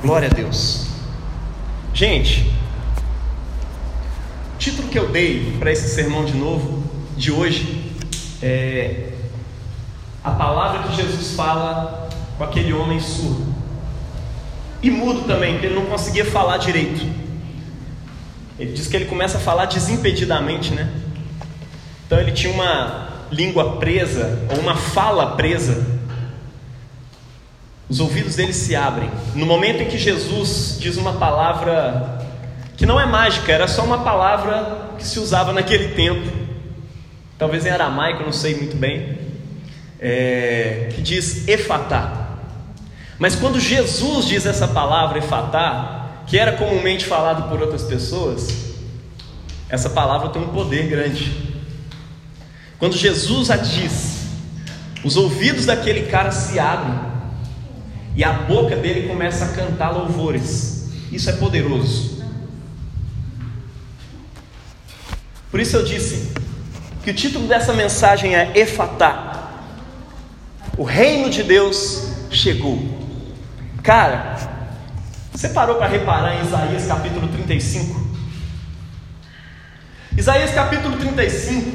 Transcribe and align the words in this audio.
Glória 0.00 0.28
a 0.28 0.32
Deus. 0.32 0.86
Gente, 1.92 2.52
o 4.54 4.58
título 4.58 4.86
que 4.88 4.96
eu 4.96 5.08
dei 5.08 5.56
para 5.58 5.72
esse 5.72 5.88
sermão 5.92 6.24
de 6.24 6.34
novo, 6.34 6.84
de 7.16 7.32
hoje, 7.32 7.92
é 8.40 9.10
a 10.22 10.30
palavra 10.30 10.84
que 10.84 10.94
Jesus 10.94 11.34
fala 11.34 12.08
com 12.36 12.44
aquele 12.44 12.72
homem 12.72 13.00
surdo. 13.00 13.52
E 14.80 14.88
mudo 14.88 15.22
também, 15.26 15.54
porque 15.54 15.66
ele 15.66 15.74
não 15.74 15.86
conseguia 15.86 16.24
falar 16.24 16.58
direito. 16.58 17.04
Ele 18.56 18.72
diz 18.72 18.86
que 18.86 18.94
ele 18.94 19.06
começa 19.06 19.38
a 19.38 19.40
falar 19.40 19.64
desimpedidamente, 19.64 20.72
né? 20.72 20.92
Então 22.06 22.20
ele 22.20 22.30
tinha 22.30 22.52
uma 22.52 23.26
língua 23.32 23.78
presa, 23.78 24.46
ou 24.52 24.60
uma 24.60 24.76
fala 24.76 25.34
presa 25.34 25.97
os 27.88 28.00
ouvidos 28.00 28.36
dele 28.36 28.52
se 28.52 28.76
abrem. 28.76 29.10
No 29.34 29.46
momento 29.46 29.82
em 29.82 29.86
que 29.86 29.96
Jesus 29.96 30.76
diz 30.78 30.96
uma 30.96 31.14
palavra 31.14 32.18
que 32.76 32.84
não 32.84 33.00
é 33.00 33.06
mágica, 33.06 33.50
era 33.50 33.66
só 33.66 33.82
uma 33.82 33.98
palavra 34.04 34.90
que 34.98 35.04
se 35.04 35.18
usava 35.18 35.52
naquele 35.52 35.94
tempo, 35.94 36.30
talvez 37.38 37.64
em 37.64 37.70
aramaico, 37.70 38.22
não 38.22 38.32
sei 38.32 38.54
muito 38.54 38.76
bem, 38.76 39.18
é, 39.98 40.90
que 40.94 41.00
diz 41.00 41.48
efatá. 41.48 42.28
Mas 43.18 43.34
quando 43.34 43.58
Jesus 43.58 44.26
diz 44.26 44.46
essa 44.46 44.68
palavra 44.68 45.18
efatá, 45.18 46.22
que 46.26 46.38
era 46.38 46.52
comumente 46.52 47.04
falado 47.04 47.48
por 47.48 47.60
outras 47.60 47.82
pessoas, 47.82 48.76
essa 49.68 49.90
palavra 49.90 50.28
tem 50.28 50.42
um 50.42 50.48
poder 50.48 50.86
grande. 50.88 51.32
Quando 52.78 52.96
Jesus 52.96 53.50
a 53.50 53.56
diz, 53.56 54.28
os 55.02 55.16
ouvidos 55.16 55.66
daquele 55.66 56.02
cara 56.02 56.30
se 56.30 56.60
abrem 56.60 57.07
e 58.18 58.24
a 58.24 58.32
boca 58.32 58.74
dele 58.74 59.06
começa 59.06 59.44
a 59.44 59.48
cantar 59.50 59.90
louvores. 59.90 60.90
Isso 61.12 61.30
é 61.30 61.34
poderoso. 61.34 62.20
Por 65.52 65.60
isso 65.60 65.76
eu 65.76 65.84
disse 65.84 66.32
que 67.04 67.12
o 67.12 67.14
título 67.14 67.46
dessa 67.46 67.72
mensagem 67.72 68.34
é 68.34 68.50
Efatá. 68.58 69.52
O 70.76 70.82
reino 70.82 71.30
de 71.30 71.44
Deus 71.44 72.08
chegou. 72.28 72.82
Cara, 73.84 74.36
você 75.32 75.50
parou 75.50 75.76
para 75.76 75.86
reparar 75.86 76.40
em 76.40 76.44
Isaías 76.44 76.86
capítulo 76.86 77.28
35? 77.28 78.04
Isaías 80.16 80.50
capítulo 80.50 80.96
35 80.96 81.70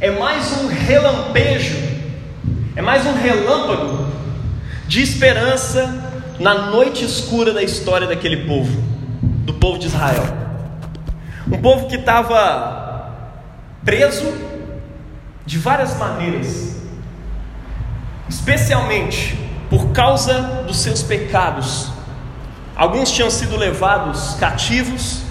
é 0.00 0.10
mais 0.10 0.52
um 0.52 0.66
relampejo, 0.66 1.78
é 2.76 2.82
mais 2.82 3.06
um 3.06 3.14
relâmpago 3.14 4.12
de 4.92 5.00
esperança 5.00 5.90
na 6.38 6.66
noite 6.66 7.02
escura 7.02 7.54
da 7.54 7.62
história 7.62 8.06
daquele 8.06 8.44
povo, 8.46 8.78
do 9.22 9.54
povo 9.54 9.78
de 9.78 9.86
Israel. 9.86 10.22
Um 11.50 11.62
povo 11.62 11.86
que 11.88 11.96
estava 11.96 13.10
preso 13.82 14.30
de 15.46 15.56
várias 15.56 15.96
maneiras, 15.96 16.76
especialmente 18.28 19.34
por 19.70 19.92
causa 19.92 20.62
dos 20.66 20.76
seus 20.82 21.02
pecados. 21.02 21.90
Alguns 22.76 23.10
tinham 23.10 23.30
sido 23.30 23.56
levados 23.56 24.34
cativos, 24.34 25.22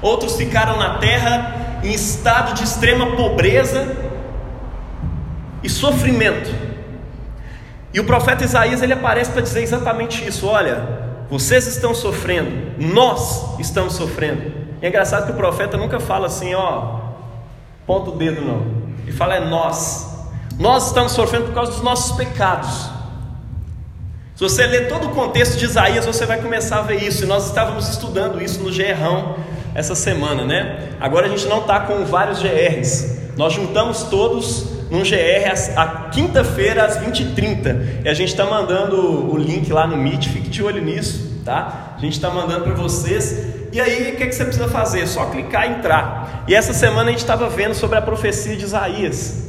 outros 0.00 0.36
ficaram 0.36 0.78
na 0.78 0.96
terra 0.96 1.80
em 1.84 1.92
estado 1.92 2.54
de 2.54 2.64
extrema 2.64 3.14
pobreza 3.14 3.94
e 5.62 5.68
sofrimento. 5.68 6.61
E 7.92 8.00
o 8.00 8.04
profeta 8.04 8.44
Isaías 8.44 8.82
ele 8.82 8.92
aparece 8.92 9.30
para 9.30 9.42
dizer 9.42 9.62
exatamente 9.62 10.26
isso: 10.26 10.46
olha, 10.46 11.02
vocês 11.28 11.66
estão 11.66 11.94
sofrendo, 11.94 12.50
nós 12.78 13.58
estamos 13.58 13.94
sofrendo. 13.94 14.52
E 14.80 14.86
é 14.86 14.88
engraçado 14.88 15.26
que 15.26 15.32
o 15.32 15.36
profeta 15.36 15.76
nunca 15.76 16.00
fala 16.00 16.26
assim, 16.26 16.54
ó, 16.54 17.00
ponta 17.86 18.10
o 18.10 18.16
dedo 18.16 18.40
não. 18.40 18.82
Ele 19.02 19.12
fala 19.12 19.36
é 19.36 19.40
nós. 19.40 20.10
Nós 20.58 20.88
estamos 20.88 21.12
sofrendo 21.12 21.46
por 21.46 21.54
causa 21.54 21.72
dos 21.72 21.82
nossos 21.82 22.16
pecados. 22.16 22.90
Se 24.34 24.42
você 24.42 24.66
ler 24.66 24.88
todo 24.88 25.06
o 25.06 25.10
contexto 25.10 25.56
de 25.56 25.64
Isaías, 25.64 26.04
você 26.04 26.26
vai 26.26 26.40
começar 26.40 26.78
a 26.78 26.82
ver 26.82 27.02
isso. 27.02 27.24
E 27.24 27.26
nós 27.26 27.46
estávamos 27.46 27.88
estudando 27.88 28.42
isso 28.42 28.60
no 28.60 28.72
Gerrão 28.72 29.36
essa 29.74 29.94
semana, 29.94 30.44
né? 30.44 30.90
Agora 31.00 31.26
a 31.26 31.28
gente 31.28 31.46
não 31.46 31.60
está 31.60 31.80
com 31.80 32.04
vários 32.04 32.42
GRs. 32.42 33.18
Nós 33.36 33.52
juntamos 33.52 34.04
todos 34.04 34.66
num 34.92 35.02
GR 35.02 35.74
a, 35.74 35.86
quinta-feira 36.10 36.84
às 36.84 36.98
20h30. 36.98 38.04
E 38.04 38.08
a 38.10 38.12
gente 38.12 38.28
está 38.28 38.44
mandando 38.44 39.32
o 39.32 39.38
link 39.38 39.72
lá 39.72 39.86
no 39.86 39.96
Meet, 39.96 40.28
fique 40.28 40.50
de 40.50 40.62
olho 40.62 40.82
nisso, 40.84 41.40
tá? 41.46 41.94
A 41.96 41.98
gente 41.98 42.12
está 42.12 42.28
mandando 42.28 42.64
para 42.64 42.74
vocês. 42.74 43.70
E 43.72 43.80
aí, 43.80 44.12
o 44.12 44.16
que, 44.16 44.22
é 44.22 44.26
que 44.26 44.34
você 44.34 44.44
precisa 44.44 44.68
fazer? 44.68 45.06
Só 45.06 45.24
clicar 45.30 45.66
e 45.66 45.76
entrar. 45.76 46.44
E 46.46 46.54
essa 46.54 46.74
semana 46.74 47.08
a 47.08 47.10
gente 47.10 47.22
estava 47.22 47.48
vendo 47.48 47.72
sobre 47.72 47.96
a 47.96 48.02
profecia 48.02 48.54
de 48.54 48.64
Isaías, 48.64 49.48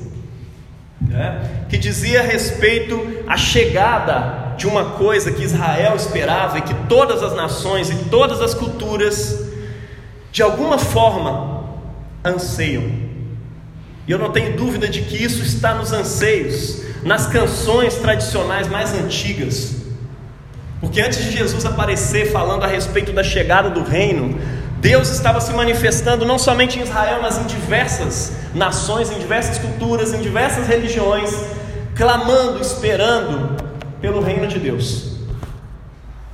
né? 1.02 1.66
que 1.68 1.78
dizia 1.78 2.22
a 2.22 2.24
respeito 2.24 3.06
à 3.28 3.36
chegada 3.36 4.56
de 4.56 4.66
uma 4.66 4.92
coisa 4.92 5.30
que 5.30 5.44
Israel 5.44 5.94
esperava 5.98 6.60
e 6.60 6.62
que 6.62 6.74
todas 6.88 7.22
as 7.22 7.36
nações 7.36 7.90
e 7.90 7.96
todas 8.06 8.40
as 8.40 8.54
culturas, 8.54 9.46
de 10.31 10.42
alguma 10.42 10.78
forma, 10.78 11.66
anseiam. 12.24 13.03
E 14.08 14.12
eu 14.12 14.19
não 14.19 14.31
tenho 14.31 14.58
dúvida 14.58 14.88
de 14.88 15.02
que 15.02 15.22
isso 15.22 15.41
está 15.41 15.74
nos 15.74 15.94
anseios, 15.94 16.81
nas 17.03 17.28
canções 17.28 17.96
tradicionais 17.96 18.68
mais 18.68 18.94
antigas. 18.94 19.75
Porque 20.81 21.00
antes 21.00 21.24
de 21.24 21.31
Jesus 21.31 21.66
aparecer 21.66 22.31
falando 22.31 22.63
a 22.63 22.68
respeito 22.68 23.13
da 23.13 23.24
chegada 23.24 23.69
do 23.69 23.84
reino, 23.84 24.38
Deus 24.80 25.09
estava 25.09 25.40
se 25.40 25.53
manifestando 25.53 26.25
não 26.25 26.38
somente 26.38 26.78
em 26.78 26.81
Israel, 26.81 27.19
mas 27.22 27.38
em 27.38 27.46
diversas 27.46 28.34
nações, 28.53 29.09
em 29.09 29.18
diversas 29.18 29.58
culturas, 29.58 30.13
em 30.13 30.19
diversas 30.19 30.68
religiões, 30.68 31.31
clamando, 31.96 32.62
esperando 32.62 33.56
pelo 34.02 34.22
reino 34.22 34.46
de 34.46 34.59
Deus. 34.59 35.13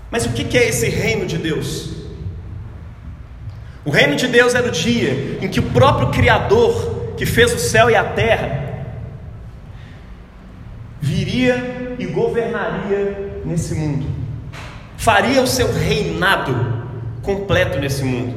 Mas 0.10 0.26
o 0.26 0.30
que 0.30 0.58
é 0.58 0.68
esse 0.68 0.90
reino 0.90 1.28
de 1.28 1.38
Deus? 1.38 1.92
O 3.86 3.92
reino 3.92 4.16
de 4.16 4.28
Deus 4.28 4.56
era 4.56 4.68
o 4.68 4.72
dia 4.72 5.38
em 5.42 5.48
que 5.48 5.60
o 5.60 5.64
próprio 5.64 6.10
Criador 6.10 6.99
que 7.20 7.26
fez 7.26 7.54
o 7.54 7.60
céu 7.60 7.90
e 7.90 7.96
a 7.98 8.04
terra, 8.06 8.86
viria 11.02 11.98
e 12.00 12.06
governaria 12.06 13.42
nesse 13.44 13.76
mundo, 13.76 14.06
faria 14.96 15.42
o 15.42 15.48
seu 15.48 15.70
reinado 15.70 16.56
completo 17.22 17.78
nesse 17.78 18.06
mundo. 18.06 18.34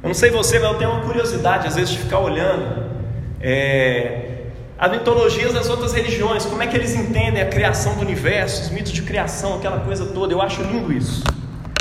Eu 0.00 0.06
não 0.06 0.14
sei 0.14 0.30
você, 0.30 0.56
mas 0.60 0.70
eu 0.70 0.78
tenho 0.78 0.92
uma 0.92 1.00
curiosidade 1.00 1.66
às 1.66 1.74
vezes 1.74 1.90
de 1.90 1.98
ficar 1.98 2.20
olhando 2.20 2.86
é, 3.40 4.44
as 4.78 4.88
mitologias 4.88 5.52
das 5.52 5.68
outras 5.68 5.92
religiões, 5.92 6.46
como 6.46 6.62
é 6.62 6.68
que 6.68 6.76
eles 6.76 6.94
entendem 6.94 7.42
a 7.42 7.46
criação 7.46 7.96
do 7.96 8.02
universo, 8.02 8.62
os 8.62 8.70
mitos 8.70 8.92
de 8.92 9.02
criação, 9.02 9.56
aquela 9.56 9.80
coisa 9.80 10.06
toda. 10.06 10.32
Eu 10.32 10.40
acho 10.40 10.62
lindo 10.62 10.92
isso. 10.92 11.24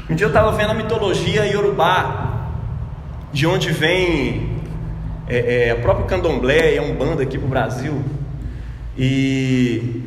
Um 0.10 0.16
dia 0.16 0.26
eu 0.26 0.30
estava 0.30 0.52
vendo 0.54 0.72
a 0.72 0.74
mitologia 0.74 1.46
iorubá, 1.46 2.50
de 3.32 3.46
onde 3.46 3.70
vem 3.72 4.55
é, 5.28 5.68
é, 5.68 5.72
a 5.72 5.76
própria 5.78 6.06
candomblé 6.06 6.76
é 6.76 6.82
um 6.82 6.96
bando 6.96 7.22
aqui 7.22 7.38
para 7.38 7.46
o 7.46 7.50
Brasil. 7.50 8.04
E 8.98 10.04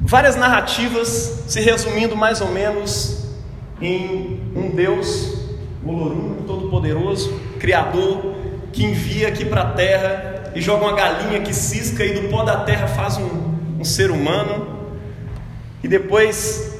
várias 0.00 0.36
narrativas 0.36 1.44
se 1.46 1.60
resumindo 1.60 2.16
mais 2.16 2.40
ou 2.40 2.48
menos 2.48 3.26
em 3.80 4.40
um 4.54 4.70
Deus, 4.70 5.38
Olorum, 5.84 6.42
todo-poderoso, 6.46 7.32
Criador, 7.58 8.34
que 8.72 8.84
envia 8.84 9.28
aqui 9.28 9.44
para 9.44 9.62
a 9.62 9.70
terra 9.72 10.52
e 10.54 10.60
joga 10.60 10.84
uma 10.84 10.94
galinha 10.94 11.40
que 11.40 11.54
cisca 11.54 12.04
e 12.04 12.14
do 12.14 12.28
pó 12.28 12.42
da 12.42 12.64
terra 12.64 12.88
faz 12.88 13.16
um, 13.16 13.54
um 13.78 13.84
ser 13.84 14.10
humano. 14.10 14.76
E 15.82 15.88
depois 15.88 16.76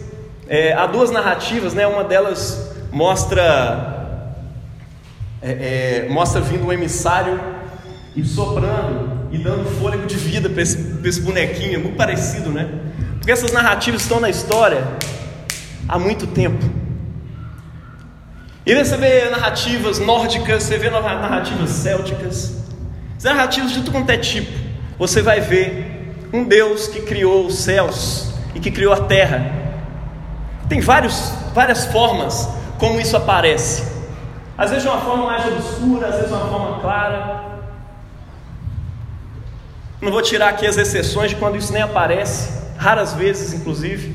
é, 0.48 0.72
há 0.72 0.86
duas 0.86 1.10
narrativas, 1.10 1.74
né? 1.74 1.86
Uma 1.86 2.02
delas 2.02 2.74
mostra 2.90 3.97
é, 5.40 6.04
é, 6.06 6.08
mostra 6.08 6.40
vindo 6.40 6.66
um 6.66 6.72
emissário 6.72 7.40
e 8.16 8.24
soprando 8.24 9.28
e 9.30 9.38
dando 9.38 9.64
fôlego 9.78 10.06
de 10.06 10.16
vida 10.16 10.48
para 10.48 10.62
esse, 10.62 10.98
esse 11.04 11.20
bonequinho, 11.20 11.74
é 11.74 11.78
muito 11.78 11.96
parecido, 11.96 12.50
né? 12.50 12.68
Porque 13.18 13.30
essas 13.30 13.52
narrativas 13.52 14.02
estão 14.02 14.20
na 14.20 14.30
história 14.30 14.84
há 15.88 15.98
muito 15.98 16.26
tempo. 16.26 16.64
E 18.66 18.74
você 18.74 18.96
vê 18.96 19.30
narrativas 19.30 19.98
nórdicas, 19.98 20.64
você 20.64 20.76
vê 20.76 20.90
narrativas 20.90 21.70
célticas, 21.70 22.54
narrativas 23.22 23.70
de 23.70 23.76
tudo 23.76 23.92
quanto 23.92 24.10
é 24.10 24.18
tipo. 24.18 24.52
Você 24.98 25.22
vai 25.22 25.40
ver 25.40 26.14
um 26.32 26.44
Deus 26.44 26.88
que 26.88 27.00
criou 27.02 27.46
os 27.46 27.58
céus 27.58 28.32
e 28.54 28.60
que 28.60 28.70
criou 28.70 28.92
a 28.92 29.00
terra. 29.00 29.52
Tem 30.68 30.80
vários, 30.80 31.32
várias 31.54 31.86
formas 31.86 32.48
como 32.78 33.00
isso 33.00 33.16
aparece. 33.16 33.97
Às 34.58 34.70
vezes 34.70 34.82
de 34.82 34.90
uma 34.90 35.00
forma 35.00 35.26
mais 35.26 35.46
obscura, 35.46 36.08
às 36.08 36.16
vezes 36.16 36.28
de 36.28 36.34
uma 36.34 36.48
forma 36.48 36.80
clara. 36.80 37.44
Não 40.02 40.10
vou 40.10 40.20
tirar 40.20 40.48
aqui 40.48 40.66
as 40.66 40.76
exceções 40.76 41.30
de 41.30 41.36
quando 41.36 41.56
isso 41.56 41.72
nem 41.72 41.82
aparece, 41.82 42.50
raras 42.76 43.14
vezes 43.14 43.54
inclusive. 43.54 44.14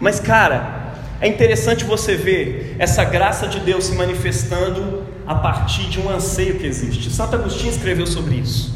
Mas 0.00 0.18
cara, 0.18 0.82
É 1.22 1.28
interessante 1.28 1.84
você 1.84 2.16
ver 2.16 2.74
essa 2.80 3.04
graça 3.04 3.46
de 3.46 3.60
Deus 3.60 3.84
se 3.84 3.94
manifestando 3.94 5.04
a 5.24 5.36
partir 5.36 5.84
de 5.84 6.00
um 6.00 6.10
anseio 6.10 6.58
que 6.58 6.66
existe. 6.66 7.12
Santo 7.12 7.36
Agostinho 7.36 7.70
escreveu 7.70 8.08
sobre 8.08 8.34
isso. 8.34 8.74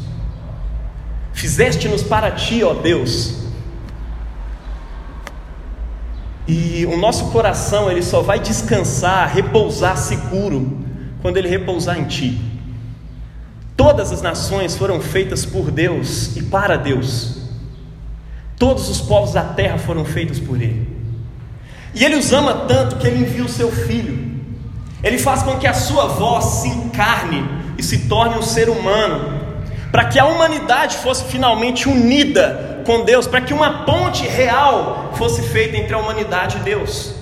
Fizeste-nos 1.33 2.03
para 2.03 2.31
ti, 2.31 2.63
ó 2.63 2.73
Deus. 2.73 3.46
E 6.47 6.85
o 6.85 6.95
nosso 6.95 7.25
coração, 7.31 7.91
ele 7.91 8.01
só 8.01 8.21
vai 8.21 8.39
descansar, 8.39 9.33
repousar 9.33 9.97
seguro 9.97 10.79
quando 11.21 11.37
ele 11.37 11.49
repousar 11.49 11.99
em 11.99 12.05
ti. 12.05 12.39
Todas 13.75 14.11
as 14.11 14.21
nações 14.21 14.75
foram 14.75 15.01
feitas 15.01 15.45
por 15.45 15.69
Deus 15.69 16.35
e 16.37 16.43
para 16.43 16.77
Deus. 16.77 17.37
Todos 18.57 18.89
os 18.89 19.01
povos 19.01 19.33
da 19.33 19.43
terra 19.43 19.77
foram 19.77 20.05
feitos 20.05 20.39
por 20.39 20.59
ele. 20.61 20.87
E 21.93 22.03
ele 22.03 22.15
os 22.15 22.31
ama 22.31 22.65
tanto 22.67 22.95
que 22.95 23.07
ele 23.07 23.19
envia 23.19 23.43
o 23.43 23.49
seu 23.49 23.71
filho. 23.71 24.27
Ele 25.03 25.17
faz 25.17 25.43
com 25.43 25.57
que 25.57 25.67
a 25.67 25.73
sua 25.73 26.07
voz 26.07 26.45
se 26.45 26.69
encarne 26.69 27.43
e 27.77 27.83
se 27.83 28.07
torne 28.07 28.35
um 28.35 28.41
ser 28.41 28.69
humano, 28.69 29.37
para 29.91 30.05
que 30.05 30.17
a 30.17 30.25
humanidade 30.25 30.97
fosse 30.97 31.25
finalmente 31.25 31.87
unida 31.87 32.76
com 32.87 33.03
Deus, 33.03 33.27
para 33.27 33.41
que 33.41 33.53
uma 33.53 33.83
ponte 33.83 34.25
real 34.25 35.11
fosse 35.15 35.41
feita 35.41 35.75
entre 35.75 35.93
a 35.93 35.97
humanidade 35.97 36.55
e 36.55 36.59
Deus. 36.61 37.13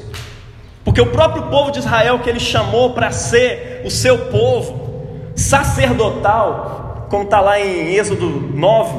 Porque 0.83 1.01
o 1.01 1.07
próprio 1.07 1.47
povo 1.47 1.71
de 1.71 1.79
Israel 1.79 2.19
que 2.19 2.29
ele 2.29 2.39
chamou 2.39 2.93
para 2.93 3.11
ser 3.11 3.81
o 3.83 3.89
seu 3.89 4.27
povo 4.27 5.31
sacerdotal, 5.35 7.07
como 7.09 7.23
está 7.23 7.41
lá 7.41 7.59
em 7.59 7.95
Êxodo 7.95 8.29
9, 8.29 8.93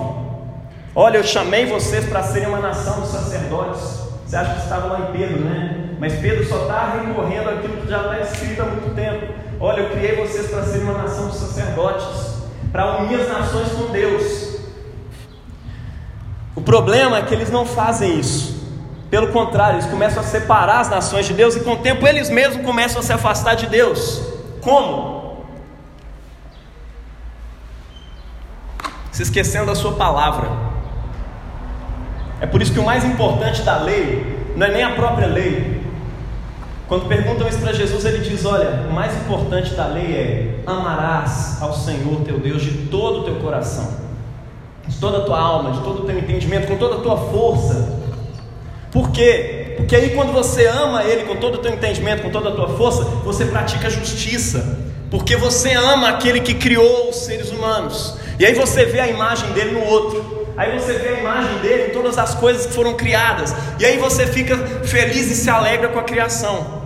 olha, 0.93 1.19
eu 1.19 1.23
chamei 1.23 1.67
vocês 1.67 2.05
para 2.07 2.25
serem 2.25 2.49
uma 2.49 2.59
nação 2.59 3.01
de 3.01 3.09
sacerdotes. 3.09 4.01
Você 4.27 4.35
acha 4.35 4.55
que 4.55 4.63
estava 4.63 4.89
lá 4.89 5.09
em 5.09 5.17
Pedro, 5.17 5.45
né? 5.45 5.95
Mas 6.01 6.15
Pedro 6.19 6.45
só 6.49 6.63
está 6.63 7.01
recorrendo 7.01 7.49
àquilo 7.49 7.77
que 7.77 7.89
já 7.89 7.99
está 7.99 8.19
escrito 8.19 8.61
há 8.61 8.65
muito 8.65 8.93
tempo. 8.93 9.33
Olha, 9.61 9.83
eu 9.83 9.91
criei 9.91 10.17
vocês 10.17 10.51
para 10.51 10.65
serem 10.65 10.83
uma 10.83 10.99
nação 10.99 11.29
de 11.29 11.37
sacerdotes, 11.37 12.43
para 12.73 13.03
unir 13.03 13.21
as 13.21 13.29
nações 13.29 13.69
com 13.69 13.93
Deus. 13.93 14.46
O 16.57 16.63
problema 16.63 17.19
é 17.19 17.23
que 17.23 17.35
eles 17.35 17.51
não 17.51 17.67
fazem 17.67 18.19
isso. 18.19 18.57
Pelo 19.11 19.29
contrário, 19.29 19.77
eles 19.77 19.87
começam 19.89 20.21
a 20.21 20.27
separar 20.27 20.81
as 20.81 20.89
nações 20.89 21.27
de 21.27 21.35
Deus 21.35 21.55
e 21.55 21.61
com 21.61 21.75
o 21.75 21.77
tempo 21.77 22.07
eles 22.07 22.29
mesmos 22.29 22.65
começam 22.65 23.01
a 23.01 23.03
se 23.03 23.13
afastar 23.13 23.55
de 23.55 23.67
Deus. 23.67 24.23
Como? 24.63 25.45
Se 29.13 29.23
esquecendo 29.23 29.67
da 29.67 29.75
sua 29.75 29.93
palavra. 29.93 30.51
É 32.41 32.47
por 32.47 32.61
isso 32.61 32.73
que 32.73 32.81
o 32.81 32.85
mais 32.85 33.05
importante 33.05 33.63
da 33.63 33.79
lei 33.79 34.37
não 34.57 34.67
é 34.67 34.73
nem 34.73 34.83
a 34.83 34.93
própria 34.93 35.27
lei. 35.27 35.83
Quando 36.89 37.07
perguntam 37.07 37.49
isso 37.49 37.59
para 37.59 37.73
Jesus, 37.73 38.05
ele 38.05 38.19
diz: 38.19 38.45
Olha, 38.45 38.87
o 38.89 38.93
mais 38.93 39.15
importante 39.17 39.75
da 39.75 39.87
lei 39.87 40.15
é 40.15 40.63
amarás 40.67 41.61
ao 41.61 41.73
Senhor 41.73 42.23
teu 42.25 42.39
Deus 42.39 42.63
de 42.63 42.89
todo 42.89 43.21
o 43.21 43.25
teu 43.25 43.37
coração, 43.37 44.06
de 44.89 44.97
toda 44.99 45.19
a 45.19 45.21
tua 45.23 45.39
alma, 45.39 45.73
de 45.73 45.81
todo 45.81 46.03
o 46.03 46.07
teu 46.07 46.19
entendimento, 46.19 46.67
com 46.67 46.77
toda 46.77 46.97
a 46.97 47.01
tua 47.01 47.17
força. 47.17 47.99
Por 48.91 49.11
quê? 49.11 49.75
Porque 49.77 49.95
aí 49.95 50.11
quando 50.11 50.33
você 50.33 50.67
ama 50.67 51.05
Ele 51.05 51.25
com 51.25 51.37
todo 51.37 51.57
o 51.57 51.59
teu 51.59 51.73
entendimento, 51.73 52.23
com 52.23 52.31
toda 52.31 52.49
a 52.49 52.53
tua 52.53 52.69
força, 52.77 53.05
você 53.25 53.45
pratica 53.45 53.91
justiça. 53.91 54.79
Porque 55.11 55.37
você 55.37 55.73
ama 55.73 56.09
aquele 56.09 56.41
que 56.41 56.55
criou 56.55 57.11
os 57.11 57.17
seres 57.17 57.51
humanos. 57.51 58.17
E 58.39 58.45
aí 58.45 58.55
você 58.55 58.85
vê 58.85 59.01
a 59.01 59.09
imagem 59.09 59.51
dele 59.53 59.73
no 59.73 59.85
outro. 59.85 60.47
Aí 60.57 60.79
você 60.79 60.95
vê 60.95 61.09
a 61.11 61.21
imagem 61.21 61.59
dele 61.59 61.89
em 61.89 61.91
todas 61.91 62.17
as 62.17 62.35
coisas 62.35 62.67
que 62.67 62.73
foram 62.73 62.95
criadas. 62.95 63.55
E 63.79 63.85
aí 63.85 63.99
você 63.99 64.27
fica 64.27 64.57
feliz 64.85 65.31
e 65.31 65.35
se 65.35 65.51
alegra 65.51 65.89
com 65.89 65.99
a 65.99 66.03
criação. 66.03 66.85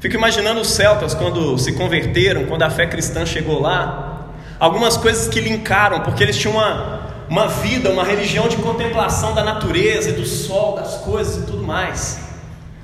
Fico 0.00 0.14
imaginando 0.14 0.60
os 0.60 0.68
celtas 0.68 1.14
quando 1.14 1.58
se 1.58 1.72
converteram, 1.72 2.46
quando 2.46 2.62
a 2.62 2.70
fé 2.70 2.86
cristã 2.86 3.24
chegou 3.26 3.60
lá. 3.60 4.15
Algumas 4.58 4.96
coisas 4.96 5.28
que 5.28 5.40
linkaram, 5.40 6.00
porque 6.00 6.22
eles 6.22 6.36
tinham 6.36 6.56
uma, 6.56 7.00
uma 7.28 7.48
vida, 7.48 7.90
uma 7.90 8.04
religião 8.04 8.48
de 8.48 8.56
contemplação 8.56 9.34
da 9.34 9.44
natureza 9.44 10.10
e 10.10 10.12
do 10.12 10.24
sol, 10.24 10.76
das 10.76 10.94
coisas 10.96 11.42
e 11.42 11.46
tudo 11.46 11.62
mais. 11.62 12.20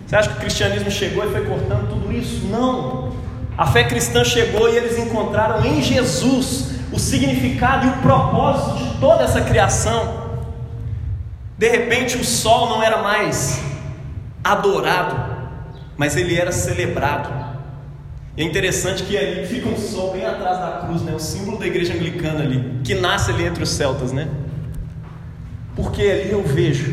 Você 0.07 0.17
acha 0.17 0.29
que 0.29 0.37
o 0.37 0.41
cristianismo 0.41 0.91
chegou 0.91 1.25
e 1.25 1.33
foi 1.33 1.47
cortando 1.47 1.89
tudo 1.89 2.13
isso? 2.13 2.45
Não. 2.47 3.13
A 3.57 3.67
fé 3.67 3.85
cristã 3.85 4.23
chegou 4.25 4.69
e 4.69 4.77
eles 4.77 4.99
encontraram 4.99 5.65
em 5.65 5.81
Jesus 5.81 6.73
o 6.93 6.99
significado 6.99 7.87
e 7.87 7.91
o 7.91 8.03
propósito 8.03 8.77
de 8.77 9.01
toda 9.01 9.25
essa 9.25 9.41
criação. 9.41 10.21
De 11.57 11.69
repente, 11.69 12.19
o 12.19 12.25
sol 12.25 12.69
não 12.69 12.83
era 12.83 12.99
mais 12.99 13.63
adorado, 14.45 15.17
mas 15.97 16.17
ele 16.17 16.39
era 16.39 16.53
celebrado. 16.53 17.52
E 18.37 18.43
é 18.43 18.45
interessante 18.45 19.03
que 19.03 19.17
ali 19.17 19.47
fica 19.47 19.69
um 19.69 19.77
sol 19.77 20.13
bem 20.13 20.25
atrás 20.25 20.59
da 20.59 20.87
cruz, 20.87 21.03
né? 21.03 21.13
o 21.15 21.19
símbolo 21.19 21.59
da 21.59 21.67
igreja 21.67 21.93
anglicana 21.93 22.41
ali, 22.41 22.81
que 22.83 22.95
nasce 22.95 23.31
ali 23.31 23.45
entre 23.45 23.63
os 23.63 23.71
celtas, 23.71 24.11
né? 24.11 24.29
Porque 25.77 26.03
ali 26.03 26.31
eu 26.31 26.43
vejo 26.43 26.93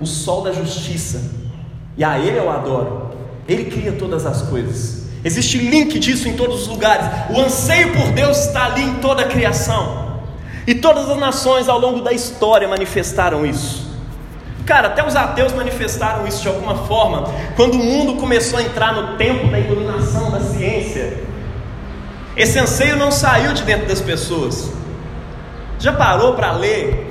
o 0.00 0.06
sol 0.06 0.42
da 0.42 0.52
justiça, 0.52 1.22
e 1.96 2.02
a 2.02 2.18
ele 2.18 2.38
eu 2.38 2.50
adoro. 2.50 3.10
Ele 3.46 3.64
cria 3.64 3.92
todas 3.92 4.24
as 4.24 4.42
coisas. 4.42 5.02
Existe 5.24 5.58
link 5.58 5.98
disso 5.98 6.28
em 6.28 6.34
todos 6.34 6.62
os 6.62 6.68
lugares. 6.68 7.06
O 7.30 7.40
anseio 7.40 7.92
por 7.92 8.10
Deus 8.12 8.46
está 8.46 8.66
ali 8.66 8.82
em 8.82 8.94
toda 8.94 9.22
a 9.22 9.26
criação. 9.26 10.20
E 10.66 10.74
todas 10.74 11.08
as 11.08 11.18
nações 11.18 11.68
ao 11.68 11.78
longo 11.78 12.00
da 12.00 12.12
história 12.12 12.66
manifestaram 12.68 13.44
isso. 13.44 13.81
Cara, 14.72 14.88
até 14.88 15.06
os 15.06 15.14
ateus 15.14 15.52
manifestaram 15.52 16.26
isso 16.26 16.40
de 16.40 16.48
alguma 16.48 16.74
forma, 16.86 17.30
quando 17.56 17.74
o 17.74 17.84
mundo 17.84 18.14
começou 18.18 18.58
a 18.58 18.62
entrar 18.62 18.94
no 18.94 19.18
tempo 19.18 19.48
da 19.48 19.58
iluminação 19.58 20.30
da 20.30 20.40
ciência. 20.40 21.22
Esse 22.34 22.58
anseio 22.58 22.96
não 22.96 23.12
saiu 23.12 23.52
de 23.52 23.64
dentro 23.64 23.86
das 23.86 24.00
pessoas. 24.00 24.72
Já 25.78 25.92
parou 25.92 26.32
para 26.32 26.52
ler, 26.52 27.06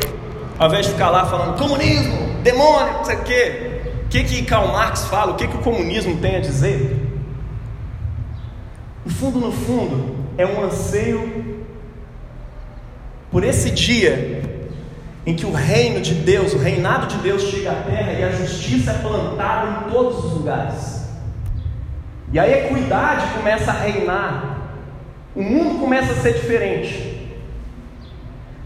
ao 0.58 0.70
invés 0.70 0.88
de 0.88 0.94
ficar 0.94 1.12
lá 1.12 1.28
falando 1.28 1.56
comunismo, 1.56 2.34
demônio, 2.42 2.94
não 2.94 3.06
sei 3.06 3.16
o 3.18 3.22
quê? 3.22 3.82
O 4.06 4.08
que, 4.10 4.24
que 4.24 4.42
Karl 4.44 4.70
Marx 4.70 5.06
fala? 5.06 5.34
O 5.34 5.36
que, 5.36 5.48
que 5.48 5.58
o 5.58 5.62
comunismo 5.62 6.18
tem 6.18 6.38
a 6.38 6.40
dizer? 6.40 7.00
No 9.06 9.12
fundo, 9.12 9.40
no 9.40 9.52
fundo, 9.52 10.16
é 10.36 10.48
um 10.48 10.64
anseio 10.64 11.64
por 13.30 13.44
esse 13.44 13.70
dia 13.70 14.61
em 15.26 15.36
que 15.36 15.46
o 15.46 15.52
reino 15.52 16.02
de 16.02 16.14
Deus, 16.14 16.54
o 16.54 16.58
reinado 16.58 17.08
de 17.08 17.18
Deus 17.18 17.44
chega 17.44 17.72
à 17.72 17.76
terra 17.76 18.12
e 18.14 18.24
a 18.24 18.32
justiça 18.32 18.92
é 18.92 18.98
plantada 18.98 19.68
em 19.70 19.92
todos 19.92 20.26
os 20.26 20.32
lugares. 20.34 21.02
E 22.32 22.40
a 22.40 22.50
equidade 22.50 23.34
começa 23.34 23.72
a 23.72 23.74
reinar. 23.74 24.58
O 25.36 25.44
mundo 25.44 25.80
começa 25.80 26.14
a 26.14 26.16
ser 26.16 26.34
diferente. 26.34 27.30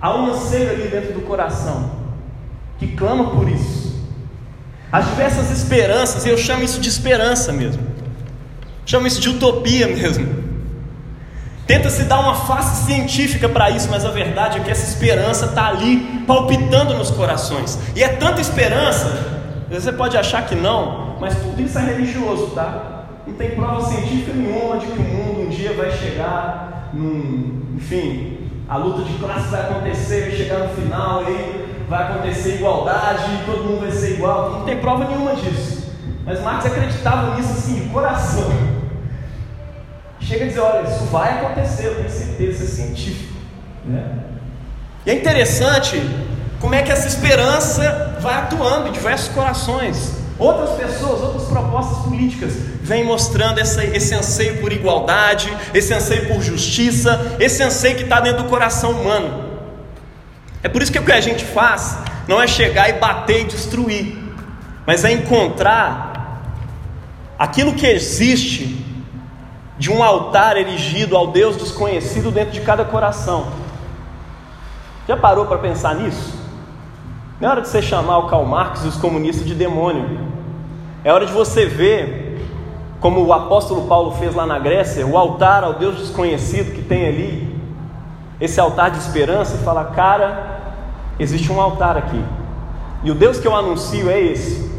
Há 0.02 0.16
um 0.16 0.32
anseio 0.32 0.70
ali 0.70 0.88
dentro 0.88 1.14
do 1.14 1.22
coração 1.22 1.92
que 2.78 2.96
clama 2.96 3.32
por 3.32 3.50
isso. 3.50 3.86
As 4.92 5.06
diversas 5.10 5.52
esperanças, 5.52 6.26
eu 6.26 6.38
chamo 6.38 6.64
isso 6.64 6.80
de 6.80 6.88
esperança 6.88 7.52
mesmo 7.52 7.96
Chama 8.86 9.08
isso 9.08 9.20
de 9.20 9.30
utopia 9.30 9.88
mesmo. 9.88 10.45
Tenta-se 11.68 12.04
dar 12.04 12.20
uma 12.20 12.36
face 12.36 12.86
científica 12.86 13.50
para 13.50 13.72
isso, 13.72 13.90
mas 13.90 14.06
a 14.06 14.12
verdade 14.12 14.60
é 14.60 14.62
que 14.62 14.70
essa 14.70 14.86
esperança 14.88 15.46
está 15.46 15.68
ali 15.68 16.24
palpitando 16.28 16.94
nos 16.94 17.10
corações. 17.10 17.80
E 17.96 18.04
é 18.04 18.10
tanta 18.10 18.40
esperança, 18.40 19.12
você 19.70 19.92
pode 19.92 20.16
achar 20.16 20.46
que 20.46 20.54
não, 20.54 21.18
mas 21.20 21.36
tudo 21.36 21.60
isso 21.62 21.78
é 21.80 21.82
religioso, 21.82 22.48
tá? 22.48 23.06
Não 23.26 23.34
tem 23.34 23.52
prova 23.52 23.84
científica 23.84 24.32
nenhuma 24.34 24.78
de 24.78 24.86
que 24.86 25.00
o 25.00 25.02
mundo 25.02 25.42
um 25.42 25.50
dia 25.50 25.74
vai 25.74 25.92
chegar 25.92 26.92
num. 26.94 27.64
Enfim, 27.76 28.38
a 28.70 28.78
luta 28.78 29.02
de 29.02 29.14
classes 29.18 29.50
vai 29.50 29.62
acontecer, 29.62 30.30
vai 30.30 30.32
chegar 30.38 30.60
no 30.60 30.70
final 30.70 31.24
e 31.24 31.86
vai 31.90 32.04
acontecer 32.04 32.56
igualdade 32.56 33.24
todo 33.46 33.64
mundo 33.64 33.82
vai 33.82 33.92
ser 33.92 34.14
igual. 34.14 34.52
Não 34.52 34.66
tem 34.66 34.78
prova 34.78 35.06
nenhuma 35.06 35.36
disso. 35.36 35.92
Mas 36.26 36.42
Marx 36.42 36.66
acreditava 36.66 37.36
nisso 37.36 37.52
assim, 37.52 37.76
de 37.82 37.90
coração. 37.90 38.75
Chega 40.28 40.46
a 40.46 40.48
dizer: 40.48 40.60
olha, 40.60 40.88
isso 40.88 41.06
vai 41.06 41.40
acontecer, 41.40 41.86
eu 41.86 41.96
tenho 41.96 42.10
certeza, 42.10 42.64
é 42.64 42.68
científico. 42.68 43.34
Né? 43.86 44.04
E 45.06 45.12
é 45.12 45.14
interessante 45.14 46.02
como 46.60 46.74
é 46.74 46.82
que 46.82 46.92
essa 46.92 47.08
esperança 47.08 48.18
vai 48.20 48.34
atuando 48.36 48.88
em 48.88 48.92
diversos 48.92 49.30
corações. 49.30 50.14
Outras 50.38 50.72
pessoas, 50.72 51.22
outras 51.22 51.44
propostas 51.44 52.04
políticas 52.04 52.54
vêm 52.82 53.06
mostrando 53.06 53.60
essa, 53.60 53.86
esse 53.86 54.14
anseio 54.14 54.60
por 54.60 54.74
igualdade, 54.74 55.56
esse 55.74 55.94
anseio 55.94 56.28
por 56.28 56.42
justiça, 56.42 57.38
esse 57.40 57.64
anseio 57.64 57.96
que 57.96 58.04
está 58.04 58.20
dentro 58.20 58.44
do 58.44 58.50
coração 58.50 58.92
humano. 58.92 59.46
É 60.62 60.68
por 60.68 60.82
isso 60.82 60.92
que 60.92 61.00
o 61.00 61.06
que 61.06 61.12
a 61.12 61.22
gente 61.22 61.46
faz 61.46 61.98
não 62.28 62.42
é 62.42 62.48
chegar 62.48 62.90
e 62.90 62.94
bater 62.94 63.42
e 63.42 63.44
destruir, 63.46 64.18
mas 64.86 65.06
é 65.06 65.12
encontrar 65.12 66.42
aquilo 67.38 67.74
que 67.74 67.86
existe 67.86 68.85
de 69.78 69.92
um 69.92 70.04
altar 70.04 70.58
erigido 70.58 71.18
ao 71.18 71.28
Deus 71.28 71.58
desconhecido 71.58 72.32
dentro 72.32 72.54
de 72.54 72.62
cada 72.62 72.86
coração. 72.86 73.48
Já 75.08 75.18
parou 75.18 75.46
para 75.46 75.58
pensar 75.58 75.96
nisso? 75.96 76.34
Não 77.40 77.50
é 77.50 77.52
hora 77.52 77.62
de 77.62 77.68
você 77.68 77.82
chamar 77.82 78.20
o 78.20 78.28
Karl 78.28 78.46
Marx 78.46 78.86
e 78.86 78.88
os 78.88 78.96
comunistas 78.96 79.46
de 79.46 79.54
demônio. 79.54 80.20
É 81.04 81.12
hora 81.12 81.26
de 81.26 81.34
você 81.34 81.66
ver, 81.66 82.42
como 83.02 83.24
o 83.24 83.34
apóstolo 83.34 83.88
Paulo 83.88 84.12
fez 84.12 84.34
lá 84.34 84.46
na 84.46 84.58
Grécia, 84.58 85.06
o 85.06 85.18
altar 85.18 85.64
ao 85.64 85.74
Deus 85.74 85.98
desconhecido 85.98 86.74
que 86.74 86.82
tem 86.82 87.08
ali, 87.08 87.56
esse 88.40 88.60
altar 88.60 88.90
de 88.90 88.98
esperança, 88.98 89.58
e 89.58 89.64
falar: 89.64 89.86
cara, 89.92 90.62
existe 91.20 91.52
um 91.52 91.62
altar 91.62 91.98
aqui, 91.98 92.24
e 93.04 93.12
o 93.12 93.16
Deus 93.16 93.38
que 93.38 93.48
eu 93.48 93.56
anuncio 93.56 94.10
é 94.10 94.20
esse. 94.20 94.74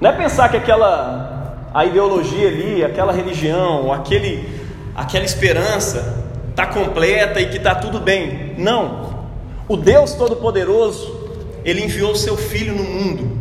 Não 0.00 0.10
é 0.10 0.12
pensar 0.12 0.48
que 0.48 0.56
aquela 0.56 1.31
a 1.74 1.84
ideologia 1.84 2.48
ali, 2.48 2.84
aquela 2.84 3.12
religião, 3.12 3.92
aquele, 3.92 4.48
aquela 4.94 5.24
esperança 5.24 6.22
está 6.50 6.66
completa 6.66 7.40
e 7.40 7.48
que 7.48 7.56
está 7.56 7.74
tudo 7.74 7.98
bem. 7.98 8.54
Não. 8.58 9.26
O 9.66 9.76
Deus 9.76 10.12
Todo-Poderoso, 10.14 11.30
Ele 11.64 11.82
enviou 11.82 12.12
o 12.12 12.16
seu 12.16 12.36
Filho 12.36 12.74
no 12.74 12.84
mundo 12.84 13.38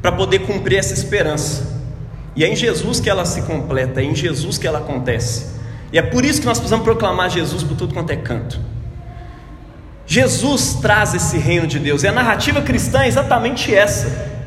para 0.00 0.12
poder 0.12 0.40
cumprir 0.40 0.78
essa 0.78 0.94
esperança. 0.94 1.76
E 2.34 2.44
é 2.44 2.48
em 2.48 2.56
Jesus 2.56 3.00
que 3.00 3.10
ela 3.10 3.24
se 3.24 3.42
completa, 3.42 4.00
é 4.00 4.04
em 4.04 4.14
Jesus 4.14 4.56
que 4.56 4.66
ela 4.66 4.78
acontece. 4.78 5.58
E 5.92 5.98
é 5.98 6.02
por 6.02 6.24
isso 6.24 6.40
que 6.40 6.46
nós 6.46 6.58
precisamos 6.58 6.84
proclamar 6.84 7.28
Jesus 7.30 7.62
por 7.62 7.76
tudo 7.76 7.92
quanto 7.92 8.10
é 8.10 8.16
canto. 8.16 8.60
Jesus 10.06 10.78
traz 10.80 11.12
esse 11.14 11.36
reino 11.36 11.66
de 11.66 11.78
Deus, 11.78 12.02
e 12.02 12.08
a 12.08 12.12
narrativa 12.12 12.62
cristã 12.62 13.02
é 13.02 13.08
exatamente 13.08 13.74
essa. 13.74 14.38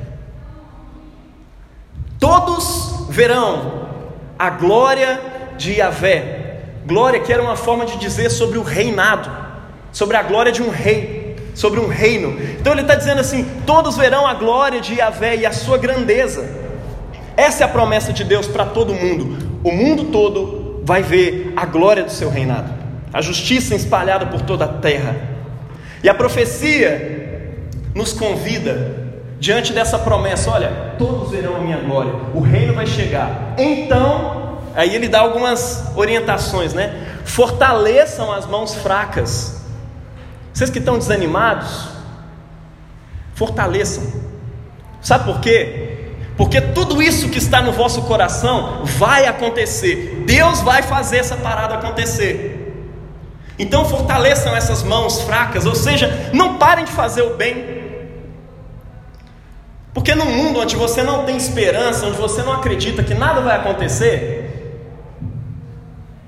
Todos 2.18 2.81
verão 3.12 3.90
a 4.40 4.50
glória 4.50 5.20
de 5.58 5.74
Yahvé, 5.74 6.42
Glória 6.86 7.20
que 7.20 7.32
era 7.32 7.44
uma 7.44 7.56
forma 7.56 7.86
de 7.86 7.98
dizer 7.98 8.32
sobre 8.32 8.58
o 8.58 8.64
reinado, 8.64 9.30
sobre 9.92 10.18
a 10.18 10.24
glória 10.24 10.52
de 10.52 10.64
um 10.64 10.70
rei, 10.70 11.36
sobre 11.54 11.80
um 11.80 11.88
reino. 11.88 12.36
Então 12.60 12.74
ele 12.74 12.82
está 12.82 12.96
dizendo 12.96 13.22
assim: 13.22 13.46
todos 13.68 13.98
verão 13.98 14.26
a 14.26 14.34
glória 14.34 14.82
de 14.82 14.96
Yahvé 14.96 15.36
e 15.36 15.46
a 15.46 15.52
sua 15.52 15.78
grandeza. 15.78 16.44
Essa 17.38 17.64
é 17.64 17.66
a 17.66 17.70
promessa 17.70 18.12
de 18.12 18.24
Deus 18.24 18.48
para 18.48 18.66
todo 18.66 18.96
mundo. 18.96 19.38
O 19.64 19.72
mundo 19.72 20.06
todo 20.06 20.82
vai 20.84 21.04
ver 21.04 21.54
a 21.56 21.66
glória 21.66 22.04
do 22.04 22.12
seu 22.12 22.32
reinado, 22.32 22.74
a 23.14 23.22
justiça 23.22 23.76
espalhada 23.76 24.26
por 24.26 24.42
toda 24.42 24.66
a 24.66 24.68
terra. 24.68 25.16
E 26.04 26.10
a 26.10 26.16
profecia 26.16 27.60
nos 27.94 28.12
convida 28.12 29.01
diante 29.42 29.74
dessa 29.74 30.00
promessa: 30.00 30.50
olha, 30.50 30.96
todos 30.98 31.32
verão 31.32 31.58
a 31.58 31.60
minha 31.60 31.80
glória, 31.80 32.14
o 32.34 32.40
reino 32.40 32.74
vai 32.74 32.88
chegar. 32.88 33.56
Então 33.58 34.42
Aí 34.76 34.96
ele 34.96 35.08
dá 35.10 35.20
algumas 35.20 35.84
orientações, 35.96 36.74
né? 36.74 37.08
Fortaleçam 37.26 38.32
as 38.32 38.46
mãos 38.46 38.76
fracas. 38.76 39.62
Vocês 40.54 40.70
que 40.70 40.80
estão 40.80 40.98
desanimados, 40.98 41.90
fortaleçam. 43.36 44.04
Sabe 45.02 45.26
por 45.26 45.40
quê? 45.40 46.14
Porque 46.38 46.62
tudo 46.62 47.02
isso 47.02 47.30
que 47.30 47.38
está 47.38 47.62
no 47.62 47.72
vosso 47.72 48.04
coração 48.04 48.84
vai 48.84 49.26
acontecer. 49.26 50.24
Deus 50.26 50.62
vai 50.62 50.82
fazer 50.82 51.18
essa 51.18 51.36
parada 51.36 51.76
acontecer. 51.76 52.58
Então 53.60 53.86
fortaleçam 53.86 54.56
essas 54.56 54.82
mãos 54.84 55.22
fracas, 55.22 55.66
ou 55.66 55.76
seja, 55.76 56.30
não 56.34 56.58
parem 56.58 56.86
de 56.86 56.92
fazer 56.92 57.22
o 57.22 57.36
bem. 57.36 57.81
Porque 59.94 60.16
no 60.16 60.26
mundo 60.26 60.60
onde 60.60 60.76
você 60.76 61.04
não 61.04 61.26
tem 61.26 61.36
esperança, 61.36 62.06
onde 62.06 62.18
você 62.18 62.42
não 62.44 62.54
acredita 62.54 63.04
que 63.04 63.14
nada 63.14 63.42
vai 63.42 63.58
acontecer, 63.58 64.42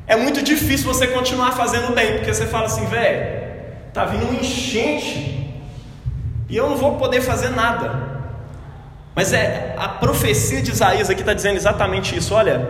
é 0.05 0.15
muito 0.17 0.41
difícil 0.41 0.85
você 0.85 1.07
continuar 1.07 1.53
fazendo 1.53 1.93
bem, 1.95 2.15
porque 2.15 2.33
você 2.33 2.45
fala 2.45 2.65
assim, 2.65 2.85
velho, 2.85 3.41
tá 3.93 4.05
vindo 4.05 4.29
um 4.29 4.33
enchente 4.33 5.63
e 6.49 6.57
eu 6.57 6.69
não 6.69 6.75
vou 6.75 6.97
poder 6.97 7.21
fazer 7.21 7.49
nada. 7.49 8.11
Mas 9.15 9.31
é 9.31 9.75
a 9.77 9.87
profecia 9.87 10.61
de 10.61 10.71
Isaías 10.71 11.09
aqui 11.09 11.21
está 11.21 11.33
dizendo 11.33 11.55
exatamente 11.55 12.17
isso. 12.17 12.33
Olha, 12.33 12.67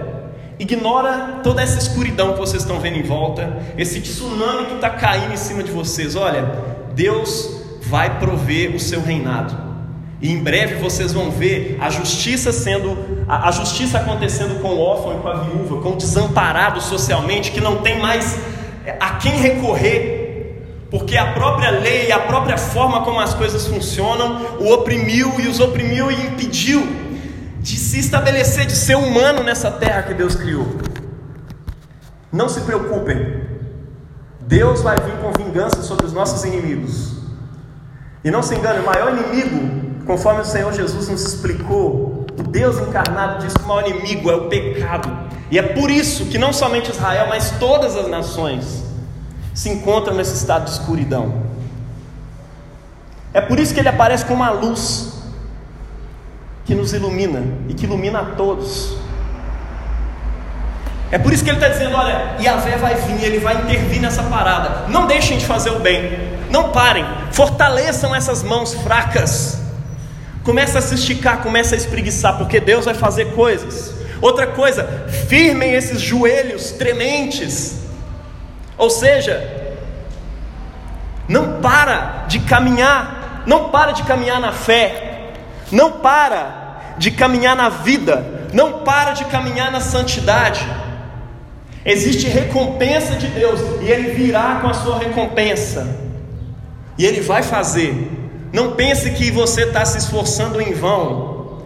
ignora 0.60 1.40
toda 1.44 1.62
essa 1.62 1.80
escuridão 1.80 2.34
que 2.34 2.40
vocês 2.40 2.62
estão 2.62 2.80
vendo 2.80 2.98
em 2.98 3.04
volta, 3.04 3.58
esse 3.78 4.00
tsunami 4.00 4.68
que 4.68 4.76
está 4.76 4.90
caindo 4.90 5.34
em 5.34 5.38
cima 5.38 5.64
de 5.64 5.72
vocês. 5.72 6.16
Olha, 6.16 6.46
Deus 6.94 7.50
vai 7.82 8.20
prover 8.20 8.76
o 8.76 8.80
seu 8.80 9.02
reinado. 9.02 9.63
E 10.24 10.32
em 10.32 10.42
breve 10.42 10.76
vocês 10.76 11.12
vão 11.12 11.30
ver 11.30 11.78
a 11.82 11.90
justiça 11.90 12.54
sendo 12.54 12.98
a, 13.28 13.50
a, 13.50 13.52
justiça 13.52 13.98
acontecendo 13.98 14.62
com 14.62 14.70
o 14.70 14.80
órfão 14.80 15.18
e 15.18 15.22
com 15.22 15.28
a 15.28 15.34
viúva, 15.42 15.82
com 15.82 15.90
o 15.90 15.96
desamparado 15.98 16.80
socialmente 16.80 17.52
que 17.52 17.60
não 17.60 17.82
tem 17.82 18.00
mais 18.00 18.38
é, 18.86 18.96
a 19.02 19.16
quem 19.16 19.34
recorrer, 19.34 20.88
porque 20.90 21.18
a 21.18 21.34
própria 21.34 21.72
lei, 21.72 22.10
a 22.10 22.20
própria 22.20 22.58
forma 22.58 23.02
como 23.02 23.20
as 23.20 23.34
coisas 23.34 23.68
funcionam, 23.68 24.60
o 24.62 24.72
oprimiu 24.72 25.42
e 25.42 25.48
os 25.50 25.60
oprimiu 25.60 26.10
e 26.10 26.16
impediu 26.16 26.88
de 27.60 27.78
se 27.78 28.00
estabelecer, 28.00 28.66
de 28.66 28.78
ser 28.78 28.96
humano 28.96 29.44
nessa 29.44 29.70
terra 29.72 30.04
que 30.04 30.14
Deus 30.14 30.36
criou. 30.36 30.66
Não 32.32 32.48
se 32.48 32.62
preocupem. 32.62 33.44
Deus 34.40 34.82
vai 34.82 34.96
vir 34.96 35.18
com 35.18 35.34
vingança 35.34 35.82
sobre 35.82 36.06
os 36.06 36.14
nossos 36.14 36.46
inimigos. 36.46 37.12
E 38.24 38.32
não 38.32 38.42
se 38.42 38.56
engane, 38.56 38.80
o 38.80 38.86
maior 38.86 39.12
inimigo 39.12 39.83
Conforme 40.06 40.42
o 40.42 40.46
Senhor 40.46 40.74
Jesus 40.74 41.08
nos 41.08 41.24
explicou, 41.24 42.26
o 42.38 42.44
Deus 42.44 42.78
encarnado 42.78 43.46
diz 43.46 43.54
que 43.54 43.64
o 43.64 43.68
maior 43.68 43.88
inimigo 43.88 44.30
é 44.30 44.36
o 44.36 44.48
pecado. 44.50 45.10
E 45.50 45.58
é 45.58 45.62
por 45.62 45.90
isso 45.90 46.26
que 46.26 46.38
não 46.38 46.52
somente 46.52 46.92
Israel, 46.92 47.28
mas 47.30 47.52
todas 47.52 47.96
as 47.96 48.08
nações 48.08 48.84
se 49.54 49.70
encontram 49.70 50.16
nesse 50.16 50.36
estado 50.36 50.66
de 50.66 50.72
escuridão. 50.72 51.44
É 53.34 53.40
por 53.40 53.60
isso 53.60 53.74
que 53.74 53.80
ele 53.80 53.90
aparece 53.90 54.26
como 54.26 54.44
uma 54.44 54.52
luz 54.52 55.14
que 56.66 56.76
nos 56.76 56.94
ilumina 56.94 57.42
e 57.70 57.74
que 57.74 57.86
ilumina 57.86 58.20
a 58.20 58.26
todos. 58.26 58.98
É 61.12 61.18
por 61.18 61.32
isso 61.32 61.44
que 61.44 61.50
ele 61.50 61.58
está 61.58 61.70
dizendo: 61.70 61.96
olha, 61.96 62.36
Yahvé 62.42 62.78
vai 62.78 62.96
vir, 62.96 63.24
ele 63.24 63.40
vai 63.40 63.56
intervir 63.56 64.02
nessa 64.02 64.24
parada. 64.24 64.88
Não 64.90 65.06
deixem 65.08 65.38
de 65.38 65.46
fazer 65.46 65.70
o 65.70 65.80
bem, 65.80 66.38
não 66.50 66.70
parem, 66.70 67.06
fortaleçam 67.32 68.14
essas 68.16 68.44
mãos 68.44 68.74
fracas. 68.74 69.63
Começa 70.44 70.80
a 70.80 70.82
se 70.82 70.96
esticar, 70.96 71.42
começa 71.42 71.74
a 71.74 71.78
espreguiçar, 71.78 72.38
porque 72.38 72.60
Deus 72.60 72.86
vai 72.86 72.94
fazer 72.94 73.34
coisas. 73.34 73.94
Outra 74.22 74.48
coisa, 74.48 75.08
firmem 75.28 75.74
esses 75.74 76.02
joelhos 76.02 76.72
trementes. 76.72 77.80
Ou 78.78 78.90
seja, 78.90 79.76
não 81.28 81.62
para 81.62 82.26
de 82.28 82.40
caminhar, 82.40 83.44
não 83.46 83.70
para 83.70 83.92
de 83.92 84.04
caminhar 84.04 84.40
na 84.40 84.52
fé, 84.52 85.32
não 85.72 85.94
para 85.94 86.96
de 86.98 87.12
caminhar 87.12 87.56
na 87.56 87.70
vida, 87.70 88.26
não 88.54 88.84
para 88.84 89.12
de 89.12 89.26
caminhar 89.26 89.72
na 89.72 89.80
santidade. 89.80 90.66
Existe 91.86 92.28
recompensa 92.28 93.16
de 93.16 93.28
Deus 93.28 93.60
e 93.82 93.90
Ele 93.90 94.12
virá 94.12 94.60
com 94.62 94.68
a 94.68 94.74
sua 94.74 95.00
recompensa, 95.00 95.88
e 96.98 97.06
Ele 97.06 97.20
vai 97.20 97.44
fazer 97.44 98.23
não 98.54 98.74
pense 98.74 99.10
que 99.10 99.32
você 99.32 99.64
está 99.64 99.84
se 99.84 99.98
esforçando 99.98 100.62
em 100.62 100.74
vão. 100.74 101.58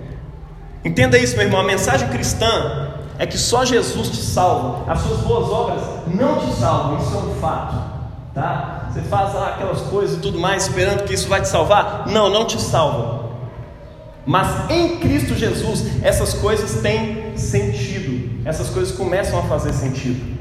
Entenda 0.85 1.17
isso, 1.17 1.35
meu 1.35 1.45
irmão. 1.45 1.59
A 1.59 1.65
mensagem 1.65 2.07
cristã 2.07 2.93
é 3.19 3.27
que 3.27 3.37
só 3.37 3.65
Jesus 3.65 4.09
te 4.09 4.21
salva. 4.23 4.89
As 4.89 5.01
suas 5.01 5.19
boas 5.19 5.51
obras 5.51 5.81
não 6.07 6.39
te 6.39 6.55
salvam. 6.55 6.97
Isso 6.97 7.13
é 7.13 7.17
um 7.17 7.35
fato. 7.41 7.75
Tá? 8.33 8.89
Você 8.89 9.01
faz 9.01 9.33
lá 9.33 9.49
aquelas 9.49 9.81
coisas 9.81 10.17
e 10.17 10.21
tudo 10.21 10.39
mais, 10.39 10.63
esperando 10.63 11.03
que 11.03 11.13
isso 11.13 11.27
vai 11.27 11.41
te 11.41 11.49
salvar? 11.49 12.07
Não, 12.07 12.29
não 12.29 12.45
te 12.45 12.61
salva. 12.61 13.25
Mas 14.25 14.69
em 14.69 14.97
Cristo 14.97 15.35
Jesus, 15.35 15.83
essas 16.01 16.35
coisas 16.35 16.81
têm 16.81 17.35
sentido. 17.35 18.45
Essas 18.45 18.69
coisas 18.69 18.95
começam 18.95 19.37
a 19.39 19.43
fazer 19.43 19.73
sentido. 19.73 20.37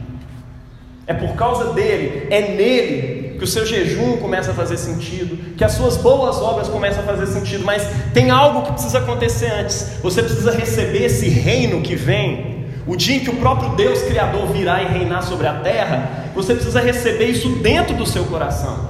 É 1.09 1.15
por 1.15 1.35
causa 1.35 1.73
dele, 1.73 2.29
é 2.31 2.41
nele 2.41 3.25
que 3.37 3.45
o 3.45 3.47
seu 3.47 3.66
jejum 3.66 4.16
começa 4.16 4.50
a 4.50 4.55
fazer 4.55 4.76
sentido, 4.76 5.55
que 5.55 5.64
as 5.64 5.73
suas 5.73 5.97
boas 5.97 6.37
obras 6.37 6.69
começam 6.69 7.02
a 7.02 7.07
fazer 7.07 7.26
sentido, 7.26 7.64
mas 7.64 7.87
tem 8.12 8.31
algo 8.31 8.62
que 8.62 8.73
precisa 8.73 8.99
acontecer 8.99 9.47
antes. 9.47 9.99
Você 10.02 10.23
precisa 10.23 10.50
receber 10.50 11.05
esse 11.05 11.28
reino 11.28 11.83
que 11.83 11.95
vem. 11.95 12.66
O 12.87 12.97
dia 12.97 13.16
em 13.16 13.21
que 13.21 13.31
o 13.31 13.37
próprio 13.37 13.71
Deus 13.71 14.02
Criador 14.02 14.47
virá 14.47 14.83
e 14.83 14.87
reinar 14.87 15.23
sobre 15.23 15.47
a 15.47 15.55
terra, 15.55 16.31
você 16.35 16.55
precisa 16.55 16.81
receber 16.81 17.26
isso 17.26 17.49
dentro 17.57 17.95
do 17.95 18.07
seu 18.07 18.25
coração. 18.25 18.88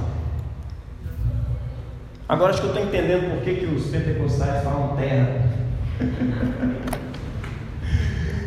Agora 2.29 2.50
acho 2.50 2.61
que 2.61 2.67
eu 2.67 2.73
estou 2.73 2.85
entendendo 2.85 3.31
por 3.31 3.43
que, 3.43 3.55
que 3.55 3.67
os 3.67 3.87
pentecostais 3.87 4.62
falam 4.62 4.97
terra. 4.97 5.43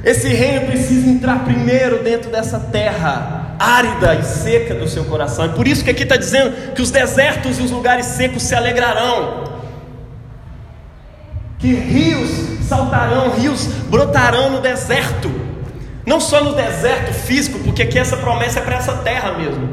Esse 0.03 0.29
reino 0.29 0.68
precisa 0.68 1.10
entrar 1.10 1.44
primeiro 1.44 2.03
dentro 2.03 2.32
dessa 2.32 2.60
terra 2.60 3.49
árida 3.60 4.16
e 4.16 4.24
seca 4.24 4.74
do 4.74 4.88
seu 4.88 5.04
coração. 5.04 5.46
É 5.46 5.50
por 5.50 5.68
isso 5.68 5.84
que 5.84 5.89
aqui 5.89 6.04
está 6.04 6.16
dizendo 6.16 6.74
que 6.74 6.82
os 6.82 6.89
desertos 6.89 7.60
e 7.60 7.62
os 7.62 7.72
lugares 7.72 8.06
secos 8.06 8.44
se 8.44 8.56
alegrarão, 8.56 9.44
que 11.60 11.74
rios 11.74 12.30
saltarão, 12.68 13.32
rios 13.32 13.66
brotarão 13.89 14.50
no 14.50 14.62
deserto, 14.62 15.30
não 16.06 16.22
só 16.22 16.42
no 16.44 16.56
deserto 16.56 17.13
físico, 17.13 17.60
porque 17.60 17.84
aqui 17.84 18.00
essa 18.00 18.16
promessa 18.16 18.60
é 18.60 18.62
para 18.62 18.78
essa 18.78 18.94
terra 18.94 19.34
mesmo, 19.34 19.70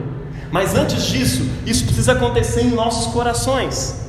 mas 0.50 0.74
antes 0.74 1.04
disso, 1.04 1.48
isso 1.64 1.84
precisa 1.84 2.12
acontecer 2.12 2.62
em 2.62 2.70
nossos 2.70 3.12
corações. 3.12 4.04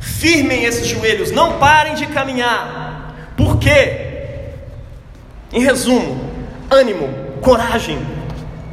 Firmem 0.00 0.64
esses 0.64 0.86
joelhos, 0.86 1.30
não 1.30 1.58
parem 1.58 1.94
de 1.94 2.06
caminhar 2.06 3.14
Por 3.36 3.58
quê? 3.58 4.10
Em 5.52 5.62
resumo, 5.62 6.30
ânimo, 6.70 7.08
coragem. 7.40 7.98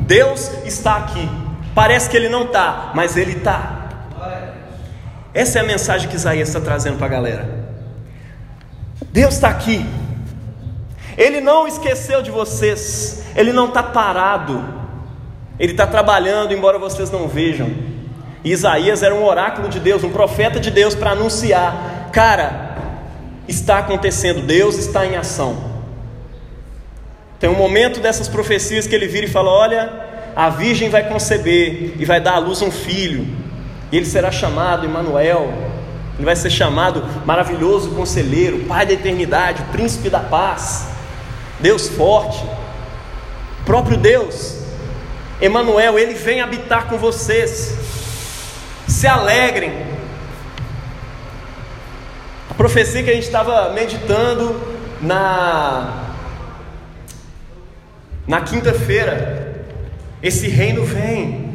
Deus 0.01 0.51
está 0.65 0.97
aqui. 0.97 1.29
Parece 1.75 2.09
que 2.09 2.17
ele 2.17 2.29
não 2.29 2.43
está, 2.45 2.91
mas 2.93 3.15
ele 3.15 3.33
está. 3.33 3.79
Essa 5.33 5.59
é 5.59 5.61
a 5.61 5.65
mensagem 5.65 6.09
que 6.09 6.15
Isaías 6.15 6.47
está 6.47 6.59
trazendo 6.59 6.97
para 6.97 7.05
a 7.05 7.09
galera. 7.09 7.49
Deus 9.11 9.35
está 9.35 9.49
aqui. 9.49 9.85
Ele 11.17 11.39
não 11.41 11.67
esqueceu 11.67 12.21
de 12.21 12.31
vocês. 12.31 13.23
Ele 13.35 13.53
não 13.53 13.67
está 13.67 13.83
parado. 13.83 14.63
Ele 15.59 15.73
está 15.73 15.85
trabalhando, 15.85 16.53
embora 16.53 16.79
vocês 16.79 17.11
não 17.11 17.27
vejam. 17.27 17.69
Isaías 18.43 19.03
era 19.03 19.13
um 19.13 19.23
oráculo 19.23 19.67
de 19.67 19.79
Deus, 19.79 20.03
um 20.03 20.09
profeta 20.09 20.59
de 20.59 20.71
Deus 20.71 20.95
para 20.95 21.11
anunciar: 21.11 22.09
cara, 22.11 22.77
está 23.47 23.79
acontecendo, 23.79 24.41
Deus 24.41 24.77
está 24.77 25.05
em 25.05 25.15
ação. 25.15 25.68
Tem 27.39 27.49
um 27.49 27.55
momento 27.55 28.01
dessas 28.01 28.27
profecias 28.27 28.85
que 28.85 28.93
ele 28.93 29.07
vira 29.07 29.25
e 29.25 29.29
fala: 29.29 29.49
Olha, 29.49 29.89
a 30.35 30.49
virgem 30.49 30.89
vai 30.89 31.07
conceber 31.07 31.93
e 31.97 32.05
vai 32.05 32.19
dar 32.19 32.33
à 32.33 32.39
luz 32.39 32.61
um 32.61 32.71
filho, 32.71 33.27
e 33.91 33.97
ele 33.97 34.05
será 34.05 34.31
chamado 34.31 34.85
Emanuel. 34.85 35.53
Ele 36.17 36.25
vai 36.25 36.35
ser 36.35 36.49
chamado 36.49 37.01
maravilhoso 37.25 37.91
conselheiro, 37.91 38.65
pai 38.65 38.85
da 38.85 38.91
eternidade, 38.91 39.63
príncipe 39.71 40.09
da 40.09 40.19
paz, 40.19 40.89
Deus 41.61 41.87
forte, 41.87 42.43
próprio 43.65 43.95
Deus. 43.95 44.57
Emanuel, 45.41 45.97
ele 45.97 46.13
vem 46.15 46.41
habitar 46.41 46.87
com 46.87 46.97
vocês. 46.97 47.73
Se 48.85 49.07
alegrem. 49.07 49.71
A 52.49 52.53
profecia 52.53 53.01
que 53.01 53.09
a 53.09 53.13
gente 53.13 53.23
estava 53.23 53.71
meditando 53.71 54.59
na 55.01 56.08
na 58.29 58.41
quinta-feira, 58.41 59.65
esse 60.21 60.47
reino 60.47 60.85
vem. 60.85 61.49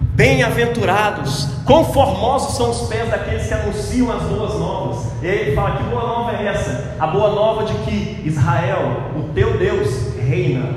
Bem-aventurados, 0.00 1.48
conformosos 1.64 2.56
são 2.56 2.70
os 2.70 2.82
pés 2.88 3.08
daqueles 3.08 3.48
que 3.48 3.54
anunciam 3.54 4.12
as 4.12 4.22
boas 4.24 4.54
novas. 4.54 5.06
E 5.22 5.26
aí 5.26 5.38
ele 5.40 5.56
fala: 5.56 5.78
que 5.78 5.82
boa 5.84 6.06
nova 6.06 6.36
é 6.36 6.46
essa? 6.46 6.94
A 7.00 7.06
boa 7.06 7.30
nova 7.30 7.64
de 7.64 7.72
que 7.78 8.22
Israel, 8.22 9.12
o 9.16 9.32
teu 9.32 9.56
Deus, 9.56 10.14
reina. 10.18 10.74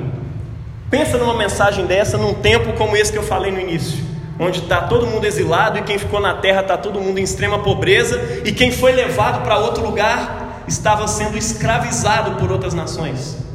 Pensa 0.90 1.18
numa 1.18 1.36
mensagem 1.36 1.84
dessa 1.84 2.16
num 2.16 2.32
tempo 2.32 2.72
como 2.72 2.96
esse 2.96 3.12
que 3.12 3.18
eu 3.18 3.22
falei 3.22 3.52
no 3.52 3.60
início, 3.60 4.02
onde 4.40 4.60
está 4.60 4.80
todo 4.80 5.06
mundo 5.06 5.26
exilado 5.26 5.78
e 5.78 5.82
quem 5.82 5.98
ficou 5.98 6.20
na 6.20 6.34
terra 6.34 6.62
está 6.62 6.78
todo 6.78 7.00
mundo 7.00 7.18
em 7.18 7.22
extrema 7.22 7.58
pobreza, 7.58 8.40
e 8.46 8.50
quem 8.50 8.72
foi 8.72 8.92
levado 8.92 9.44
para 9.44 9.58
outro 9.58 9.84
lugar 9.84 10.64
estava 10.66 11.06
sendo 11.06 11.36
escravizado 11.36 12.36
por 12.40 12.50
outras 12.50 12.72
nações. 12.72 13.47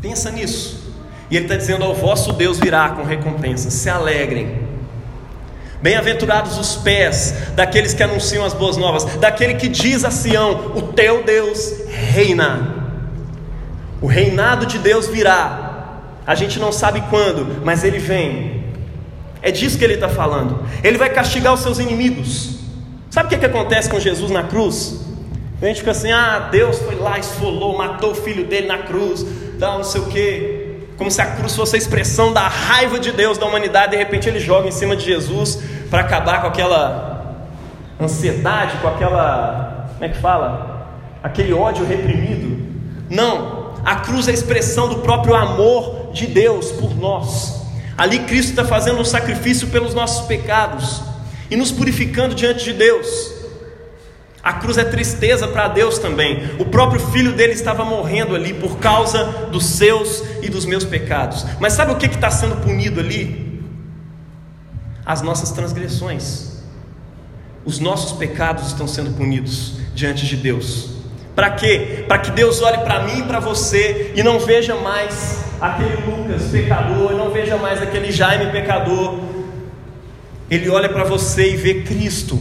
Pensa 0.00 0.30
nisso. 0.30 0.92
E 1.30 1.36
ele 1.36 1.44
está 1.44 1.56
dizendo: 1.56 1.84
ao 1.84 1.94
vosso 1.94 2.32
Deus 2.32 2.58
virá 2.58 2.90
com 2.90 3.02
recompensa, 3.02 3.70
se 3.70 3.88
alegrem. 3.88 4.70
Bem-aventurados 5.82 6.58
os 6.58 6.76
pés 6.76 7.34
daqueles 7.54 7.94
que 7.94 8.02
anunciam 8.02 8.44
as 8.44 8.52
boas 8.52 8.76
novas, 8.76 9.04
daquele 9.16 9.54
que 9.54 9.68
diz 9.68 10.04
a 10.04 10.10
Sião: 10.10 10.72
O 10.74 10.82
teu 10.82 11.22
Deus 11.22 11.72
reina. 11.88 12.76
O 14.00 14.06
reinado 14.06 14.66
de 14.66 14.78
Deus 14.78 15.06
virá. 15.06 15.68
A 16.26 16.34
gente 16.34 16.58
não 16.58 16.72
sabe 16.72 17.02
quando, 17.10 17.62
mas 17.64 17.84
ele 17.84 17.98
vem. 17.98 18.64
É 19.42 19.50
disso 19.50 19.78
que 19.78 19.84
ele 19.84 19.94
está 19.94 20.08
falando. 20.08 20.62
Ele 20.82 20.98
vai 20.98 21.10
castigar 21.10 21.54
os 21.54 21.60
seus 21.60 21.78
inimigos. 21.78 22.58
Sabe 23.10 23.26
o 23.26 23.30
que, 23.30 23.38
que 23.38 23.46
acontece 23.46 23.88
com 23.88 23.98
Jesus 23.98 24.30
na 24.30 24.44
cruz? 24.44 25.00
A 25.60 25.66
gente 25.66 25.78
fica 25.78 25.90
assim: 25.90 26.10
ah, 26.10 26.48
Deus 26.50 26.78
foi 26.78 26.94
lá, 26.94 27.18
esfolou, 27.18 27.76
matou 27.76 28.12
o 28.12 28.14
filho 28.14 28.44
dele 28.44 28.66
na 28.66 28.78
cruz, 28.78 29.24
tal, 29.60 29.78
não 29.78 29.84
sei 29.84 30.00
o 30.00 30.06
que 30.06 30.70
como 31.00 31.10
se 31.10 31.22
a 31.22 31.24
cruz 31.24 31.56
fosse 31.56 31.76
a 31.76 31.78
expressão 31.78 32.30
da 32.30 32.46
raiva 32.46 33.00
de 33.00 33.10
Deus 33.10 33.38
da 33.38 33.46
humanidade, 33.46 33.92
de 33.92 33.96
repente 33.96 34.28
ele 34.28 34.38
joga 34.38 34.68
em 34.68 34.70
cima 34.70 34.94
de 34.94 35.02
Jesus 35.02 35.58
para 35.88 36.02
acabar 36.02 36.42
com 36.42 36.48
aquela 36.48 37.48
ansiedade, 37.98 38.76
com 38.82 38.88
aquela, 38.88 39.88
como 39.94 40.04
é 40.04 40.08
que 40.10 40.18
fala? 40.18 40.90
Aquele 41.22 41.54
ódio 41.54 41.86
reprimido. 41.86 42.62
Não, 43.08 43.72
a 43.82 43.96
cruz 43.96 44.28
é 44.28 44.30
a 44.30 44.34
expressão 44.34 44.90
do 44.90 44.96
próprio 44.96 45.34
amor 45.34 46.10
de 46.12 46.26
Deus 46.26 46.70
por 46.72 46.94
nós. 46.94 47.62
Ali 47.96 48.18
Cristo 48.18 48.50
está 48.50 48.66
fazendo 48.66 49.00
um 49.00 49.04
sacrifício 49.04 49.68
pelos 49.68 49.94
nossos 49.94 50.26
pecados 50.26 51.00
e 51.50 51.56
nos 51.56 51.72
purificando 51.72 52.34
diante 52.34 52.62
de 52.62 52.74
Deus. 52.74 53.39
A 54.50 54.54
cruz 54.54 54.76
é 54.76 54.82
tristeza 54.82 55.46
para 55.46 55.68
Deus 55.68 56.00
também. 56.00 56.50
O 56.58 56.64
próprio 56.64 56.98
filho 56.98 57.32
dele 57.32 57.52
estava 57.52 57.84
morrendo 57.84 58.34
ali 58.34 58.52
por 58.52 58.78
causa 58.78 59.22
dos 59.52 59.64
seus 59.64 60.24
e 60.42 60.48
dos 60.48 60.66
meus 60.66 60.84
pecados. 60.84 61.46
Mas 61.60 61.74
sabe 61.74 61.92
o 61.92 61.96
que 61.96 62.06
está 62.06 62.32
sendo 62.32 62.56
punido 62.56 62.98
ali? 62.98 63.62
As 65.06 65.22
nossas 65.22 65.52
transgressões. 65.52 66.64
Os 67.64 67.78
nossos 67.78 68.18
pecados 68.18 68.66
estão 68.66 68.88
sendo 68.88 69.12
punidos 69.16 69.74
diante 69.94 70.26
de 70.26 70.36
Deus. 70.36 70.96
Para 71.36 71.50
quê? 71.50 72.04
Para 72.08 72.18
que 72.18 72.32
Deus 72.32 72.60
olhe 72.60 72.78
para 72.78 73.04
mim 73.04 73.20
e 73.20 73.22
para 73.22 73.38
você 73.38 74.10
e 74.16 74.22
não 74.24 74.40
veja 74.40 74.74
mais 74.74 75.44
aquele 75.60 75.94
Lucas 76.04 76.48
pecador, 76.50 77.12
não 77.12 77.30
veja 77.30 77.56
mais 77.56 77.80
aquele 77.80 78.10
Jaime 78.10 78.50
pecador. 78.50 79.16
Ele 80.50 80.68
olha 80.68 80.88
para 80.88 81.04
você 81.04 81.52
e 81.52 81.56
vê 81.56 81.82
Cristo. 81.82 82.36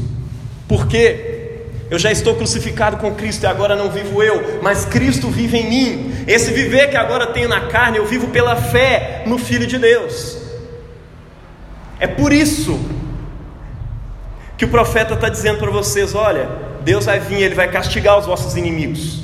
Por 0.68 0.88
quê? 0.88 1.29
Eu 1.90 1.98
já 1.98 2.12
estou 2.12 2.36
crucificado 2.36 2.98
com 2.98 3.16
Cristo 3.16 3.44
e 3.44 3.48
agora 3.48 3.76
não 3.76 3.90
vivo 3.90 4.22
eu, 4.22 4.60
mas 4.62 4.86
Cristo 4.86 5.28
vive 5.30 5.58
em 5.58 5.70
mim. 5.70 6.26
Esse 6.28 6.52
viver 6.52 6.90
que 6.90 6.98
agora 6.98 7.28
tenho 7.28 7.50
na 7.50 7.68
carne, 7.68 7.98
eu 7.98 8.06
vivo 8.06 8.28
pela 8.28 8.56
fé 8.56 9.24
no 9.26 9.40
Filho 9.40 9.66
de 9.66 9.80
Deus. 9.80 10.38
É 12.00 12.08
por 12.08 12.32
isso 12.32 12.80
que 14.56 14.66
o 14.66 14.68
profeta 14.70 15.16
está 15.16 15.30
dizendo 15.30 15.58
para 15.58 15.72
vocês: 15.72 16.14
olha, 16.14 16.50
Deus 16.82 17.06
vai 17.06 17.20
vir, 17.20 17.42
ele 17.42 17.56
vai 17.56 17.72
castigar 17.72 18.20
os 18.20 18.26
vossos 18.28 18.56
inimigos. 18.56 19.24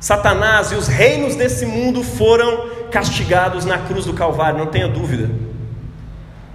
Satanás 0.00 0.72
e 0.72 0.74
os 0.74 0.88
reinos 0.88 1.36
desse 1.36 1.64
mundo 1.64 2.02
foram 2.02 2.68
castigados 2.90 3.64
na 3.64 3.78
cruz 3.78 4.06
do 4.06 4.14
Calvário, 4.14 4.58
não 4.58 4.66
tenha 4.66 4.88
dúvida. 4.88 5.30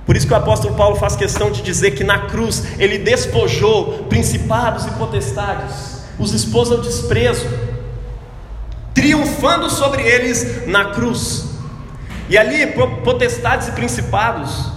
Por 0.06 0.16
isso 0.16 0.28
que 0.28 0.34
o 0.34 0.38
apóstolo 0.38 0.76
Paulo 0.76 0.96
faz 0.98 1.16
questão 1.16 1.50
de 1.50 1.64
dizer 1.64 1.92
que 1.92 2.04
na 2.04 2.20
cruz 2.28 2.64
ele 2.78 3.00
despojou 3.00 4.06
principados 4.08 4.86
e 4.86 4.92
potestades, 4.92 6.04
os 6.20 6.32
expôs 6.32 6.72
ao 6.72 6.78
desprezo, 6.78 7.48
triunfando 8.94 9.70
sobre 9.70 10.04
eles 10.04 10.68
na 10.68 10.86
cruz. 10.86 11.46
E 12.30 12.38
ali, 12.38 12.68
potestades 13.04 13.68
e 13.68 13.72
principados, 13.72 14.72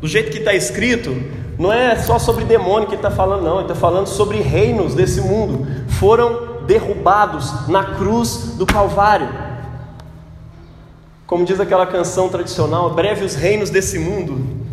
do 0.00 0.08
jeito 0.08 0.30
que 0.30 0.38
está 0.38 0.52
escrito, 0.52 1.14
não 1.56 1.72
é 1.72 1.96
só 1.96 2.18
sobre 2.18 2.44
demônio 2.44 2.88
que 2.88 2.94
ele 2.94 2.98
está 2.98 3.10
falando, 3.10 3.42
não, 3.42 3.54
ele 3.54 3.62
está 3.62 3.74
falando 3.76 4.08
sobre 4.08 4.40
reinos 4.40 4.94
desse 4.94 5.20
mundo, 5.20 5.66
foram 5.88 6.64
derrubados 6.66 7.68
na 7.68 7.84
cruz 7.84 8.54
do 8.56 8.66
Calvário. 8.66 9.28
Como 11.26 11.44
diz 11.44 11.60
aquela 11.60 11.86
canção 11.86 12.28
tradicional, 12.28 12.90
breve 12.90 13.24
os 13.24 13.34
reinos 13.34 13.70
desse 13.70 13.98
mundo 13.98 14.63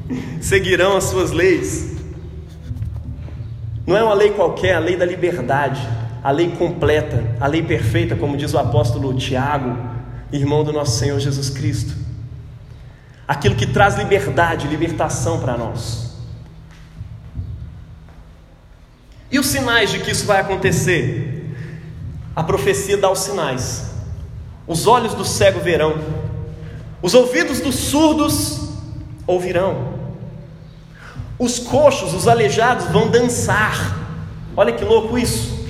seguirão 0.41 0.97
as 0.97 1.05
suas 1.05 1.31
leis. 1.31 1.91
Não 3.85 3.97
é 3.97 4.03
uma 4.03 4.13
lei 4.13 4.31
qualquer, 4.31 4.69
é 4.69 4.75
a 4.75 4.79
lei 4.79 4.95
da 4.95 5.05
liberdade, 5.05 5.81
a 6.23 6.31
lei 6.31 6.51
completa, 6.51 7.35
a 7.39 7.47
lei 7.47 7.63
perfeita, 7.63 8.15
como 8.15 8.37
diz 8.37 8.53
o 8.53 8.57
apóstolo 8.57 9.13
Tiago, 9.15 9.77
irmão 10.31 10.63
do 10.63 10.71
nosso 10.71 10.97
Senhor 10.97 11.19
Jesus 11.19 11.49
Cristo. 11.49 11.93
Aquilo 13.27 13.55
que 13.55 13.65
traz 13.65 13.95
liberdade, 13.97 14.67
libertação 14.67 15.39
para 15.39 15.57
nós. 15.57 16.11
E 19.31 19.39
os 19.39 19.47
sinais 19.47 19.91
de 19.91 19.99
que 19.99 20.11
isso 20.11 20.25
vai 20.25 20.41
acontecer? 20.41 21.55
A 22.35 22.43
profecia 22.43 22.97
dá 22.97 23.09
os 23.09 23.19
sinais. 23.19 23.91
Os 24.67 24.85
olhos 24.87 25.13
do 25.13 25.25
cego 25.25 25.59
verão, 25.59 25.95
os 27.01 27.13
ouvidos 27.13 27.59
dos 27.59 27.75
surdos 27.75 28.69
ouvirão. 29.25 30.00
Os 31.41 31.57
coxos, 31.57 32.13
os 32.13 32.27
aleijados 32.27 32.85
vão 32.91 33.09
dançar. 33.09 33.97
Olha 34.55 34.71
que 34.71 34.85
louco 34.85 35.17
isso. 35.17 35.65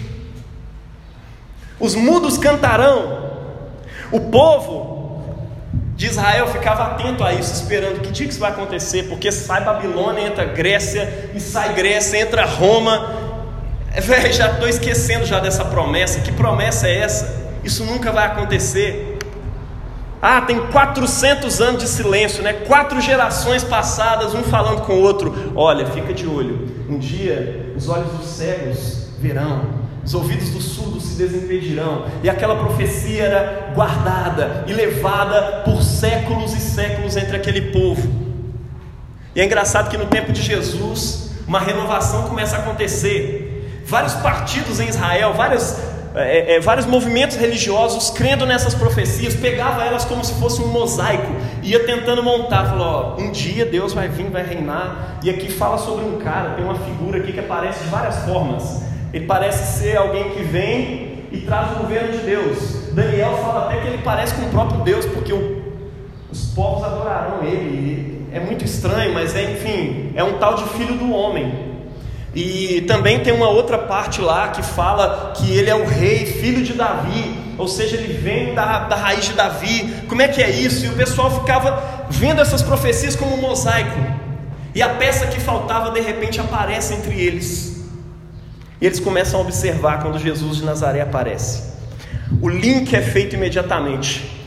Os 1.80 1.96
mudos 1.96 2.38
cantarão. 2.38 3.32
O 4.12 4.20
povo 4.20 5.24
de 5.96 6.08
Israel 6.08 6.48
ficava 6.48 6.88
atento 6.88 7.24
a 7.24 7.34
isso, 7.34 7.54
esperando 7.54 8.02
que 8.02 8.12
dia 8.12 8.26
que 8.26 8.34
isso 8.34 8.42
vai 8.42 8.52
acontecer, 8.52 9.04
porque 9.04 9.32
sai 9.32 9.64
Babilônia, 9.64 10.28
entra 10.28 10.44
Grécia, 10.44 11.30
e 11.34 11.40
sai 11.40 11.74
Grécia, 11.74 12.20
entra 12.20 12.44
Roma. 12.44 13.10
Véi, 13.98 14.34
já 14.34 14.52
estou 14.52 14.68
esquecendo 14.68 15.26
já 15.26 15.40
dessa 15.40 15.64
promessa. 15.64 16.20
Que 16.20 16.34
promessa 16.34 16.90
é 16.90 16.98
essa? 16.98 17.34
Isso 17.64 17.86
nunca 17.86 18.12
vai 18.12 18.26
acontecer. 18.26 19.11
Ah, 20.22 20.42
tem 20.42 20.68
400 20.68 21.60
anos 21.62 21.82
de 21.82 21.90
silêncio, 21.90 22.44
né? 22.44 22.54
Quatro 22.54 23.02
gerações 23.02 23.64
passadas, 23.64 24.36
um 24.36 24.44
falando 24.44 24.82
com 24.82 24.94
o 24.94 25.02
outro. 25.02 25.52
Olha, 25.56 25.86
fica 25.88 26.14
de 26.14 26.28
olho. 26.28 26.70
Um 26.88 27.00
dia 27.00 27.74
os 27.76 27.90
olhos 27.90 28.12
dos 28.12 28.28
cegos 28.28 29.08
verão, 29.20 29.82
Os 30.04 30.16
ouvidos 30.16 30.50
dos 30.50 30.64
surdos 30.64 31.04
se 31.04 31.16
desimpedirão, 31.16 32.06
e 32.24 32.30
aquela 32.30 32.56
profecia 32.56 33.24
era 33.24 33.72
guardada 33.76 34.66
e 34.68 34.74
levada 34.74 35.62
por 35.64 35.84
séculos 35.84 36.54
e 36.54 36.60
séculos 36.60 37.16
entre 37.16 37.38
aquele 37.38 37.72
povo. 37.72 38.12
E 39.36 39.42
é 39.42 39.46
engraçado 39.46 39.90
que 39.90 39.98
no 39.98 40.08
tempo 40.08 40.32
de 40.32 40.42
Jesus, 40.42 41.32
uma 41.48 41.60
renovação 41.60 42.24
começa 42.24 42.56
a 42.56 42.60
acontecer. 42.60 43.84
Vários 43.86 44.14
partidos 44.16 44.80
em 44.80 44.88
Israel, 44.88 45.34
várias, 45.34 45.80
é, 46.16 46.56
é, 46.56 46.60
vários 46.60 46.86
movimentos 46.86 47.38
religiosos 47.38 48.10
crendo 48.10 48.46
nessas 48.46 48.74
profecias, 48.74 49.36
pegava 49.36 49.84
elas 49.84 50.04
como 50.04 50.24
se 50.24 50.34
fosse 50.34 50.62
um 50.62 50.68
mosaico, 50.68 51.32
ia 51.64 51.86
tentando 51.86 52.22
montar, 52.22 52.66
falou: 52.66 53.16
ó, 53.18 53.22
um 53.22 53.32
dia 53.32 53.66
Deus 53.66 53.94
vai 53.94 54.10
vir, 54.10 54.30
vai 54.30 54.44
reinar. 54.44 55.20
E 55.24 55.30
aqui 55.30 55.52
fala 55.52 55.78
sobre 55.78 56.06
um 56.06 56.18
cara, 56.20 56.52
tem 56.52 56.66
uma 56.66 56.76
figura 56.76 57.20
aqui 57.20 57.32
que 57.32 57.40
aparece 57.40 57.84
de 57.84 57.90
várias 57.90 58.18
formas. 58.26 58.84
Ele 59.14 59.26
parece 59.26 59.80
ser 59.80 59.98
alguém 59.98 60.32
que 60.32 60.44
vem 60.44 61.28
e 61.32 61.38
traz 61.46 61.72
o 61.72 61.76
governo 61.76 62.12
de 62.12 62.20
Deus. 62.20 62.92
Daniel 62.94 63.38
fala 63.38 63.66
até 63.66 63.82
que 63.82 63.88
ele 63.88 64.00
parece 64.04 64.36
com 64.36 64.44
o 64.44 64.50
próprio 64.50 64.82
Deus, 64.82 65.06
porque 65.06 65.32
o, 65.32 65.62
os 66.30 66.46
povos 66.54 66.84
adorarão 66.84 67.44
ele. 67.44 68.12
É 68.34 68.40
muito 68.40 68.64
estranho, 68.64 69.14
mas 69.14 69.36
é, 69.36 69.52
enfim, 69.52 70.14
é 70.16 70.24
um 70.24 70.38
tal 70.38 70.56
de 70.56 70.64
filho 70.70 70.96
do 70.96 71.12
homem. 71.12 71.71
E 72.34 72.82
também 72.88 73.20
tem 73.20 73.34
uma 73.34 73.50
outra 73.50 73.78
parte 73.78 74.22
lá 74.22 74.50
que 74.50 74.64
fala 74.64 75.34
que 75.36 75.52
ele 75.52 75.70
é 75.70 75.76
o 75.76 75.86
rei, 75.86 76.26
filho 76.26 76.64
de 76.64 76.74
Davi, 76.74 77.36
ou 77.58 77.68
seja, 77.68 77.98
ele 77.98 78.14
vem 78.14 78.56
da, 78.56 78.86
da 78.86 78.96
raiz 78.96 79.26
de 79.26 79.34
Davi. 79.34 80.04
Como 80.08 80.22
é 80.22 80.28
que 80.30 80.42
é 80.42 80.50
isso? 80.50 80.86
E 80.86 80.90
o 80.90 80.94
pessoal 80.94 81.30
ficava 81.30 82.06
vendo 82.10 82.42
essas 82.42 82.62
profecias 82.62 83.16
como 83.16 83.36
um 83.36 83.42
mosaico, 83.42 83.98
e 84.74 84.82
a 84.82 84.90
peça 84.90 85.28
que 85.28 85.42
faltava 85.42 85.92
de 85.92 86.00
repente 86.00 86.40
aparece 86.40 86.94
entre 86.94 87.20
eles. 87.20 87.82
E 88.80 88.86
eles 88.86 89.00
começam 89.00 89.40
a 89.40 89.44
observar 89.44 90.02
quando 90.02 90.18
Jesus 90.18 90.58
de 90.58 90.64
Nazaré 90.64 91.02
aparece. 91.02 91.72
O 92.42 92.48
link 92.48 92.96
é 92.96 93.02
feito 93.02 93.36
imediatamente, 93.36 94.42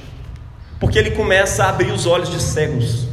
porque 0.81 0.99
ele 0.99 1.11
começa 1.11 1.65
a 1.65 1.69
abrir 1.69 1.93
os 1.93 2.07
olhos 2.07 2.31
de 2.31 2.43
cegos, 2.43 3.07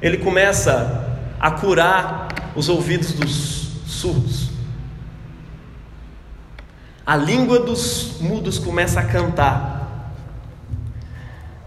ele 0.00 0.18
começa 0.18 1.18
a 1.40 1.50
curar 1.50 2.25
os 2.56 2.68
ouvidos 2.68 3.12
dos 3.12 3.68
surdos, 3.86 4.50
a 7.04 7.14
língua 7.14 7.60
dos 7.60 8.16
mudos 8.20 8.58
começa 8.58 8.98
a 8.98 9.04
cantar, 9.04 10.12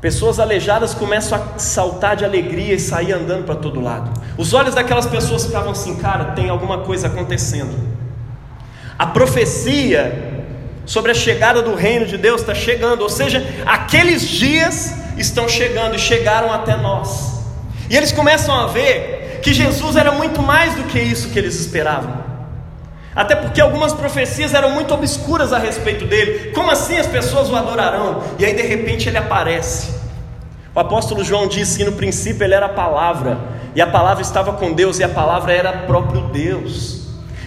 pessoas 0.01 0.39
aleijadas 0.39 0.93
começam 0.93 1.41
a 1.41 1.59
saltar 1.59 2.15
de 2.15 2.25
alegria 2.25 2.73
e 2.73 2.79
sair 2.79 3.13
andando 3.13 3.45
para 3.45 3.55
todo 3.55 3.79
lado. 3.79 4.11
Os 4.37 4.53
olhos 4.53 4.75
daquelas 4.75 5.05
pessoas 5.05 5.45
ficavam 5.45 5.71
assim, 5.71 5.95
cara, 5.95 6.31
tem 6.31 6.49
alguma 6.49 6.79
coisa 6.79 7.07
acontecendo. 7.07 7.73
A 8.97 9.05
profecia 9.05 10.45
sobre 10.85 11.11
a 11.11 11.13
chegada 11.13 11.61
do 11.61 11.75
reino 11.75 12.05
de 12.05 12.17
Deus 12.17 12.41
está 12.41 12.55
chegando, 12.55 13.01
ou 13.01 13.09
seja, 13.09 13.45
aqueles 13.65 14.27
dias 14.27 14.93
estão 15.17 15.47
chegando 15.47 15.95
e 15.95 15.99
chegaram 15.99 16.51
até 16.51 16.75
nós. 16.75 17.43
E 17.89 17.95
eles 17.95 18.11
começam 18.11 18.53
a 18.53 18.67
ver 18.67 19.18
que 19.41 19.53
Jesus 19.53 19.95
era 19.95 20.11
muito 20.11 20.41
mais 20.41 20.75
do 20.75 20.83
que 20.83 20.99
isso 20.99 21.29
que 21.29 21.39
eles 21.39 21.59
esperavam. 21.59 22.29
Até 23.15 23.35
porque 23.35 23.59
algumas 23.59 23.91
profecias 23.91 24.53
eram 24.53 24.71
muito 24.71 24.93
obscuras 24.93 25.51
a 25.51 25.57
respeito 25.57 26.05
dele. 26.05 26.51
Como 26.51 26.69
assim 26.69 26.97
as 26.97 27.07
pessoas 27.07 27.49
o 27.49 27.55
adorarão? 27.55 28.23
E 28.37 28.45
aí 28.45 28.53
de 28.53 28.61
repente 28.61 29.09
ele 29.09 29.17
aparece. 29.17 29.89
O 30.73 30.79
apóstolo 30.79 31.23
João 31.23 31.47
disse 31.47 31.77
que 31.77 31.83
no 31.83 31.93
princípio 31.93 32.43
ele 32.43 32.53
era 32.53 32.67
a 32.67 32.69
palavra, 32.69 33.39
e 33.75 33.81
a 33.81 33.87
palavra 33.87 34.21
estava 34.21 34.53
com 34.53 34.71
Deus, 34.71 34.99
e 34.99 35.03
a 35.03 35.09
palavra 35.09 35.51
era 35.51 35.73
próprio 35.73 36.21
Deus. 36.29 36.99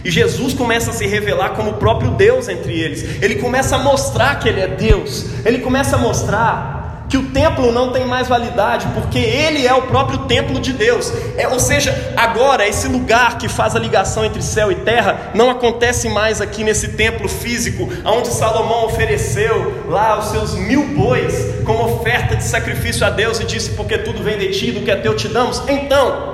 E 0.05 0.11
Jesus 0.11 0.53
começa 0.53 0.91
a 0.91 0.93
se 0.93 1.07
revelar 1.07 1.51
como 1.51 1.71
o 1.71 1.75
próprio 1.75 2.11
Deus 2.11 2.49
entre 2.49 2.79
eles. 2.79 3.23
Ele 3.23 3.37
começa 3.37 3.77
a 3.77 3.79
mostrar 3.79 4.39
que 4.41 4.49
ele 4.49 4.61
é 4.61 4.67
Deus. 4.67 5.27
Ele 5.45 5.59
começa 5.59 5.95
a 5.95 5.99
mostrar 5.99 6.82
que 7.13 7.19
o 7.19 7.25
templo 7.25 7.71
não 7.71 7.93
tem 7.93 8.07
mais 8.07 8.27
validade, 8.27 8.87
porque 8.95 9.19
ele 9.19 9.67
é 9.67 9.75
o 9.75 9.83
próprio 9.83 10.21
templo 10.21 10.59
de 10.59 10.73
Deus. 10.73 11.13
É, 11.37 11.47
ou 11.47 11.61
seja, 11.61 12.15
agora 12.17 12.67
esse 12.67 12.89
lugar 12.89 13.37
que 13.37 13.51
faz 13.51 13.77
a 13.77 13.79
ligação 13.79 14.25
entre 14.25 14.41
céu 14.41 14.73
e 14.73 14.77
terra 14.77 15.31
não 15.35 15.51
acontece 15.51 16.09
mais 16.09 16.41
aqui 16.41 16.65
nesse 16.65 16.93
templo 16.93 17.29
físico, 17.29 17.87
onde 18.07 18.29
Salomão 18.29 18.87
ofereceu 18.87 19.85
lá 19.91 20.19
os 20.19 20.31
seus 20.31 20.55
mil 20.55 20.87
bois 20.97 21.35
como 21.67 21.85
oferta 21.85 22.35
de 22.35 22.45
sacrifício 22.45 23.07
a 23.07 23.11
Deus 23.11 23.39
e 23.41 23.45
disse: 23.45 23.73
Porque 23.73 23.99
tudo 23.99 24.23
vem 24.23 24.39
de 24.39 24.51
ti, 24.59 24.71
do 24.71 24.81
que 24.81 24.91
é 24.91 24.97
teu 24.97 25.15
te 25.15 25.29
damos. 25.29 25.63
Então, 25.69 26.33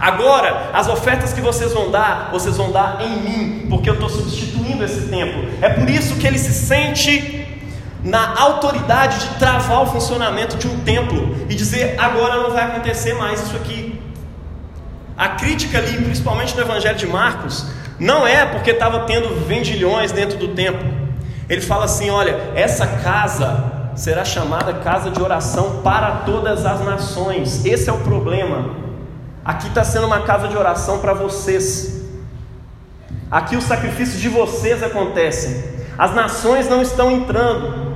Agora, 0.00 0.70
as 0.72 0.88
ofertas 0.88 1.32
que 1.32 1.40
vocês 1.40 1.72
vão 1.72 1.90
dar, 1.90 2.30
vocês 2.32 2.56
vão 2.56 2.72
dar 2.72 3.00
em 3.00 3.16
mim, 3.20 3.66
porque 3.70 3.88
eu 3.88 3.94
estou 3.94 4.08
substituindo 4.08 4.84
esse 4.84 5.08
templo. 5.08 5.48
É 5.62 5.68
por 5.68 5.88
isso 5.88 6.16
que 6.16 6.26
ele 6.26 6.38
se 6.38 6.52
sente 6.52 7.43
na 8.04 8.38
autoridade 8.38 9.18
de 9.18 9.34
travar 9.36 9.82
o 9.82 9.86
funcionamento 9.86 10.58
de 10.58 10.68
um 10.68 10.78
templo 10.80 11.34
e 11.48 11.54
dizer: 11.54 11.98
agora 11.98 12.42
não 12.42 12.50
vai 12.50 12.64
acontecer 12.64 13.14
mais 13.14 13.40
isso 13.40 13.56
aqui. 13.56 13.98
A 15.16 15.28
crítica 15.30 15.78
ali, 15.78 15.96
principalmente 15.96 16.54
no 16.54 16.60
Evangelho 16.60 16.98
de 16.98 17.06
Marcos, 17.06 17.66
não 17.98 18.26
é 18.26 18.44
porque 18.44 18.72
estava 18.72 19.00
tendo 19.06 19.46
vendilhões 19.46 20.12
dentro 20.12 20.36
do 20.36 20.48
templo. 20.48 20.86
Ele 21.48 21.62
fala 21.62 21.86
assim: 21.86 22.10
olha, 22.10 22.50
essa 22.54 22.86
casa 22.86 23.72
será 23.96 24.24
chamada 24.24 24.74
casa 24.74 25.10
de 25.10 25.22
oração 25.22 25.80
para 25.82 26.10
todas 26.26 26.66
as 26.66 26.84
nações. 26.84 27.64
Esse 27.64 27.88
é 27.88 27.92
o 27.92 27.98
problema. 27.98 28.70
Aqui 29.44 29.68
está 29.68 29.84
sendo 29.84 30.06
uma 30.06 30.20
casa 30.20 30.48
de 30.48 30.56
oração 30.56 30.98
para 30.98 31.14
vocês. 31.14 32.02
Aqui 33.30 33.56
os 33.56 33.64
sacrifícios 33.64 34.20
de 34.20 34.28
vocês 34.28 34.82
acontecem. 34.82 35.64
As 35.96 36.14
nações 36.14 36.68
não 36.68 36.82
estão 36.82 37.10
entrando. 37.10 37.93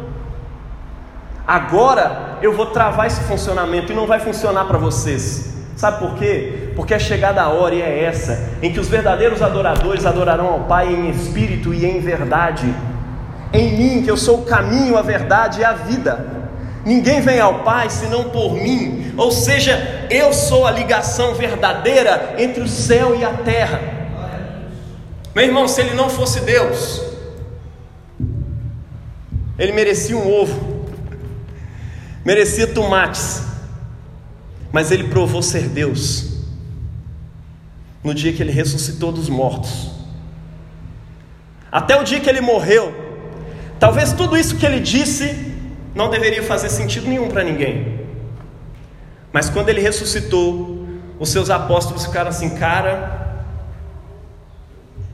Agora 1.48 2.36
eu 2.42 2.52
vou 2.52 2.66
travar 2.66 3.06
esse 3.06 3.22
funcionamento 3.22 3.90
e 3.90 3.96
não 3.96 4.06
vai 4.06 4.20
funcionar 4.20 4.66
para 4.66 4.76
vocês. 4.76 5.54
Sabe 5.74 5.98
por 5.98 6.14
quê? 6.16 6.72
Porque 6.76 6.92
é 6.92 6.98
chegada 6.98 7.40
a 7.40 7.48
hora 7.48 7.74
e 7.74 7.80
é 7.80 8.04
essa 8.04 8.50
em 8.60 8.70
que 8.70 8.78
os 8.78 8.88
verdadeiros 8.88 9.40
adoradores 9.40 10.04
adorarão 10.04 10.46
ao 10.48 10.60
Pai 10.64 10.92
em 10.92 11.08
espírito 11.08 11.72
e 11.72 11.86
em 11.86 12.00
verdade. 12.00 12.66
Em 13.50 13.78
mim, 13.78 14.02
que 14.02 14.10
eu 14.10 14.16
sou 14.16 14.40
o 14.40 14.44
caminho, 14.44 14.98
a 14.98 15.00
verdade 15.00 15.60
e 15.60 15.64
a 15.64 15.72
vida. 15.72 16.26
Ninguém 16.84 17.22
vem 17.22 17.40
ao 17.40 17.60
Pai 17.60 17.88
senão 17.88 18.24
por 18.24 18.52
mim. 18.52 19.14
Ou 19.16 19.30
seja, 19.30 20.06
eu 20.10 20.34
sou 20.34 20.66
a 20.66 20.70
ligação 20.70 21.34
verdadeira 21.34 22.34
entre 22.36 22.62
o 22.62 22.68
céu 22.68 23.16
e 23.18 23.24
a 23.24 23.32
terra. 23.32 23.80
Meu 25.34 25.46
irmão, 25.46 25.66
se 25.66 25.80
ele 25.80 25.94
não 25.94 26.10
fosse 26.10 26.40
Deus, 26.40 27.02
ele 29.58 29.72
merecia 29.72 30.16
um 30.16 30.30
ovo, 30.30 30.77
merecia 32.24 32.66
tomates, 32.66 33.42
mas 34.72 34.90
ele 34.90 35.04
provou 35.08 35.42
ser 35.42 35.68
Deus 35.68 36.38
no 38.02 38.14
dia 38.14 38.32
que 38.32 38.42
ele 38.42 38.52
ressuscitou 38.52 39.12
dos 39.12 39.28
mortos. 39.28 39.90
Até 41.70 42.00
o 42.00 42.04
dia 42.04 42.20
que 42.20 42.28
ele 42.28 42.40
morreu, 42.40 42.94
talvez 43.78 44.12
tudo 44.12 44.36
isso 44.36 44.56
que 44.56 44.64
ele 44.64 44.80
disse 44.80 45.54
não 45.94 46.08
deveria 46.08 46.42
fazer 46.42 46.70
sentido 46.70 47.08
nenhum 47.08 47.28
para 47.28 47.42
ninguém. 47.42 48.06
Mas 49.32 49.50
quando 49.50 49.68
ele 49.68 49.80
ressuscitou, 49.80 50.86
os 51.18 51.28
seus 51.30 51.50
apóstolos 51.50 52.06
ficaram 52.06 52.30
assim, 52.30 52.50
cara, 52.50 53.44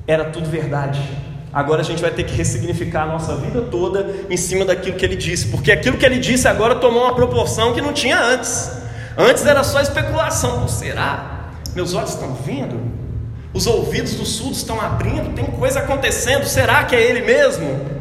era 0.06 0.26
tudo 0.26 0.48
verdade. 0.48 1.00
Agora 1.54 1.82
a 1.82 1.84
gente 1.84 2.02
vai 2.02 2.10
ter 2.10 2.24
que 2.24 2.34
ressignificar 2.34 3.04
a 3.04 3.06
nossa 3.06 3.36
vida 3.36 3.62
toda 3.62 4.10
em 4.28 4.36
cima 4.36 4.64
daquilo 4.64 4.96
que 4.96 5.04
ele 5.04 5.14
disse, 5.14 5.46
porque 5.46 5.70
aquilo 5.70 5.96
que 5.96 6.04
ele 6.04 6.18
disse 6.18 6.48
agora 6.48 6.74
tomou 6.74 7.04
uma 7.04 7.14
proporção 7.14 7.72
que 7.72 7.80
não 7.80 7.92
tinha 7.92 8.20
antes. 8.20 8.72
Antes 9.16 9.46
era 9.46 9.62
só 9.62 9.80
especulação. 9.80 10.66
será? 10.66 11.50
Meus 11.72 11.94
olhos 11.94 12.10
estão 12.10 12.34
vendo? 12.34 12.80
Os 13.52 13.68
ouvidos 13.68 14.14
dos 14.14 14.30
surdos 14.30 14.58
estão 14.58 14.80
abrindo? 14.80 15.32
Tem 15.32 15.44
coisa 15.44 15.78
acontecendo? 15.78 16.44
Será 16.44 16.82
que 16.82 16.96
é 16.96 17.00
ele 17.00 17.20
mesmo? 17.20 17.94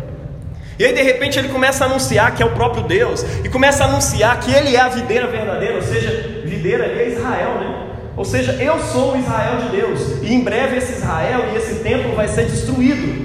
E 0.79 0.85
aí 0.85 0.93
de 0.93 1.03
repente 1.03 1.37
ele 1.37 1.49
começa 1.49 1.83
a 1.83 1.87
anunciar 1.87 2.33
que 2.33 2.41
é 2.41 2.45
o 2.45 2.53
próprio 2.53 2.83
Deus, 2.83 3.23
e 3.43 3.49
começa 3.49 3.83
a 3.83 3.87
anunciar 3.87 4.39
que 4.39 4.51
ele 4.51 4.75
é 4.75 4.79
a 4.79 4.89
videira 4.89 5.27
verdadeira, 5.27 5.75
ou 5.75 5.81
seja, 5.83 6.43
videira 6.43 6.85
é 6.85 7.09
Israel, 7.09 7.59
né? 7.59 7.87
Ou 8.17 8.25
seja, 8.25 8.53
eu 8.53 8.79
sou 8.79 9.13
o 9.13 9.19
Israel 9.19 9.57
de 9.61 9.77
Deus, 9.77 10.23
e 10.23 10.33
em 10.33 10.43
breve 10.43 10.77
esse 10.77 10.93
Israel 10.93 11.51
e 11.53 11.57
esse 11.57 11.75
templo 11.83 12.15
vai 12.15 12.27
ser 12.27 12.47
destruído. 12.47 13.22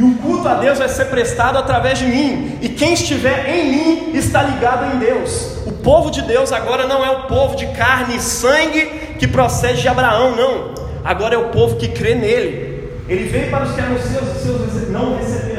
E 0.00 0.02
o 0.02 0.14
culto 0.14 0.48
a 0.48 0.54
Deus 0.54 0.78
vai 0.78 0.88
ser 0.88 1.04
prestado 1.10 1.58
através 1.58 1.98
de 1.98 2.06
mim, 2.06 2.56
e 2.62 2.70
quem 2.70 2.94
estiver 2.94 3.54
em 3.54 3.70
mim 3.70 4.12
está 4.14 4.42
ligado 4.42 4.96
em 4.96 4.98
Deus. 4.98 5.58
O 5.66 5.72
povo 5.72 6.10
de 6.10 6.22
Deus 6.22 6.52
agora 6.52 6.86
não 6.86 7.04
é 7.04 7.10
o 7.10 7.24
povo 7.24 7.54
de 7.54 7.66
carne 7.66 8.16
e 8.16 8.20
sangue 8.20 8.86
que 9.18 9.28
procede 9.28 9.82
de 9.82 9.88
Abraão, 9.88 10.34
não. 10.34 10.74
Agora 11.04 11.34
é 11.34 11.38
o 11.38 11.50
povo 11.50 11.76
que 11.76 11.88
crê 11.88 12.14
nele. 12.14 12.88
Ele 13.10 13.28
veio 13.28 13.50
para 13.50 13.66
os 13.66 13.74
que 13.74 13.80
eram 13.82 13.98
seus, 13.98 14.36
os 14.36 14.42
seus 14.42 14.88
não 14.88 15.18
receberam 15.18 15.50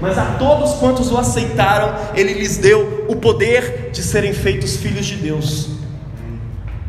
mas 0.00 0.16
a 0.16 0.24
todos 0.38 0.76
quantos 0.76 1.12
o 1.12 1.18
aceitaram, 1.18 1.94
ele 2.14 2.32
lhes 2.32 2.56
deu 2.56 3.04
o 3.06 3.16
poder 3.16 3.90
de 3.92 4.02
serem 4.02 4.32
feitos 4.32 4.76
filhos 4.76 5.04
de 5.04 5.16
Deus. 5.16 5.68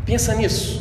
Pensa 0.05 0.33
nisso. 0.33 0.80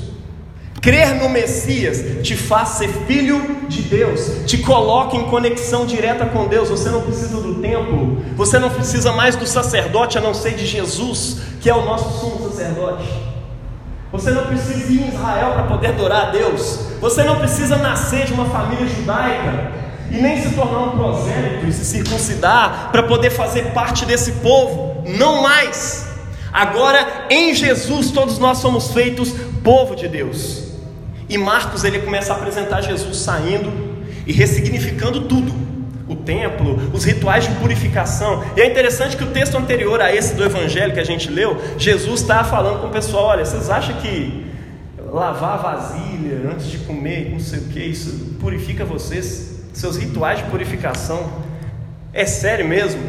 Crer 0.81 1.15
no 1.15 1.29
Messias 1.29 2.23
te 2.23 2.35
faz 2.35 2.71
ser 2.71 2.89
filho 3.07 3.67
de 3.69 3.83
Deus, 3.83 4.47
te 4.47 4.57
coloca 4.59 5.15
em 5.15 5.25
conexão 5.25 5.85
direta 5.85 6.25
com 6.25 6.47
Deus. 6.47 6.71
Você 6.71 6.89
não 6.89 7.03
precisa 7.03 7.39
do 7.39 7.57
templo, 7.57 8.25
você 8.35 8.59
não 8.59 8.71
precisa 8.71 9.13
mais 9.13 9.37
do 9.37 9.47
sacerdote 9.47 10.17
a 10.17 10.23
não 10.23 10.33
ser 10.33 10.55
de 10.55 10.65
Jesus, 10.65 11.37
que 11.61 11.69
é 11.69 11.75
o 11.75 11.85
nosso 11.85 12.19
sumo 12.19 12.51
sacerdote. 12.51 13.07
Você 14.11 14.31
não 14.31 14.47
precisa 14.47 14.91
ir 14.91 15.03
em 15.03 15.09
Israel 15.09 15.53
para 15.53 15.65
poder 15.65 15.89
adorar 15.89 16.29
a 16.29 16.31
Deus. 16.31 16.81
Você 16.99 17.23
não 17.25 17.37
precisa 17.37 17.77
nascer 17.77 18.25
de 18.25 18.33
uma 18.33 18.47
família 18.47 18.87
judaica 18.87 19.73
e 20.11 20.17
nem 20.17 20.41
se 20.41 20.55
tornar 20.55 20.81
um 20.81 20.91
prosélito 20.99 21.67
e 21.67 21.73
se 21.73 21.85
circuncidar 21.85 22.89
para 22.91 23.03
poder 23.03 23.31
fazer 23.31 23.73
parte 23.73 24.07
desse 24.07 24.33
povo. 24.33 25.05
Não 25.07 25.43
mais. 25.43 26.07
Agora, 26.51 27.27
em 27.29 27.55
Jesus, 27.55 28.11
todos 28.11 28.39
nós 28.39 28.59
somos 28.59 28.93
feitos 28.93 29.33
povo 29.63 29.95
de 29.95 30.09
Deus. 30.09 30.70
E 31.31 31.39
Marcos 31.39 31.85
ele 31.85 32.01
começa 32.01 32.33
a 32.33 32.37
apresentar 32.37 32.81
Jesus 32.81 33.19
saindo 33.19 33.73
e 34.27 34.33
ressignificando 34.33 35.23
tudo. 35.23 35.71
O 36.09 36.17
templo, 36.17 36.91
os 36.93 37.05
rituais 37.05 37.47
de 37.47 37.55
purificação. 37.55 38.43
E 38.57 38.61
é 38.61 38.67
interessante 38.67 39.17
que 39.17 39.23
o 39.23 39.29
texto 39.29 39.57
anterior 39.57 40.01
a 40.01 40.13
esse 40.13 40.35
do 40.35 40.45
evangelho 40.45 40.93
que 40.93 40.99
a 40.99 41.05
gente 41.05 41.31
leu, 41.31 41.57
Jesus 41.79 42.21
está 42.21 42.43
falando 42.43 42.81
com 42.81 42.89
o 42.89 42.91
pessoal: 42.91 43.27
olha, 43.27 43.45
vocês 43.45 43.71
acham 43.71 43.95
que 43.99 44.45
lavar 45.13 45.55
a 45.55 45.57
vasilha 45.57 46.51
antes 46.53 46.67
de 46.67 46.79
comer, 46.79 47.31
não 47.31 47.39
sei 47.39 47.61
o 47.61 47.69
que, 47.69 47.79
isso 47.79 48.37
purifica 48.41 48.85
vocês? 48.85 49.61
Seus 49.73 49.97
rituais 49.97 50.41
de 50.41 50.45
purificação. 50.47 51.31
É 52.13 52.27
sério 52.27 52.67
mesmo? 52.67 53.01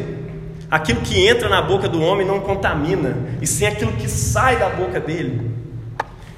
Aquilo 0.70 1.00
que 1.00 1.26
entra 1.26 1.48
na 1.48 1.60
boca 1.60 1.88
do 1.88 2.00
homem 2.00 2.24
não 2.24 2.38
contamina, 2.38 3.16
e 3.40 3.48
sim 3.48 3.66
aquilo 3.66 3.92
que 3.94 4.08
sai 4.08 4.58
da 4.58 4.68
boca 4.68 5.00
dele. 5.00 5.50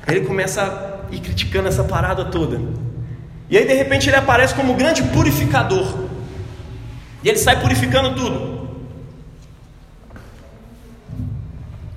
Ele 0.08 0.22
começa 0.22 0.93
e 1.14 1.20
criticando 1.20 1.68
essa 1.68 1.84
parada 1.84 2.24
toda. 2.24 2.60
E 3.48 3.56
aí 3.56 3.66
de 3.66 3.74
repente 3.74 4.08
ele 4.08 4.16
aparece 4.16 4.54
como 4.54 4.74
grande 4.74 5.02
purificador. 5.02 5.86
E 7.22 7.28
ele 7.28 7.38
sai 7.38 7.60
purificando 7.60 8.14
tudo. 8.14 8.68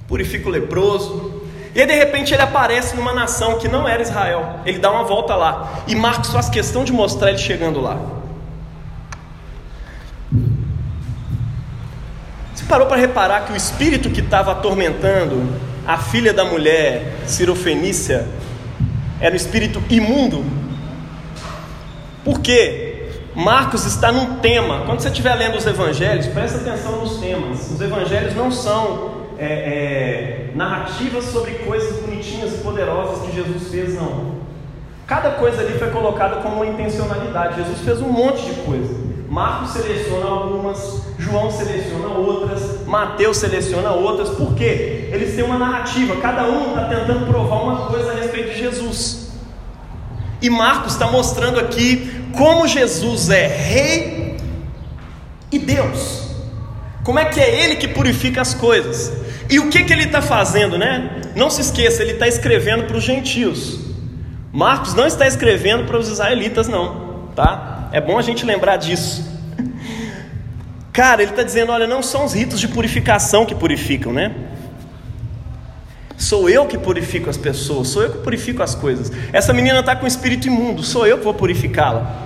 Purifica 0.08 0.47
o 0.47 0.51
leproso. 0.51 1.43
E 1.73 1.82
aí 1.82 1.88
de 1.88 1.93
repente 1.93 2.34
ele 2.34 2.41
aparece 2.41 2.95
numa 2.95 3.13
nação 3.13 3.58
que 3.58 3.67
não 3.67 3.88
era 3.88 4.01
Israel. 4.01 4.62
Ele 4.65 4.80
dá 4.80 4.91
uma 4.91 5.03
volta 5.03 5.36
lá. 5.36 5.84
E 5.88 5.95
Marcos 5.95 6.32
faz 6.32 6.49
questão 6.49 6.84
de 6.84 6.93
mostrar 6.93 7.30
ele 7.30 7.39
chegando 7.39 7.82
lá. 7.82 7.99
Você 12.53 12.65
parou 12.65 12.88
para 12.88 12.97
reparar 12.97 13.45
que 13.45 13.53
o 13.53 13.56
espírito 13.56 14.10
que 14.10 14.21
estava 14.21 14.51
atormentando 14.51 15.43
a 15.86 15.97
filha 15.97 16.34
da 16.34 16.43
mulher 16.43 17.15
Cirofenícia 17.25 18.27
era 19.19 19.34
o 19.34 19.36
espírito 19.36 19.82
imundo. 19.89 20.43
Por 22.23 22.39
quê? 22.39 23.10
Marcos 23.36 23.86
está 23.86 24.12
num 24.12 24.38
tema. 24.38 24.82
Quando 24.86 24.99
você 24.99 25.10
estiver 25.10 25.36
lendo 25.36 25.58
os 25.58 25.65
evangelhos, 25.65 26.27
presta 26.27 26.58
atenção 26.58 26.99
nos 26.99 27.17
temas. 27.17 27.71
Os 27.71 27.80
evangelhos 27.80 28.36
não 28.36 28.51
são 28.51 29.27
é, 29.38 29.45
é, 29.45 30.51
narrativas 30.56 31.25
sobre 31.25 31.51
coisas 31.51 32.01
bonitinhas 32.01 32.53
e 32.53 32.58
poderosas 32.58 33.25
que 33.25 33.36
Jesus 33.36 33.69
fez, 33.69 33.95
não. 33.95 34.38
Cada 35.06 35.32
coisa 35.32 35.62
ali 35.62 35.77
foi 35.77 35.89
colocada 35.89 36.38
com 36.38 36.49
uma 36.49 36.65
intencionalidade. 36.65 37.58
Jesus 37.58 37.80
fez 37.82 38.01
um 38.01 38.10
monte 38.10 38.43
de 38.43 38.53
coisa. 38.62 39.08
Marcos 39.30 39.71
seleciona 39.71 40.25
algumas, 40.25 41.03
João 41.19 41.51
seleciona 41.51 42.08
outras, 42.08 42.86
Mateus 42.88 43.38
seleciona 43.38 43.91
outras, 43.91 44.30
por 44.30 44.56
quê? 44.56 45.10
Eles 45.12 45.36
têm 45.36 45.43
uma 45.43 45.58
narrativa, 45.58 46.15
cada 46.17 46.45
um 46.45 46.69
está 46.69 46.86
tentando 46.86 47.27
provar 47.27 47.62
uma 47.62 47.88
coisa 47.88 48.12
a 48.12 48.15
respeito 48.15 48.37
Jesus. 48.58 49.30
E 50.41 50.50
Marcos 50.50 50.93
está 50.93 51.08
mostrando 51.08 51.60
aqui 51.60 52.12
como 52.38 52.67
Jesus 52.67 53.30
é 53.30 53.48
rei 53.48 54.38
e 55.52 55.58
Deus. 55.58 56.28
Como 57.04 57.20
é 57.20 57.26
que 57.26 57.39
é 57.39 57.63
Ele 57.63 57.78
que 57.78 57.88
purifica 57.88 58.41
as 58.41 58.54
coisas? 58.54 59.12
E 59.50 59.60
o 59.60 59.70
que, 59.70 59.84
que 59.84 59.93
ele 59.93 60.04
está 60.04 60.22
fazendo, 60.22 60.78
né? 60.78 61.22
Não 61.36 61.50
se 61.50 61.62
esqueça, 61.62 62.02
ele 62.02 62.13
está 62.13 62.28
escrevendo 62.28 62.84
para 62.84 62.98
os 62.98 63.04
gentios. 63.04 63.80
Marcos 64.52 64.93
não 64.93 65.08
está 65.08 65.26
escrevendo 65.26 65.86
para 65.86 65.98
os 65.98 66.10
israelitas, 66.10 66.67
não, 66.67 67.30
tá? 67.36 67.89
É 67.93 68.02
bom 68.02 68.17
a 68.17 68.22
gente 68.22 68.46
lembrar 68.46 68.76
disso. 68.76 69.26
Cara, 70.91 71.22
ele 71.22 71.32
está 71.32 71.43
dizendo: 71.43 71.72
olha, 71.72 71.88
não 71.88 72.04
são 72.04 72.26
os 72.26 72.34
ritos 72.34 72.60
de 72.60 72.67
purificação 72.67 73.46
que 73.46 73.56
purificam, 73.56 74.12
né? 74.12 74.36
Sou 76.17 76.49
eu 76.49 76.65
que 76.65 76.80
purifico 76.80 77.30
as 77.30 77.38
pessoas, 77.38 77.89
sou 77.89 78.01
eu 78.01 78.12
que 78.12 78.17
purifico 78.17 78.63
as 78.63 78.73
coisas. 78.73 79.12
Essa 79.32 79.53
menina 79.53 79.82
está 79.82 79.95
com 79.95 80.08
espírito 80.08 80.47
imundo, 80.47 80.82
sou 80.82 81.06
eu 81.06 81.19
que 81.19 81.23
vou 81.23 81.34
purificá-la. 81.34 82.25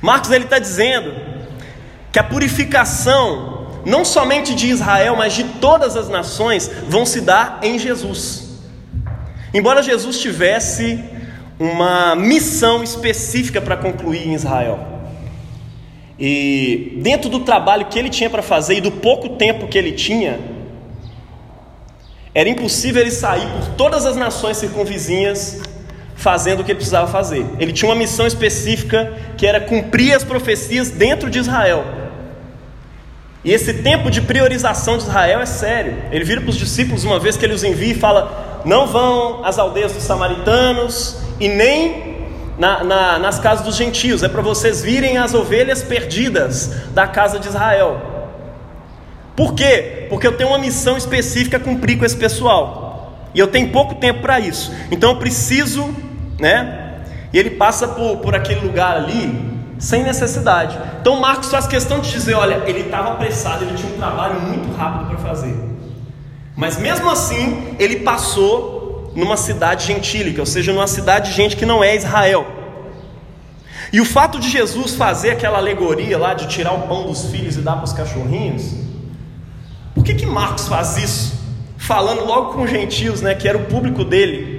Marcos 0.00 0.30
ele 0.30 0.44
está 0.44 0.60
dizendo 0.60 1.12
que 2.12 2.18
a 2.20 2.22
purificação, 2.22 3.66
não 3.84 4.04
somente 4.04 4.54
de 4.54 4.68
Israel, 4.68 5.16
mas 5.16 5.32
de 5.32 5.42
todas 5.42 5.96
as 5.96 6.08
nações, 6.08 6.70
vão 6.88 7.04
se 7.04 7.20
dar 7.20 7.58
em 7.62 7.80
Jesus. 7.80 8.60
Embora 9.52 9.82
Jesus 9.82 10.20
tivesse 10.20 11.02
uma 11.58 12.14
missão 12.14 12.84
específica 12.84 13.60
para 13.60 13.76
concluir 13.76 14.28
em 14.28 14.34
Israel. 14.34 14.78
E 16.18 16.96
dentro 17.02 17.28
do 17.28 17.40
trabalho 17.40 17.86
que 17.86 17.98
ele 17.98 18.08
tinha 18.08 18.30
para 18.30 18.42
fazer 18.42 18.76
e 18.76 18.80
do 18.80 18.92
pouco 18.92 19.30
tempo 19.30 19.66
que 19.66 19.76
ele 19.76 19.92
tinha, 19.92 20.38
era 22.34 22.48
impossível 22.48 23.00
ele 23.00 23.10
sair 23.10 23.46
por 23.46 23.68
todas 23.76 24.04
as 24.04 24.16
nações 24.16 24.56
circunvizinhas 24.56 25.60
fazendo 26.16 26.60
o 26.60 26.64
que 26.64 26.72
ele 26.72 26.78
precisava 26.78 27.06
fazer. 27.06 27.46
Ele 27.58 27.72
tinha 27.72 27.88
uma 27.88 27.96
missão 27.96 28.26
específica 28.26 29.12
que 29.36 29.46
era 29.46 29.60
cumprir 29.60 30.14
as 30.14 30.24
profecias 30.24 30.90
dentro 30.90 31.30
de 31.30 31.38
Israel. 31.38 31.84
E 33.44 33.52
esse 33.52 33.74
tempo 33.74 34.10
de 34.10 34.22
priorização 34.22 34.96
de 34.96 35.04
Israel 35.04 35.40
é 35.40 35.46
sério. 35.46 35.96
Ele 36.10 36.24
vira 36.24 36.40
para 36.40 36.50
os 36.50 36.56
discípulos 36.56 37.04
uma 37.04 37.20
vez 37.20 37.36
que 37.36 37.44
ele 37.44 37.52
os 37.52 37.62
envia 37.62 37.92
e 37.92 37.98
fala: 37.98 38.62
Não 38.64 38.86
vão 38.86 39.44
às 39.44 39.58
aldeias 39.58 39.92
dos 39.92 40.02
samaritanos, 40.02 41.18
e 41.38 41.48
nem 41.48 42.14
na, 42.58 42.82
na, 42.82 43.18
nas 43.18 43.38
casas 43.38 43.64
dos 43.64 43.76
gentios, 43.76 44.22
é 44.22 44.28
para 44.28 44.40
vocês 44.40 44.80
virem 44.82 45.18
as 45.18 45.34
ovelhas 45.34 45.82
perdidas 45.82 46.70
da 46.94 47.06
casa 47.06 47.38
de 47.38 47.48
Israel. 47.48 48.13
Por 49.36 49.54
quê? 49.54 50.06
Porque 50.08 50.26
eu 50.26 50.36
tenho 50.36 50.50
uma 50.50 50.58
missão 50.58 50.96
específica 50.96 51.56
a 51.56 51.60
cumprir 51.60 51.98
com 51.98 52.04
esse 52.04 52.16
pessoal, 52.16 53.28
e 53.34 53.38
eu 53.38 53.48
tenho 53.48 53.70
pouco 53.70 53.96
tempo 53.96 54.20
para 54.20 54.38
isso, 54.38 54.72
então 54.90 55.10
eu 55.10 55.16
preciso, 55.16 55.94
né? 56.38 56.80
E 57.32 57.38
ele 57.38 57.50
passa 57.50 57.88
por, 57.88 58.18
por 58.18 58.34
aquele 58.34 58.60
lugar 58.60 58.96
ali 58.96 59.54
sem 59.76 60.04
necessidade. 60.04 60.78
Então 61.00 61.18
Marcos 61.18 61.50
faz 61.50 61.66
questão 61.66 61.98
de 61.98 62.10
dizer: 62.10 62.34
olha, 62.34 62.62
ele 62.66 62.80
estava 62.80 63.12
apressado, 63.12 63.64
ele 63.64 63.76
tinha 63.76 63.92
um 63.92 63.96
trabalho 63.96 64.40
muito 64.40 64.72
rápido 64.76 65.08
para 65.08 65.18
fazer. 65.18 65.54
Mas 66.54 66.78
mesmo 66.78 67.10
assim, 67.10 67.74
ele 67.78 67.96
passou 67.96 69.12
numa 69.16 69.36
cidade 69.36 69.86
gentílica, 69.86 70.40
ou 70.40 70.46
seja, 70.46 70.72
numa 70.72 70.86
cidade 70.86 71.30
de 71.30 71.36
gente 71.36 71.56
que 71.56 71.66
não 71.66 71.82
é 71.82 71.96
Israel. 71.96 72.46
E 73.92 74.00
o 74.00 74.04
fato 74.04 74.38
de 74.38 74.48
Jesus 74.48 74.94
fazer 74.94 75.30
aquela 75.30 75.58
alegoria 75.58 76.18
lá 76.18 76.34
de 76.34 76.48
tirar 76.48 76.72
o 76.72 76.82
pão 76.82 77.06
dos 77.06 77.26
filhos 77.26 77.56
e 77.56 77.60
dar 77.60 77.74
para 77.76 77.84
os 77.84 77.92
cachorrinhos, 77.92 78.83
que, 80.04 80.14
que 80.14 80.26
Marcos 80.26 80.68
faz 80.68 80.96
isso? 80.96 81.34
Falando 81.78 82.24
logo 82.24 82.52
com 82.52 82.62
os 82.62 82.70
gentios, 82.70 83.20
né, 83.20 83.34
que 83.34 83.48
era 83.48 83.58
o 83.58 83.64
público 83.64 84.04
dele. 84.04 84.54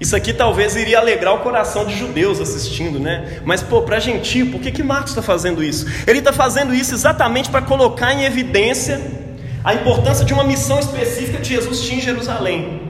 Isso 0.00 0.16
aqui 0.16 0.32
talvez 0.32 0.74
iria 0.74 0.98
alegrar 0.98 1.34
o 1.34 1.38
coração 1.38 1.86
de 1.86 1.96
judeus 1.96 2.40
assistindo, 2.40 2.98
né? 2.98 3.40
Mas, 3.44 3.62
pô, 3.62 3.82
para 3.82 4.00
gentio, 4.00 4.50
por 4.50 4.60
que, 4.60 4.72
que 4.72 4.82
Marcos 4.82 5.12
está 5.12 5.22
fazendo 5.22 5.62
isso? 5.62 5.86
Ele 6.06 6.18
está 6.18 6.32
fazendo 6.32 6.74
isso 6.74 6.92
exatamente 6.92 7.48
para 7.48 7.62
colocar 7.62 8.12
em 8.12 8.24
evidência 8.24 9.00
a 9.62 9.72
importância 9.72 10.24
de 10.24 10.34
uma 10.34 10.44
missão 10.44 10.78
específica 10.78 11.38
que 11.38 11.48
Jesus 11.48 11.80
tinha 11.82 11.98
em 11.98 12.02
Jerusalém. 12.02 12.82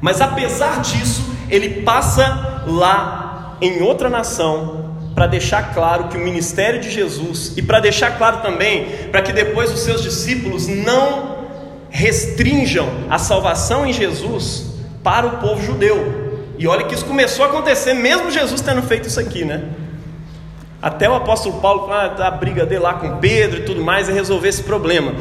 Mas 0.00 0.20
apesar 0.20 0.80
disso, 0.80 1.22
ele 1.50 1.82
passa 1.82 2.64
lá 2.66 3.58
em 3.60 3.82
outra 3.82 4.08
nação 4.08 4.79
para 5.20 5.26
deixar 5.26 5.74
claro 5.74 6.04
que 6.04 6.16
o 6.16 6.20
ministério 6.20 6.80
de 6.80 6.90
Jesus 6.90 7.52
e 7.54 7.60
para 7.60 7.78
deixar 7.78 8.16
claro 8.16 8.38
também 8.38 8.86
para 9.12 9.20
que 9.20 9.34
depois 9.34 9.70
os 9.70 9.80
seus 9.80 10.02
discípulos 10.02 10.66
não 10.66 11.40
restringam 11.90 12.88
a 13.10 13.18
salvação 13.18 13.84
em 13.84 13.92
Jesus 13.92 14.72
para 15.04 15.26
o 15.26 15.32
povo 15.32 15.62
judeu. 15.62 16.54
E 16.56 16.66
olha 16.66 16.84
que 16.84 16.94
isso 16.94 17.04
começou 17.04 17.44
a 17.44 17.48
acontecer 17.48 17.92
mesmo 17.92 18.30
Jesus 18.30 18.62
tendo 18.62 18.80
feito 18.80 19.08
isso 19.08 19.20
aqui, 19.20 19.44
né? 19.44 19.64
Até 20.80 21.06
o 21.06 21.14
apóstolo 21.14 21.60
Paulo, 21.60 21.92
a 21.92 22.30
briga 22.30 22.64
dele 22.64 22.80
lá 22.80 22.94
com 22.94 23.18
Pedro 23.18 23.58
e 23.58 23.64
tudo 23.64 23.82
mais, 23.82 24.08
e 24.08 24.12
resolver 24.12 24.48
esse 24.48 24.62
problema. 24.62 25.12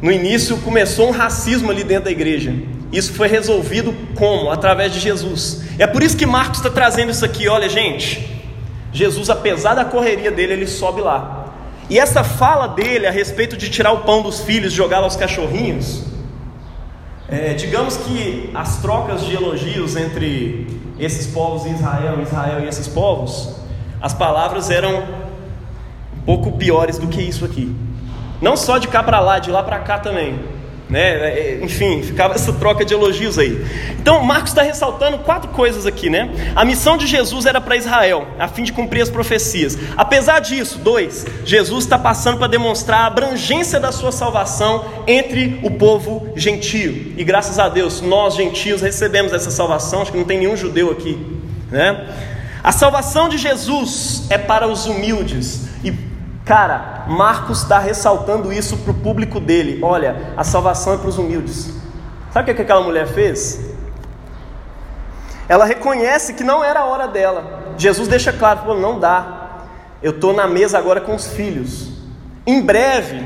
No 0.00 0.10
início 0.10 0.56
começou 0.62 1.08
um 1.08 1.12
racismo 1.12 1.70
ali 1.70 1.84
dentro 1.84 2.04
da 2.04 2.10
igreja. 2.10 2.54
Isso 2.90 3.12
foi 3.12 3.28
resolvido 3.28 3.94
como? 4.14 4.50
Através 4.50 4.94
de 4.94 4.98
Jesus. 4.98 5.60
É 5.78 5.86
por 5.86 6.02
isso 6.02 6.16
que 6.16 6.24
Marcos 6.24 6.56
está 6.56 6.70
trazendo 6.70 7.10
isso 7.10 7.22
aqui. 7.22 7.46
Olha, 7.48 7.68
gente, 7.68 8.34
Jesus, 8.92 9.28
apesar 9.30 9.74
da 9.74 9.84
correria 9.84 10.30
dele, 10.30 10.54
ele 10.54 10.66
sobe 10.66 11.00
lá. 11.00 11.46
E 11.88 11.98
essa 11.98 12.24
fala 12.24 12.66
dele 12.66 13.06
a 13.06 13.10
respeito 13.10 13.56
de 13.56 13.70
tirar 13.70 13.92
o 13.92 13.98
pão 13.98 14.22
dos 14.22 14.40
filhos 14.40 14.72
e 14.72 14.76
jogar 14.76 14.98
aos 14.98 15.16
cachorrinhos, 15.16 16.04
É, 17.28 17.54
digamos 17.54 17.96
que 17.96 18.50
as 18.54 18.80
trocas 18.80 19.24
de 19.24 19.34
elogios 19.34 19.96
entre 19.96 20.80
esses 20.96 21.26
povos 21.26 21.66
e 21.66 21.70
Israel, 21.70 22.22
Israel 22.22 22.60
e 22.60 22.68
esses 22.68 22.86
povos, 22.86 23.56
as 24.00 24.14
palavras 24.14 24.70
eram 24.70 25.02
um 26.16 26.20
pouco 26.24 26.52
piores 26.52 26.98
do 26.98 27.08
que 27.08 27.20
isso 27.20 27.44
aqui. 27.44 27.74
Não 28.40 28.56
só 28.56 28.78
de 28.78 28.86
cá 28.86 29.02
para 29.02 29.18
lá, 29.18 29.40
de 29.40 29.50
lá 29.50 29.60
para 29.64 29.80
cá 29.80 29.98
também. 29.98 30.38
Né? 30.88 31.00
É, 31.00 31.60
enfim, 31.62 32.00
ficava 32.02 32.34
essa 32.34 32.52
troca 32.52 32.84
de 32.84 32.94
elogios 32.94 33.38
aí. 33.38 33.60
Então, 33.98 34.22
Marcos 34.22 34.50
está 34.50 34.62
ressaltando 34.62 35.18
quatro 35.18 35.50
coisas 35.50 35.84
aqui, 35.84 36.08
né? 36.08 36.52
A 36.54 36.64
missão 36.64 36.96
de 36.96 37.08
Jesus 37.08 37.44
era 37.44 37.60
para 37.60 37.76
Israel, 37.76 38.26
a 38.38 38.46
fim 38.46 38.62
de 38.62 38.72
cumprir 38.72 39.02
as 39.02 39.10
profecias. 39.10 39.76
Apesar 39.96 40.38
disso, 40.38 40.78
dois, 40.78 41.26
Jesus 41.44 41.84
está 41.84 41.98
passando 41.98 42.38
para 42.38 42.46
demonstrar 42.46 43.00
a 43.00 43.06
abrangência 43.06 43.80
da 43.80 43.90
sua 43.90 44.12
salvação 44.12 44.84
entre 45.08 45.58
o 45.64 45.72
povo 45.72 46.32
gentio. 46.36 47.14
E 47.16 47.24
graças 47.24 47.58
a 47.58 47.68
Deus, 47.68 48.00
nós 48.00 48.36
gentios 48.36 48.80
recebemos 48.80 49.32
essa 49.32 49.50
salvação. 49.50 50.02
Acho 50.02 50.12
que 50.12 50.18
não 50.18 50.24
tem 50.24 50.38
nenhum 50.38 50.56
judeu 50.56 50.92
aqui, 50.92 51.18
né? 51.68 52.06
A 52.62 52.70
salvação 52.70 53.28
de 53.28 53.38
Jesus 53.38 54.26
é 54.30 54.38
para 54.38 54.68
os 54.68 54.86
humildes 54.86 55.66
e 55.84 55.92
Cara, 56.46 56.95
Marcos 57.06 57.62
está 57.62 57.78
ressaltando 57.78 58.52
isso 58.52 58.76
para 58.78 58.90
o 58.90 58.94
público 58.94 59.38
dele. 59.38 59.80
Olha, 59.82 60.32
a 60.36 60.44
salvação 60.44 60.94
é 60.94 60.96
para 60.96 61.08
os 61.08 61.18
humildes. 61.18 61.72
Sabe 62.32 62.50
o 62.50 62.54
que 62.54 62.62
aquela 62.62 62.82
mulher 62.82 63.06
fez? 63.06 63.60
Ela 65.48 65.64
reconhece 65.64 66.34
que 66.34 66.42
não 66.42 66.62
era 66.62 66.80
a 66.80 66.84
hora 66.84 67.06
dela. 67.06 67.74
Jesus 67.78 68.08
deixa 68.08 68.32
claro: 68.32 68.60
falou, 68.60 68.80
não 68.80 68.98
dá. 68.98 69.62
Eu 70.02 70.12
estou 70.12 70.32
na 70.32 70.46
mesa 70.46 70.78
agora 70.78 71.00
com 71.00 71.14
os 71.14 71.28
filhos. 71.28 71.92
Em 72.46 72.60
breve, 72.62 73.22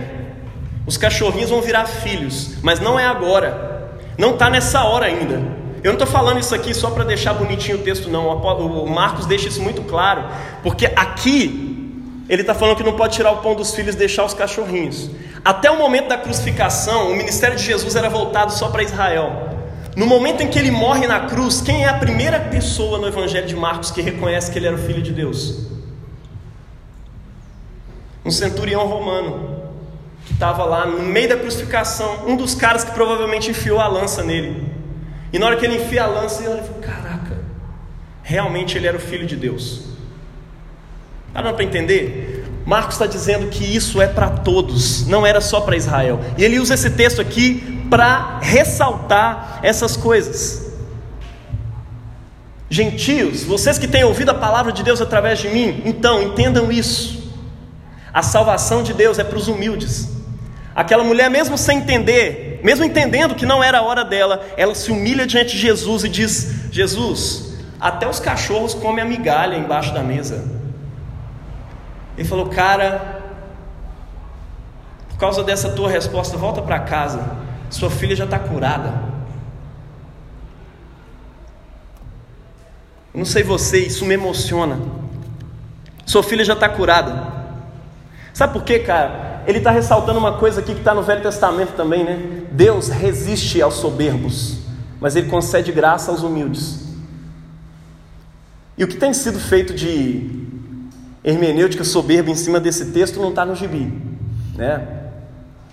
os 0.87 0.97
cachorrinhos 0.97 1.51
vão 1.51 1.61
virar 1.61 1.87
filhos, 1.87 2.57
mas 2.63 2.81
não 2.81 2.99
é 2.99 3.07
agora. 3.07 3.91
Não 4.17 4.33
está 4.33 4.49
nessa 4.51 4.85
hora 4.85 5.07
ainda. 5.07 5.61
Eu 5.83 5.93
não 5.93 5.99
estou 5.99 6.07
falando 6.07 6.39
isso 6.39 6.55
aqui 6.55 6.75
só 6.75 6.91
para 6.91 7.05
deixar 7.05 7.33
bonitinho 7.35 7.79
o 7.79 7.83
texto, 7.83 8.11
não. 8.11 8.29
O 8.29 8.89
Marcos 8.89 9.25
deixa 9.25 9.49
isso 9.49 9.63
muito 9.63 9.83
claro, 9.83 10.25
porque 10.63 10.87
aqui 10.87 11.70
ele 12.31 12.43
está 12.43 12.55
falando 12.55 12.77
que 12.77 12.85
não 12.85 12.93
pode 12.93 13.17
tirar 13.17 13.33
o 13.33 13.39
pão 13.39 13.57
dos 13.57 13.75
filhos 13.75 13.97
e 13.97 13.99
deixar 13.99 14.25
os 14.25 14.33
cachorrinhos. 14.33 15.11
Até 15.45 15.69
o 15.69 15.77
momento 15.77 16.07
da 16.07 16.17
crucificação, 16.17 17.11
o 17.11 17.17
ministério 17.17 17.57
de 17.57 17.65
Jesus 17.65 17.97
era 17.97 18.09
voltado 18.09 18.53
só 18.53 18.69
para 18.69 18.85
Israel. 18.85 19.51
No 19.97 20.07
momento 20.07 20.41
em 20.41 20.49
que 20.49 20.57
ele 20.57 20.71
morre 20.71 21.09
na 21.09 21.27
cruz, 21.27 21.61
quem 21.61 21.83
é 21.83 21.89
a 21.89 21.95
primeira 21.95 22.39
pessoa 22.39 22.99
no 22.99 23.09
Evangelho 23.09 23.49
de 23.49 23.57
Marcos 23.57 23.91
que 23.91 24.01
reconhece 24.01 24.49
que 24.49 24.61
ele 24.61 24.69
era 24.69 24.77
o 24.77 24.79
filho 24.79 25.03
de 25.03 25.13
Deus? 25.13 25.67
Um 28.25 28.31
centurião 28.31 28.87
romano, 28.87 29.65
que 30.25 30.33
estava 30.33 30.65
lá 30.65 30.87
no 30.87 31.03
meio 31.03 31.31
da 31.31 31.37
crucificação, 31.37 32.29
um 32.29 32.37
dos 32.37 32.55
caras 32.55 32.85
que 32.85 32.93
provavelmente 32.93 33.51
enfiou 33.51 33.81
a 33.81 33.89
lança 33.89 34.23
nele. 34.23 34.73
E 35.33 35.39
na 35.41 35.47
hora 35.47 35.57
que 35.57 35.67
ele 35.67 35.79
enfia 35.79 36.05
a 36.05 36.07
lança, 36.07 36.45
ele 36.45 36.63
falou: 36.63 36.81
Caraca, 36.81 37.39
realmente 38.23 38.79
ele 38.79 38.87
era 38.87 38.97
o 38.97 39.01
filho 39.01 39.27
de 39.27 39.35
Deus. 39.35 39.90
Está 41.31 41.43
dando 41.43 41.55
para 41.55 41.65
entender? 41.65 42.45
Marcos 42.67 42.95
está 42.95 43.07
dizendo 43.07 43.49
que 43.49 43.65
isso 43.65 44.03
é 44.03 44.07
para 44.07 44.29
todos, 44.29 45.07
não 45.07 45.27
era 45.27 45.41
só 45.41 45.61
para 45.61 45.77
Israel. 45.77 46.21
E 46.37 46.45
ele 46.45 46.59
usa 46.59 46.75
esse 46.75 46.91
texto 46.91 47.21
aqui 47.21 47.85
para 47.89 48.39
ressaltar 48.41 49.61
essas 49.63 49.97
coisas. 49.97 50.71
Gentios, 52.69 53.43
vocês 53.43 53.79
que 53.79 53.89
têm 53.89 54.05
ouvido 54.05 54.31
a 54.31 54.35
palavra 54.35 54.73
de 54.73 54.83
Deus 54.83 55.01
através 55.01 55.39
de 55.39 55.49
mim, 55.49 55.83
então 55.85 56.23
entendam 56.23 56.71
isso. 56.71 57.33
A 58.13 58.23
salvação 58.23 58.83
de 58.83 58.93
Deus 58.93 59.19
é 59.19 59.25
para 59.25 59.39
os 59.39 59.49
humildes. 59.49 60.09
Aquela 60.75 61.03
mulher, 61.03 61.29
mesmo 61.31 61.59
sem 61.59 61.79
entender, 61.79 62.61
mesmo 62.63 62.85
entendendo 62.85 63.35
que 63.35 63.47
não 63.47 63.63
era 63.63 63.79
a 63.79 63.83
hora 63.83 64.05
dela, 64.05 64.45
ela 64.57 64.75
se 64.75 64.93
humilha 64.93 65.27
diante 65.27 65.53
de 65.53 65.59
Jesus 65.59 66.05
e 66.05 66.09
diz: 66.09 66.71
Jesus, 66.71 67.55
até 67.81 68.09
os 68.09 68.21
cachorros 68.21 68.75
comem 68.75 69.03
a 69.03 69.09
migalha 69.09 69.57
embaixo 69.57 69.93
da 69.93 70.03
mesa. 70.03 70.60
Ele 72.21 72.29
falou: 72.29 72.51
Cara, 72.51 73.23
por 75.09 75.17
causa 75.17 75.43
dessa 75.43 75.71
tua 75.71 75.89
resposta, 75.89 76.37
volta 76.37 76.61
para 76.61 76.79
casa. 76.81 77.39
Sua 77.71 77.89
filha 77.89 78.15
já 78.15 78.25
está 78.25 78.39
curada. 78.39 78.93
Eu 83.15 83.19
não 83.21 83.25
sei 83.25 83.43
você, 83.43 83.79
isso 83.79 84.05
me 84.05 84.13
emociona. 84.13 84.79
Sua 86.05 86.23
filha 86.23 86.45
já 86.45 86.53
está 86.53 86.69
curada. 86.69 87.33
Sabe 88.35 88.53
por 88.53 88.65
quê, 88.65 88.81
cara? 88.81 89.43
Ele 89.47 89.57
está 89.57 89.71
ressaltando 89.71 90.19
uma 90.19 90.37
coisa 90.37 90.61
aqui 90.61 90.75
que 90.75 90.81
está 90.81 90.93
no 90.93 91.03
Velho 91.03 91.23
Testamento 91.23 91.73
também, 91.73 92.05
né? 92.05 92.43
Deus 92.53 92.89
resiste 92.89 93.63
aos 93.63 93.77
soberbos, 93.77 94.59
mas 95.01 95.17
Ele 95.17 95.31
concede 95.31 95.73
graça 95.73 96.11
aos 96.11 96.23
humildes. 96.23 96.87
E 98.77 98.85
o 98.85 98.89
que 98.89 98.99
tem 98.99 99.15
sido 99.15 99.41
feito 99.41 99.73
de 99.73 100.40
hermenêutica 101.23 101.85
soberba 101.85 102.31
em 102.31 102.35
cima 102.35 102.59
desse 102.59 102.87
texto 102.87 103.21
não 103.21 103.31
está 103.31 103.45
no 103.45 103.55
gibi, 103.55 103.93
né? 104.57 104.87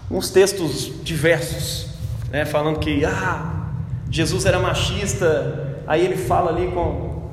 Uns 0.10 0.30
textos 0.30 0.92
diversos, 1.04 1.88
né? 2.32 2.46
Falando 2.46 2.80
que 2.80 3.04
ah, 3.06 3.68
Jesus 4.10 4.46
era 4.46 4.60
machista, 4.60 5.82
aí 5.86 6.04
ele 6.04 6.18
fala 6.18 6.52
ali 6.52 6.68
com, 6.72 7.30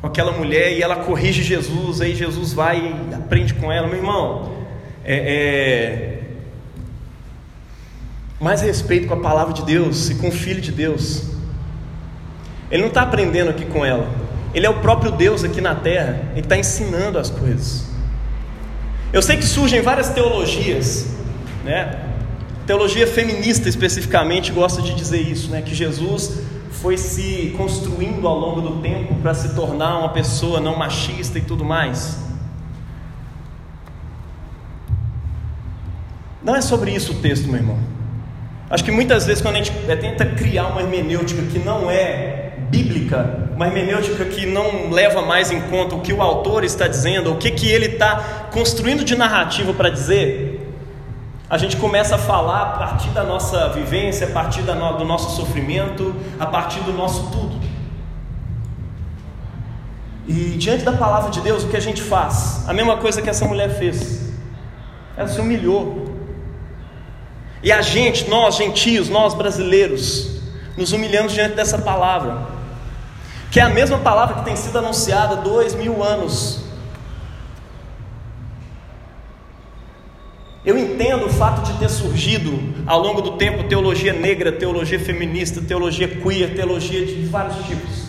com 0.00 0.06
aquela 0.06 0.32
mulher 0.32 0.72
e 0.72 0.82
ela 0.82 0.96
corrige 0.96 1.42
Jesus, 1.42 2.00
aí 2.00 2.14
Jesus 2.14 2.52
vai 2.52 2.94
e 3.10 3.14
aprende 3.14 3.54
com 3.54 3.70
ela, 3.70 3.86
meu 3.86 3.96
irmão, 3.96 4.52
é, 5.04 5.16
é 5.16 6.22
mais 8.40 8.60
respeito 8.60 9.06
com 9.06 9.14
a 9.14 9.20
palavra 9.20 9.54
de 9.54 9.62
Deus 9.62 10.10
e 10.10 10.16
com 10.16 10.28
o 10.28 10.32
Filho 10.32 10.60
de 10.60 10.72
Deus. 10.72 11.30
Ele 12.70 12.82
não 12.82 12.88
está 12.88 13.02
aprendendo 13.02 13.50
aqui 13.50 13.64
com 13.66 13.84
ela, 13.84 14.10
ele 14.54 14.66
é 14.66 14.70
o 14.70 14.80
próprio 14.80 15.12
Deus 15.12 15.44
aqui 15.44 15.60
na 15.60 15.74
terra, 15.74 16.30
ele 16.32 16.40
está 16.40 16.56
ensinando 16.56 17.18
as 17.18 17.30
coisas. 17.30 17.86
Eu 19.12 19.22
sei 19.22 19.36
que 19.36 19.44
surgem 19.44 19.82
várias 19.82 20.08
teologias, 20.10 21.06
né? 21.64 22.08
Teologia 22.66 23.06
feminista 23.06 23.68
especificamente 23.68 24.52
gosta 24.52 24.80
de 24.80 24.94
dizer 24.94 25.20
isso, 25.20 25.50
né? 25.50 25.62
Que 25.62 25.74
Jesus 25.74 26.38
foi 26.70 26.96
se 26.96 27.54
construindo 27.56 28.26
ao 28.26 28.38
longo 28.38 28.60
do 28.60 28.80
tempo 28.80 29.14
para 29.16 29.34
se 29.34 29.54
tornar 29.54 29.98
uma 29.98 30.08
pessoa 30.08 30.60
não 30.60 30.76
machista 30.76 31.38
e 31.38 31.42
tudo 31.42 31.64
mais. 31.64 32.18
Não 36.42 36.56
é 36.56 36.60
sobre 36.60 36.90
isso 36.90 37.12
o 37.12 37.14
texto, 37.16 37.46
meu 37.46 37.56
irmão. 37.56 37.78
Acho 38.68 38.82
que 38.82 38.90
muitas 38.90 39.26
vezes 39.26 39.42
quando 39.42 39.56
a 39.56 39.58
gente 39.58 39.72
tenta 40.00 40.24
criar 40.24 40.68
uma 40.68 40.80
hermenêutica 40.80 41.42
que 41.42 41.58
não 41.58 41.90
é 41.90 42.51
bíblica, 42.72 43.50
uma 43.54 43.66
hermenêutica 43.66 44.24
que 44.24 44.46
não 44.46 44.88
leva 44.90 45.20
mais 45.20 45.50
em 45.50 45.60
conta 45.60 45.94
o 45.94 46.00
que 46.00 46.10
o 46.10 46.22
autor 46.22 46.64
está 46.64 46.88
dizendo, 46.88 47.30
o 47.30 47.36
que, 47.36 47.50
que 47.50 47.70
ele 47.70 47.84
está 47.84 48.48
construindo 48.50 49.04
de 49.04 49.14
narrativa 49.14 49.74
para 49.74 49.90
dizer, 49.90 50.74
a 51.50 51.58
gente 51.58 51.76
começa 51.76 52.14
a 52.14 52.18
falar 52.18 52.62
a 52.62 52.78
partir 52.78 53.10
da 53.10 53.22
nossa 53.22 53.68
vivência, 53.68 54.26
a 54.26 54.30
partir 54.30 54.62
do 54.62 55.04
nosso 55.04 55.36
sofrimento, 55.36 56.14
a 56.40 56.46
partir 56.46 56.80
do 56.80 56.94
nosso 56.94 57.30
tudo. 57.30 57.60
E 60.26 60.56
diante 60.56 60.82
da 60.82 60.92
palavra 60.92 61.30
de 61.30 61.42
Deus, 61.42 61.64
o 61.64 61.68
que 61.68 61.76
a 61.76 61.80
gente 61.80 62.00
faz? 62.00 62.66
A 62.66 62.72
mesma 62.72 62.96
coisa 62.96 63.20
que 63.20 63.28
essa 63.28 63.44
mulher 63.44 63.68
fez. 63.68 64.32
Ela 65.14 65.28
se 65.28 65.38
humilhou. 65.38 66.10
E 67.62 67.70
a 67.70 67.82
gente, 67.82 68.30
nós 68.30 68.56
gentios, 68.56 69.10
nós 69.10 69.34
brasileiros, 69.34 70.40
nos 70.74 70.92
humilhamos 70.92 71.34
diante 71.34 71.54
dessa 71.54 71.76
palavra 71.76 72.61
que 73.52 73.60
é 73.60 73.62
a 73.62 73.68
mesma 73.68 73.98
palavra 73.98 74.36
que 74.36 74.44
tem 74.46 74.56
sido 74.56 74.78
anunciada 74.78 75.36
dois 75.36 75.74
mil 75.74 76.02
anos. 76.02 76.64
Eu 80.64 80.78
entendo 80.78 81.26
o 81.26 81.28
fato 81.28 81.60
de 81.66 81.78
ter 81.78 81.90
surgido 81.90 82.58
ao 82.86 82.98
longo 82.98 83.20
do 83.20 83.32
tempo 83.32 83.64
teologia 83.64 84.14
negra, 84.14 84.50
teologia 84.50 84.98
feminista, 84.98 85.60
teologia 85.60 86.08
queer, 86.08 86.54
teologia 86.54 87.04
de 87.04 87.26
vários 87.26 87.56
tipos. 87.66 88.06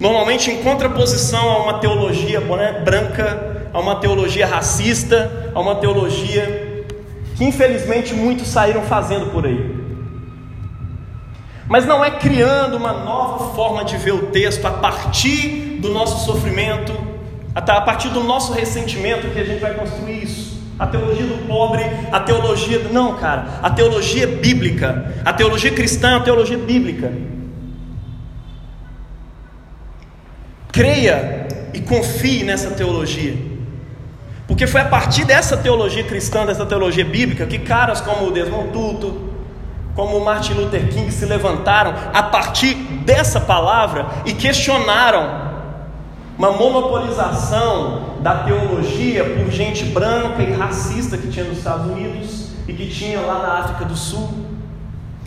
Normalmente 0.00 0.50
em 0.50 0.62
contraposição 0.62 1.50
a 1.50 1.62
uma 1.62 1.74
teologia 1.74 2.40
branca, 2.82 3.68
a 3.74 3.78
uma 3.78 3.96
teologia 3.96 4.46
racista, 4.46 5.52
a 5.54 5.60
uma 5.60 5.74
teologia 5.74 6.86
que 7.36 7.44
infelizmente 7.44 8.14
muitos 8.14 8.48
saíram 8.48 8.80
fazendo 8.84 9.30
por 9.30 9.44
aí. 9.44 9.81
Mas 11.68 11.86
não 11.86 12.04
é 12.04 12.10
criando 12.10 12.76
uma 12.76 12.92
nova 12.92 13.54
forma 13.54 13.84
de 13.84 13.96
ver 13.96 14.12
o 14.12 14.26
texto 14.26 14.66
a 14.66 14.70
partir 14.70 15.78
do 15.80 15.90
nosso 15.90 16.24
sofrimento, 16.24 16.92
a 17.54 17.80
partir 17.80 18.08
do 18.08 18.22
nosso 18.22 18.52
ressentimento 18.52 19.28
que 19.28 19.38
a 19.38 19.44
gente 19.44 19.60
vai 19.60 19.74
construir 19.74 20.22
isso. 20.22 20.60
A 20.78 20.86
teologia 20.86 21.26
do 21.26 21.46
pobre, 21.46 21.84
a 22.10 22.18
teologia. 22.20 22.78
Não, 22.90 23.14
cara. 23.16 23.60
A 23.62 23.70
teologia 23.70 24.26
bíblica, 24.26 25.14
a 25.24 25.32
teologia 25.32 25.70
cristã, 25.70 26.16
a 26.16 26.20
teologia 26.20 26.58
bíblica. 26.58 27.12
Creia 30.72 31.46
e 31.74 31.80
confie 31.80 32.42
nessa 32.42 32.70
teologia. 32.70 33.36
Porque 34.46 34.66
foi 34.66 34.80
a 34.80 34.86
partir 34.86 35.24
dessa 35.24 35.56
teologia 35.56 36.02
cristã, 36.02 36.44
dessa 36.44 36.66
teologia 36.66 37.04
bíblica, 37.04 37.46
que 37.46 37.58
caras 37.58 38.00
como 38.00 38.26
o 38.26 38.30
Desmond 38.30 38.70
Tutu, 38.72 39.31
como 39.94 40.20
Martin 40.20 40.54
Luther 40.54 40.88
King 40.88 41.10
se 41.10 41.26
levantaram 41.26 41.94
a 42.12 42.22
partir 42.22 42.74
dessa 42.74 43.40
palavra 43.40 44.06
e 44.24 44.32
questionaram 44.32 45.52
uma 46.38 46.52
monopolização 46.52 48.16
da 48.20 48.36
teologia 48.36 49.24
por 49.24 49.50
gente 49.50 49.84
branca 49.84 50.42
e 50.42 50.52
racista 50.52 51.18
que 51.18 51.28
tinha 51.28 51.44
nos 51.44 51.58
Estados 51.58 51.86
Unidos 51.86 52.48
e 52.66 52.72
que 52.72 52.88
tinha 52.88 53.20
lá 53.20 53.38
na 53.40 53.58
África 53.58 53.84
do 53.84 53.96
Sul, 53.96 54.28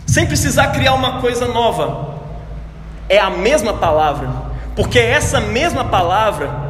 sem 0.06 0.26
precisar 0.26 0.68
criar 0.68 0.94
uma 0.94 1.20
coisa 1.20 1.46
nova. 1.46 2.16
É 3.08 3.18
a 3.18 3.30
mesma 3.30 3.74
palavra, 3.74 4.28
porque 4.74 4.98
é 4.98 5.10
essa 5.12 5.40
mesma 5.40 5.84
palavra 5.84 6.65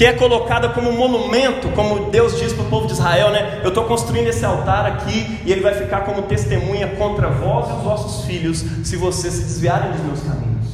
que 0.00 0.06
é 0.06 0.14
colocada 0.14 0.70
como 0.70 0.90
monumento, 0.94 1.68
como 1.72 2.08
Deus 2.10 2.38
diz 2.38 2.54
para 2.54 2.62
o 2.62 2.68
povo 2.70 2.86
de 2.86 2.94
Israel, 2.94 3.30
né? 3.32 3.60
Eu 3.62 3.68
estou 3.68 3.84
construindo 3.84 4.28
esse 4.28 4.42
altar 4.46 4.86
aqui 4.86 5.38
e 5.44 5.52
ele 5.52 5.60
vai 5.60 5.74
ficar 5.74 6.06
como 6.06 6.22
testemunha 6.22 6.88
contra 6.96 7.28
vós 7.28 7.68
e 7.68 7.72
os 7.74 7.82
vossos 7.82 8.24
filhos, 8.24 8.64
se 8.82 8.96
vocês 8.96 9.34
se 9.34 9.42
desviarem 9.42 9.92
dos 9.92 10.00
meus 10.00 10.20
caminhos. 10.20 10.68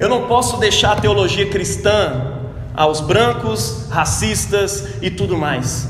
Eu 0.00 0.08
não 0.08 0.26
posso 0.26 0.56
deixar 0.56 0.94
a 0.94 0.96
teologia 0.96 1.48
cristã 1.48 2.40
aos 2.74 3.00
brancos, 3.00 3.86
racistas 3.88 5.00
e 5.00 5.08
tudo 5.08 5.38
mais. 5.38 5.88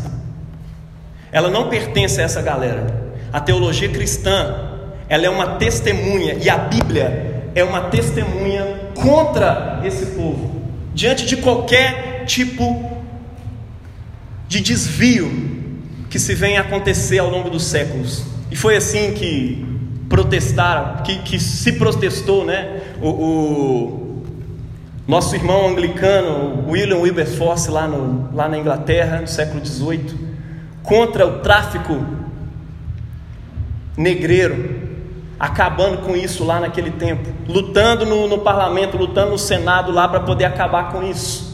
Ela 1.32 1.48
não 1.48 1.70
pertence 1.70 2.20
a 2.20 2.24
essa 2.24 2.42
galera. 2.42 3.14
A 3.32 3.40
teologia 3.40 3.88
cristã, 3.88 4.54
ela 5.08 5.24
é 5.24 5.30
uma 5.30 5.52
testemunha 5.52 6.34
e 6.34 6.50
a 6.50 6.58
Bíblia 6.58 7.50
é 7.54 7.64
uma 7.64 7.84
testemunha 7.84 8.90
contra 8.94 9.80
esse 9.82 10.14
povo, 10.14 10.55
diante 10.96 11.26
de 11.26 11.36
qualquer 11.36 12.24
tipo 12.24 12.90
de 14.48 14.60
desvio 14.62 15.30
que 16.08 16.18
se 16.18 16.34
vem 16.34 16.56
a 16.56 16.62
acontecer 16.62 17.18
ao 17.18 17.28
longo 17.28 17.50
dos 17.50 17.64
séculos. 17.64 18.24
E 18.50 18.56
foi 18.56 18.76
assim 18.76 19.12
que 19.12 19.62
protestaram, 20.08 21.02
que, 21.02 21.18
que 21.18 21.38
se 21.38 21.72
protestou, 21.72 22.46
né? 22.46 22.80
O, 23.02 23.08
o, 23.08 24.22
nosso 25.06 25.36
irmão 25.36 25.68
anglicano, 25.68 26.64
William 26.66 26.98
Wilberforce, 26.98 27.70
lá, 27.70 27.86
no, 27.86 28.34
lá 28.34 28.48
na 28.48 28.58
Inglaterra, 28.58 29.20
no 29.20 29.28
século 29.28 29.64
XVIII, 29.64 30.18
contra 30.82 31.26
o 31.26 31.40
tráfico 31.40 32.04
negreiro, 33.98 34.85
acabando 35.38 35.98
com 35.98 36.16
isso 36.16 36.44
lá 36.44 36.60
naquele 36.60 36.90
tempo, 36.90 37.28
lutando 37.48 38.06
no, 38.06 38.26
no 38.26 38.38
parlamento, 38.38 38.96
lutando 38.96 39.32
no 39.32 39.38
Senado 39.38 39.92
lá 39.92 40.08
para 40.08 40.20
poder 40.20 40.44
acabar 40.44 40.90
com 40.90 41.02
isso 41.02 41.46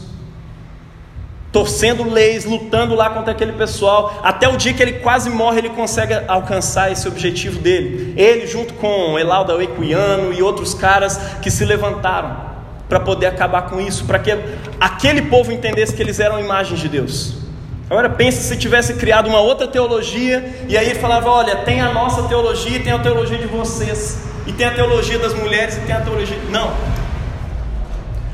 torcendo 1.53 2.09
leis, 2.09 2.43
lutando 2.45 2.95
lá 2.95 3.11
contra 3.11 3.31
aquele 3.31 3.53
pessoal, 3.53 4.19
até 4.23 4.49
o 4.49 4.57
dia 4.57 4.73
que 4.73 4.81
ele 4.81 4.93
quase 4.93 5.29
morre, 5.29 5.59
ele 5.59 5.69
consegue 5.69 6.15
alcançar 6.27 6.91
esse 6.91 7.07
objetivo 7.07 7.59
dele. 7.59 8.15
Ele, 8.17 8.47
junto 8.47 8.73
com 8.73 9.17
Elalda 9.19 9.53
Equiano 9.63 10.33
e 10.33 10.41
outros 10.41 10.73
caras 10.73 11.15
que 11.41 11.51
se 11.51 11.63
levantaram 11.63 12.51
para 12.89 12.99
poder 12.99 13.27
acabar 13.27 13.63
com 13.63 13.79
isso, 13.79 14.03
para 14.05 14.17
que 14.17 14.31
aquele 14.79 15.21
povo 15.23 15.51
entendesse 15.51 15.93
que 15.93 16.01
eles 16.01 16.19
eram 16.19 16.39
imagens 16.39 16.79
de 16.79 16.89
Deus. 16.89 17.42
Agora 17.89 18.09
pense 18.09 18.41
se 18.41 18.57
tivesse 18.57 18.93
criado 18.95 19.27
uma 19.27 19.39
outra 19.39 19.67
teologia 19.67 20.65
e 20.67 20.77
aí 20.77 20.95
falava: 20.95 21.29
olha, 21.29 21.57
tem 21.57 21.81
a 21.81 21.91
nossa 21.91 22.23
teologia 22.23 22.79
tem 22.79 22.93
a 22.93 22.99
teologia 22.99 23.37
de 23.37 23.47
vocês, 23.47 24.23
e 24.47 24.51
tem 24.53 24.65
a 24.65 24.73
teologia 24.73 25.19
das 25.19 25.33
mulheres 25.33 25.77
e 25.77 25.81
tem 25.81 25.95
a 25.95 26.01
teologia. 26.01 26.37
Não. 26.49 26.73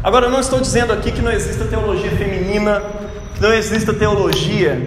Agora 0.04 0.28
eu 0.28 0.32
não 0.32 0.40
estou 0.40 0.60
dizendo 0.60 0.94
aqui 0.94 1.12
que 1.12 1.22
não 1.22 1.32
exista 1.32 1.66
teologia 1.66 2.10
feminina 2.12 2.82
não 3.40 3.54
exista 3.54 3.94
teologia 3.94 4.78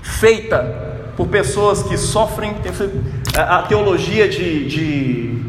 feita 0.00 1.10
por 1.16 1.26
pessoas 1.26 1.82
que 1.82 1.96
sofrem 1.96 2.54
a 3.36 3.62
teologia 3.62 4.28
de, 4.28 4.68
de 4.68 5.42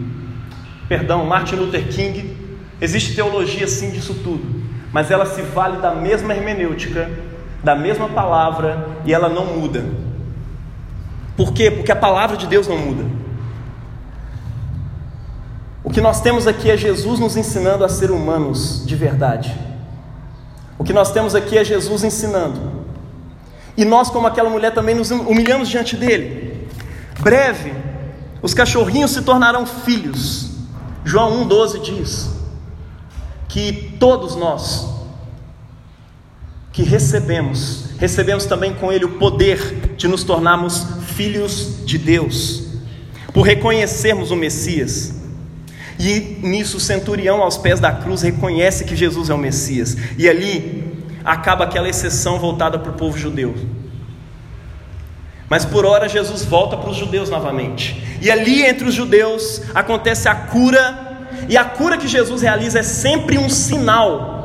perdão, 0.89 1.25
Martin 1.25 1.55
Luther 1.55 1.87
King. 1.87 2.35
Existe 2.81 3.13
teologia 3.13 3.67
sim 3.67 3.91
disso 3.91 4.15
tudo, 4.23 4.43
mas 4.91 5.11
ela 5.11 5.25
se 5.25 5.41
vale 5.41 5.77
da 5.77 5.93
mesma 5.93 6.33
hermenêutica, 6.33 7.09
da 7.63 7.75
mesma 7.75 8.09
palavra 8.09 8.87
e 9.05 9.13
ela 9.13 9.29
não 9.29 9.45
muda. 9.45 9.85
Por 11.35 11.53
quê? 11.53 11.69
Porque 11.69 11.91
a 11.91 11.95
palavra 11.95 12.35
de 12.37 12.47
Deus 12.47 12.67
não 12.67 12.77
muda. 12.77 13.05
O 15.83 15.89
que 15.89 16.01
nós 16.01 16.19
temos 16.21 16.47
aqui 16.47 16.69
é 16.69 16.75
Jesus 16.75 17.19
nos 17.19 17.37
ensinando 17.37 17.85
a 17.85 17.89
ser 17.89 18.11
humanos 18.11 18.83
de 18.85 18.95
verdade. 18.95 19.55
O 20.77 20.83
que 20.83 20.93
nós 20.93 21.11
temos 21.11 21.33
aqui 21.33 21.57
é 21.57 21.63
Jesus 21.63 22.03
ensinando. 22.03 22.59
E 23.75 23.85
nós, 23.85 24.09
como 24.09 24.27
aquela 24.27 24.49
mulher, 24.49 24.73
também 24.73 24.95
nos 24.95 25.11
humilhamos 25.11 25.69
diante 25.69 25.95
dele. 25.95 26.67
Breve, 27.19 27.73
os 28.41 28.53
cachorrinhos 28.53 29.11
se 29.11 29.21
tornarão 29.21 29.65
filhos. 29.65 30.51
João 31.05 31.45
1,12 31.47 31.81
diz 31.81 32.29
que 33.47 33.95
todos 33.99 34.35
nós 34.35 34.96
que 36.77 36.83
recebemos, 36.83 37.85
recebemos 37.97 38.45
também 38.45 38.71
com 38.71 38.93
ele 38.93 39.03
o 39.03 39.17
poder 39.17 39.95
de 39.97 40.07
nos 40.07 40.23
tornarmos 40.23 40.85
filhos 41.15 41.83
de 41.83 41.97
Deus, 41.97 42.67
por 43.33 43.41
reconhecermos 43.41 44.29
o 44.29 44.35
Messias. 44.35 45.15
E 45.97 46.37
nisso 46.43 46.77
o 46.77 46.79
centurião 46.79 47.41
aos 47.41 47.57
pés 47.57 47.79
da 47.79 47.91
cruz 47.91 48.21
reconhece 48.21 48.85
que 48.85 48.95
Jesus 48.95 49.31
é 49.31 49.33
o 49.33 49.39
Messias. 49.39 49.97
E 50.19 50.29
ali 50.29 50.93
acaba 51.25 51.63
aquela 51.63 51.89
exceção 51.89 52.37
voltada 52.37 52.77
para 52.77 52.91
o 52.91 52.95
povo 52.95 53.17
judeu. 53.17 53.55
Mas 55.49 55.65
por 55.65 55.83
hora 55.83 56.07
Jesus 56.07 56.45
volta 56.45 56.77
para 56.77 56.91
os 56.91 56.95
judeus 56.95 57.27
novamente. 57.27 58.19
E 58.21 58.29
ali 58.29 58.63
entre 58.63 58.87
os 58.87 58.93
judeus 58.93 59.63
acontece 59.73 60.29
a 60.29 60.35
cura, 60.35 61.25
e 61.49 61.57
a 61.57 61.65
cura 61.65 61.97
que 61.97 62.07
Jesus 62.07 62.43
realiza 62.43 62.77
é 62.77 62.83
sempre 62.83 63.39
um 63.39 63.49
sinal. 63.49 64.36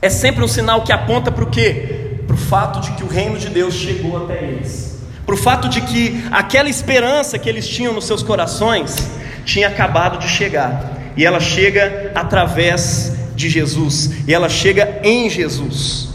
É 0.00 0.10
sempre 0.10 0.44
um 0.44 0.48
sinal 0.48 0.82
que 0.82 0.92
aponta 0.92 1.32
para 1.32 1.44
o 1.44 1.50
quê? 1.50 2.20
Para 2.26 2.34
o 2.34 2.38
fato 2.38 2.80
de 2.80 2.92
que 2.92 3.02
o 3.02 3.08
reino 3.08 3.38
de 3.38 3.48
Deus 3.48 3.74
chegou 3.74 4.24
até 4.24 4.42
eles 4.42 4.96
para 5.26 5.34
o 5.34 5.38
fato 5.38 5.68
de 5.68 5.80
que 5.80 6.24
aquela 6.30 6.68
esperança 6.68 7.36
que 7.36 7.48
eles 7.48 7.66
tinham 7.66 7.92
nos 7.92 8.06
seus 8.06 8.22
corações 8.22 8.96
tinha 9.44 9.66
acabado 9.66 10.18
de 10.18 10.28
chegar, 10.28 10.92
e 11.16 11.26
ela 11.26 11.40
chega 11.40 12.12
através 12.14 13.12
de 13.34 13.48
Jesus, 13.48 14.28
e 14.28 14.32
ela 14.32 14.48
chega 14.48 15.00
em 15.02 15.28
Jesus. 15.28 16.08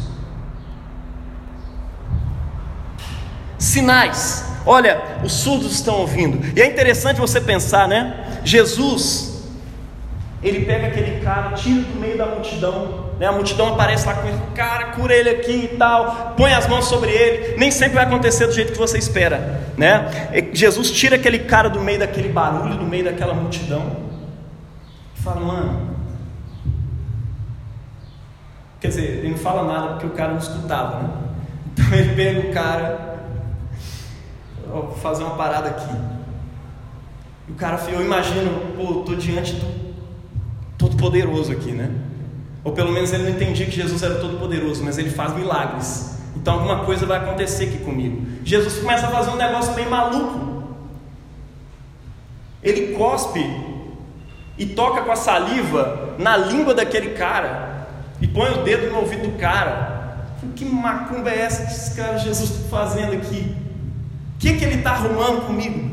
Sinais, 3.57 4.45
olha, 4.65 5.01
os 5.23 5.33
surdos 5.33 5.73
estão 5.73 5.95
ouvindo, 5.95 6.39
e 6.57 6.61
é 6.61 6.65
interessante 6.65 7.19
você 7.19 7.41
pensar, 7.41 7.87
né? 7.87 8.39
Jesus 8.45 9.29
ele 10.41 10.65
pega 10.65 10.87
aquele 10.87 11.19
cara, 11.21 11.51
tira 11.51 11.81
do 11.81 11.99
meio 11.99 12.17
da 12.17 12.25
multidão, 12.25 13.10
né? 13.21 13.27
a 13.27 13.31
multidão 13.31 13.67
aparece 13.67 14.07
lá 14.07 14.15
com 14.15 14.27
ele, 14.27 14.41
cara, 14.55 14.93
cura 14.93 15.13
ele 15.13 15.29
aqui 15.29 15.69
e 15.71 15.77
tal, 15.77 16.33
põe 16.35 16.51
as 16.53 16.67
mãos 16.67 16.85
sobre 16.85 17.11
ele, 17.11 17.55
nem 17.55 17.69
sempre 17.69 17.93
vai 17.93 18.05
acontecer 18.05 18.47
do 18.47 18.51
jeito 18.51 18.71
que 18.71 18.77
você 18.79 18.97
espera, 18.97 19.61
né? 19.77 20.09
Jesus 20.51 20.89
tira 20.89 21.17
aquele 21.17 21.37
cara 21.37 21.69
do 21.69 21.79
meio 21.79 21.99
daquele 21.99 22.29
barulho, 22.29 22.75
do 22.75 22.83
meio 22.83 23.03
daquela 23.03 23.35
multidão, 23.35 23.95
e 25.15 25.21
fala, 25.21 25.39
mano, 25.39 25.95
quer 28.79 28.87
dizer, 28.87 29.19
ele 29.19 29.29
não 29.29 29.37
fala 29.37 29.71
nada 29.71 29.87
porque 29.89 30.07
o 30.07 30.11
cara 30.11 30.31
não 30.31 30.39
escutava, 30.39 31.03
né? 31.03 31.09
Então 31.73 31.93
ele 31.93 32.15
pega 32.15 32.39
o 32.39 32.51
cara, 32.51 33.19
vou 34.67 34.95
fazer 34.95 35.23
uma 35.23 35.35
parada 35.35 35.69
aqui, 35.69 35.95
e 37.47 37.51
o 37.51 37.55
cara, 37.55 37.79
eu 37.87 38.01
imagino, 38.01 38.73
pô, 38.75 39.01
estou 39.01 39.15
diante 39.15 39.53
do 39.53 39.93
todo 40.75 40.97
poderoso 40.97 41.51
aqui, 41.51 41.71
né? 41.71 42.09
Ou 42.63 42.71
pelo 42.73 42.91
menos 42.91 43.11
ele 43.11 43.23
não 43.23 43.31
entendia 43.31 43.65
que 43.65 43.71
Jesus 43.71 44.03
era 44.03 44.15
todo 44.15 44.37
poderoso, 44.37 44.83
mas 44.83 44.97
ele 44.97 45.09
faz 45.09 45.33
milagres. 45.35 46.17
Então 46.35 46.55
alguma 46.55 46.85
coisa 46.85 47.05
vai 47.05 47.17
acontecer 47.17 47.65
aqui 47.65 47.79
comigo. 47.79 48.25
Jesus 48.43 48.79
começa 48.79 49.07
a 49.07 49.09
fazer 49.09 49.31
um 49.31 49.35
negócio 49.35 49.73
bem 49.73 49.89
maluco. 49.89 50.63
Ele 52.63 52.95
cospe 52.95 53.43
e 54.57 54.65
toca 54.67 55.01
com 55.01 55.11
a 55.11 55.15
saliva 55.15 56.15
na 56.19 56.37
língua 56.37 56.73
daquele 56.73 57.11
cara 57.11 57.87
e 58.21 58.27
põe 58.27 58.51
o 58.51 58.63
dedo 58.63 58.91
no 58.91 58.99
ouvido 58.99 59.23
do 59.23 59.37
cara. 59.37 59.99
Que 60.55 60.65
macumba 60.65 61.29
é 61.29 61.39
essa 61.39 61.65
que 61.65 61.71
esse 61.71 61.95
cara 61.95 62.17
Jesus 62.17 62.51
está 62.51 62.69
fazendo 62.69 63.13
aqui? 63.13 63.55
O 64.35 64.39
que, 64.39 64.53
que 64.53 64.63
ele 64.63 64.75
está 64.75 64.91
arrumando 64.91 65.45
comigo? 65.45 65.89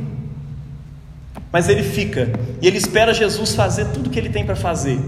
Mas 1.50 1.68
ele 1.68 1.82
fica 1.82 2.30
e 2.60 2.66
ele 2.66 2.76
espera 2.76 3.14
Jesus 3.14 3.54
fazer 3.54 3.86
tudo 3.86 4.08
o 4.08 4.10
que 4.10 4.18
ele 4.18 4.28
tem 4.28 4.44
para 4.44 4.56
fazer. 4.56 5.00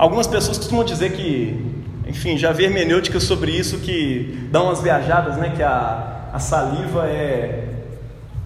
Algumas 0.00 0.26
pessoas 0.26 0.56
costumam 0.56 0.82
dizer 0.82 1.12
que, 1.12 1.62
enfim, 2.06 2.38
já 2.38 2.52
vi 2.52 2.64
hermenêutica 2.64 3.20
sobre 3.20 3.50
isso 3.52 3.76
que 3.80 4.48
dão 4.50 4.64
umas 4.64 4.80
viajadas, 4.80 5.36
né? 5.36 5.52
Que 5.54 5.62
a, 5.62 6.30
a 6.32 6.38
saliva 6.38 7.04
é 7.06 7.68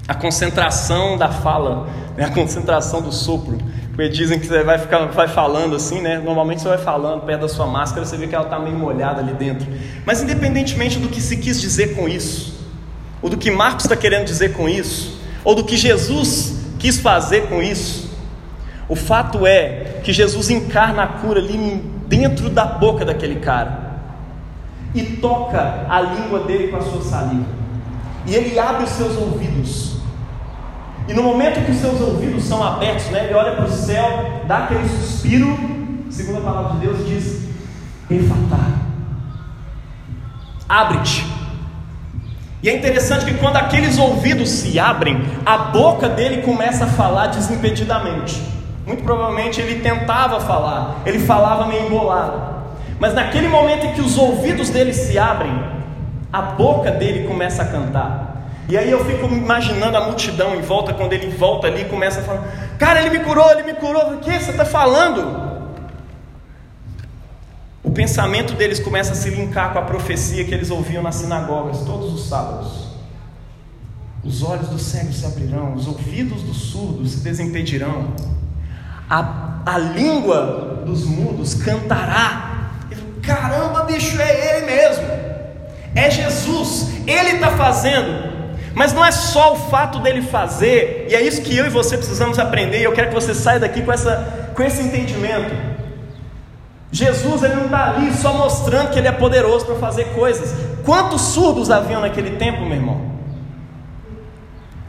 a 0.09 0.17
concentração 0.17 1.17
da 1.17 1.29
fala, 1.29 1.87
né, 2.17 2.25
a 2.25 2.31
concentração 2.31 3.01
do 3.01 3.13
sopro. 3.13 3.57
Porque 3.91 4.09
dizem 4.09 4.41
que 4.41 4.49
você 4.49 4.65
vai, 4.65 4.79
ficar, 4.79 5.07
vai 5.07 5.29
falando 5.29 5.77
assim, 5.77 6.01
né? 6.01 6.19
Normalmente 6.19 6.61
você 6.61 6.67
vai 6.67 6.79
falando 6.79 7.21
perto 7.21 7.43
da 7.43 7.49
sua 7.49 7.69
máscara, 7.69 8.05
você 8.05 8.17
vê 8.17 8.27
que 8.27 8.35
ela 8.35 8.47
está 8.47 8.59
meio 8.59 8.77
molhada 8.77 9.21
ali 9.21 9.35
dentro. 9.35 9.69
Mas 10.05 10.21
independentemente 10.21 10.99
do 10.99 11.09
que 11.09 11.21
se 11.21 11.37
quis 11.37 11.61
dizer 11.61 11.95
com 11.95 12.09
isso, 12.09 12.67
ou 13.23 13.31
do 13.31 13.37
que 13.37 13.49
Marcos 13.53 13.85
está 13.85 13.95
querendo 13.95 14.25
dizer 14.25 14.55
com 14.55 14.69
isso, 14.69 15.21
ou 15.45 15.55
do 15.55 15.63
que 15.63 15.77
Jesus 15.77 16.65
quis 16.81 16.99
fazer 16.99 17.47
com 17.47 17.63
isso, 17.63 18.04
o 18.89 18.97
fato 18.97 19.47
é 19.47 20.01
que 20.03 20.13
Jesus 20.13 20.51
encarna 20.51 21.03
a 21.03 21.07
cura 21.07 21.41
ali 21.41 21.83
dentro 22.07 22.51
da 22.51 22.65
boca 22.65 23.05
daquele 23.05 23.37
cara 23.37 23.93
e 24.95 25.03
toca 25.03 25.87
a 25.89 26.01
língua 26.01 26.41
dele 26.41 26.69
com 26.69 26.77
a 26.77 26.83
sua 26.83 27.03
saliva, 27.03 27.47
e 28.27 28.35
ele 28.35 28.59
abre 28.59 28.85
os 28.85 28.91
seus 28.91 29.17
ouvidos 29.17 29.95
e 31.07 31.13
no 31.13 31.23
momento 31.23 31.65
que 31.65 31.71
os 31.71 31.79
seus 31.79 32.01
ouvidos 32.01 32.45
são 32.45 32.63
abertos, 32.63 33.07
né, 33.07 33.25
ele 33.25 33.35
olha 33.35 33.57
para 33.57 33.67
o 33.67 33.71
céu, 33.71 34.43
dá 34.47 34.65
aquele 34.65 34.89
suspiro, 34.89 35.59
segundo 36.11 36.39
a 36.39 36.41
palavra 36.41 36.73
de 36.73 36.87
Deus, 36.87 37.07
diz: 37.07 37.43
Efatá, 38.11 38.71
abre-te. 40.67 41.27
E 42.63 42.71
é 42.71 42.77
interessante 42.77 43.27
que 43.27 43.35
quando 43.35 43.57
aqueles 43.57 43.99
ouvidos 43.99 44.49
se 44.49 44.79
abrem, 44.79 45.23
a 45.45 45.59
boca 45.59 46.09
dele 46.09 46.41
começa 46.41 46.85
a 46.85 46.89
falar 46.89 47.27
desimpedidamente. 47.27 48.41
Muito 48.87 49.03
provavelmente 49.03 49.61
ele 49.61 49.81
tentava 49.81 50.41
falar, 50.41 51.03
ele 51.07 51.19
falava 51.19 51.67
meio 51.67 51.87
embolado. 51.87 52.55
Mas 52.99 53.15
naquele 53.15 53.49
momento 53.49 53.87
em 53.87 53.93
que 53.93 54.01
os 54.01 54.17
ouvidos 54.19 54.71
dele 54.71 54.93
se 54.93 55.19
abrem, 55.19 55.53
a 56.33 56.43
boca 56.43 56.91
dele 56.91 57.27
começa 57.27 57.63
a 57.63 57.67
cantar. 57.67 58.35
E 58.69 58.79
aí 58.79 58.91
eu 58.91 59.05
fico 59.05 59.27
imaginando 59.27 59.97
a 59.97 60.05
multidão 60.07 60.55
em 60.55 60.63
volta, 60.63 60.95
quando 60.95 61.13
ele 61.13 61.29
volta 61.29 61.67
ali 61.67 61.83
e 61.83 61.85
começa 61.85 62.21
a 62.21 62.23
falar: 62.23 62.77
Cara, 62.79 63.01
ele 63.01 63.19
me 63.19 63.25
curou, 63.25 63.51
ele 63.51 63.63
me 63.63 63.75
curou. 63.75 64.15
O 64.15 64.19
que 64.19 64.33
você 64.33 64.51
está 64.51 64.65
falando? 64.65 65.45
O 67.83 67.91
pensamento 67.91 68.55
deles 68.55 68.81
começa 68.81 69.13
a 69.13 69.15
se 69.15 69.29
linkar 69.29 69.73
com 69.73 69.79
a 69.79 69.83
profecia 69.83 70.45
que 70.45 70.55
eles 70.55 70.71
ouviam 70.71 71.03
nas 71.03 71.17
sinagogas 71.17 71.81
todos 71.81 72.13
os 72.13 72.27
sábados. 72.27 72.85
Os 74.25 74.43
olhos 74.43 74.69
dos 74.69 74.83
cegos 74.83 75.17
se 75.17 75.27
abrirão, 75.27 75.75
os 75.75 75.87
ouvidos 75.87 76.43
dos 76.43 76.57
surdos 76.57 77.13
se 77.13 77.21
desimpedirão, 77.21 78.15
a, 79.09 79.61
a 79.67 79.79
língua 79.79 80.83
dos 80.85 81.05
mudos 81.05 81.55
cantará. 81.55 82.71
Caramba, 83.23 83.85
bicho, 83.85 84.21
é 84.21 84.57
ele 84.57 84.67
mesmo, 84.67 85.05
é 85.95 86.11
Jesus, 86.11 86.91
ele 87.07 87.37
está 87.37 87.53
fazendo. 87.53 88.35
Mas 88.75 88.93
não 88.93 89.05
é 89.05 89.13
só 89.13 89.53
o 89.53 89.57
fato 89.57 90.01
dele 90.01 90.21
fazer, 90.21 91.07
e 91.09 91.15
é 91.15 91.23
isso 91.23 91.41
que 91.43 91.57
eu 91.57 91.65
e 91.65 91.71
você 91.71 91.97
precisamos 91.97 92.39
aprender, 92.39 92.81
e 92.81 92.85
eu 92.85 92.93
quero 92.93 93.09
que 93.09 93.15
você 93.15 93.33
saia 93.33 93.61
daqui 93.61 93.83
com, 93.83 93.93
essa, 93.93 94.53
com 94.55 94.63
esse 94.63 94.83
entendimento. 94.83 95.55
Jesus 96.91 97.43
ele 97.43 97.55
não 97.55 97.65
está 97.65 97.91
ali 97.91 98.13
só 98.15 98.33
mostrando 98.33 98.91
que 98.91 98.99
ele 98.99 99.09
é 99.09 99.13
poderoso 99.13 99.65
para 99.65 99.77
fazer 99.77 100.05
coisas. 100.15 100.55
Quantos 100.85 101.21
surdos 101.23 101.71
haviam 101.71 102.01
naquele 102.01 102.37
tempo, 102.37 102.61
meu 102.61 102.77
irmão? 102.77 103.15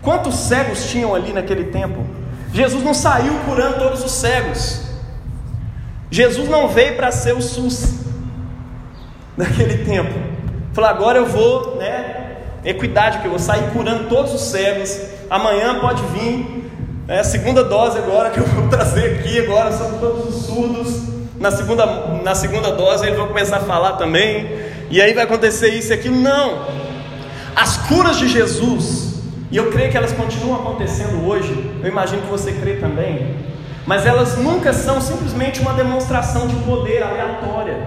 Quantos 0.01 0.35
cegos 0.35 0.89
tinham 0.89 1.15
ali 1.15 1.33
naquele 1.33 1.65
tempo? 1.65 2.05
Jesus 2.55 2.81
não 2.85 2.93
saiu 2.93 3.33
curando 3.45 3.79
todos 3.79 4.01
os 4.01 4.13
cegos. 4.13 4.79
Jesus 6.09 6.47
não 6.47 6.69
veio 6.69 6.95
para 6.95 7.11
ser 7.11 7.35
o 7.35 7.41
SUS 7.41 7.95
naquele 9.35 9.83
tempo. 9.83 10.13
Falou, 10.71 10.89
agora 10.89 11.17
eu 11.17 11.25
vou, 11.25 11.75
né, 11.75 12.37
equidade, 12.63 13.19
que 13.19 13.25
eu 13.25 13.31
vou 13.31 13.39
sair 13.39 13.69
curando 13.73 14.07
todos 14.07 14.33
os 14.33 14.39
cegos. 14.39 14.97
Amanhã 15.29 15.81
pode 15.81 16.01
vir 16.13 16.71
é, 17.09 17.19
a 17.19 17.23
segunda 17.25 17.61
dose 17.61 17.97
agora 17.97 18.29
que 18.29 18.39
eu 18.39 18.45
vou 18.45 18.69
trazer 18.71 19.19
aqui, 19.19 19.37
agora 19.37 19.73
são 19.73 19.99
todos 19.99 20.33
os 20.33 20.45
surdos. 20.45 21.01
Na 21.37 21.51
segunda, 21.51 21.85
na 22.23 22.35
segunda 22.35 22.71
dose 22.71 23.05
eles 23.05 23.17
vão 23.17 23.27
começar 23.27 23.57
a 23.57 23.61
falar 23.65 23.97
também. 23.97 24.49
E 24.89 25.01
aí 25.01 25.13
vai 25.13 25.25
acontecer 25.25 25.73
isso 25.73 25.91
e 25.91 25.93
aquilo. 25.93 26.15
Não! 26.15 26.67
As 27.53 27.75
curas 27.75 28.17
de 28.17 28.29
Jesus, 28.29 29.04
e 29.55 29.57
eu 29.57 29.71
creio 29.71 29.89
que 29.89 29.95
elas 29.95 30.11
continuam 30.11 30.59
acontecendo 30.59 31.25
hoje, 31.25 31.49
eu 31.81 31.87
imagino 31.87 32.23
que 32.23 32.27
você 32.27 32.51
crê 32.51 32.75
também, 32.75 33.37
mas 33.85 34.05
elas 34.05 34.37
nunca 34.37 34.73
são 34.73 34.99
simplesmente 34.99 35.61
uma 35.61 35.71
demonstração 35.71 36.45
de 36.45 36.57
poder 36.57 37.01
aleatória. 37.01 37.77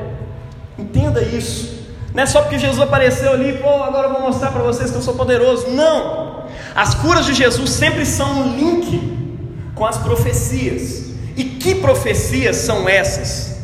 Entenda 0.79 1.21
isso. 1.21 1.85
Não 2.15 2.23
é 2.23 2.25
só 2.25 2.41
porque 2.41 2.59
Jesus 2.59 2.81
apareceu 2.81 3.33
ali, 3.35 3.59
pô, 3.59 3.69
agora 3.83 4.09
eu 4.09 4.15
vou 4.15 4.23
mostrar 4.23 4.51
para 4.51 4.63
vocês 4.63 4.91
que 4.91 4.97
eu 4.97 5.03
sou 5.03 5.13
poderoso. 5.13 5.69
Não! 5.69 6.45
As 6.75 6.95
curas 6.95 7.27
de 7.27 7.35
Jesus 7.35 7.69
sempre 7.69 8.07
são 8.07 8.41
um 8.41 8.57
link 8.57 9.69
com 9.75 9.85
as 9.85 9.99
profecias. 9.99 11.11
E 11.37 11.45
que 11.45 11.75
profecias 11.75 12.57
são 12.57 12.89
essas? 12.89 13.59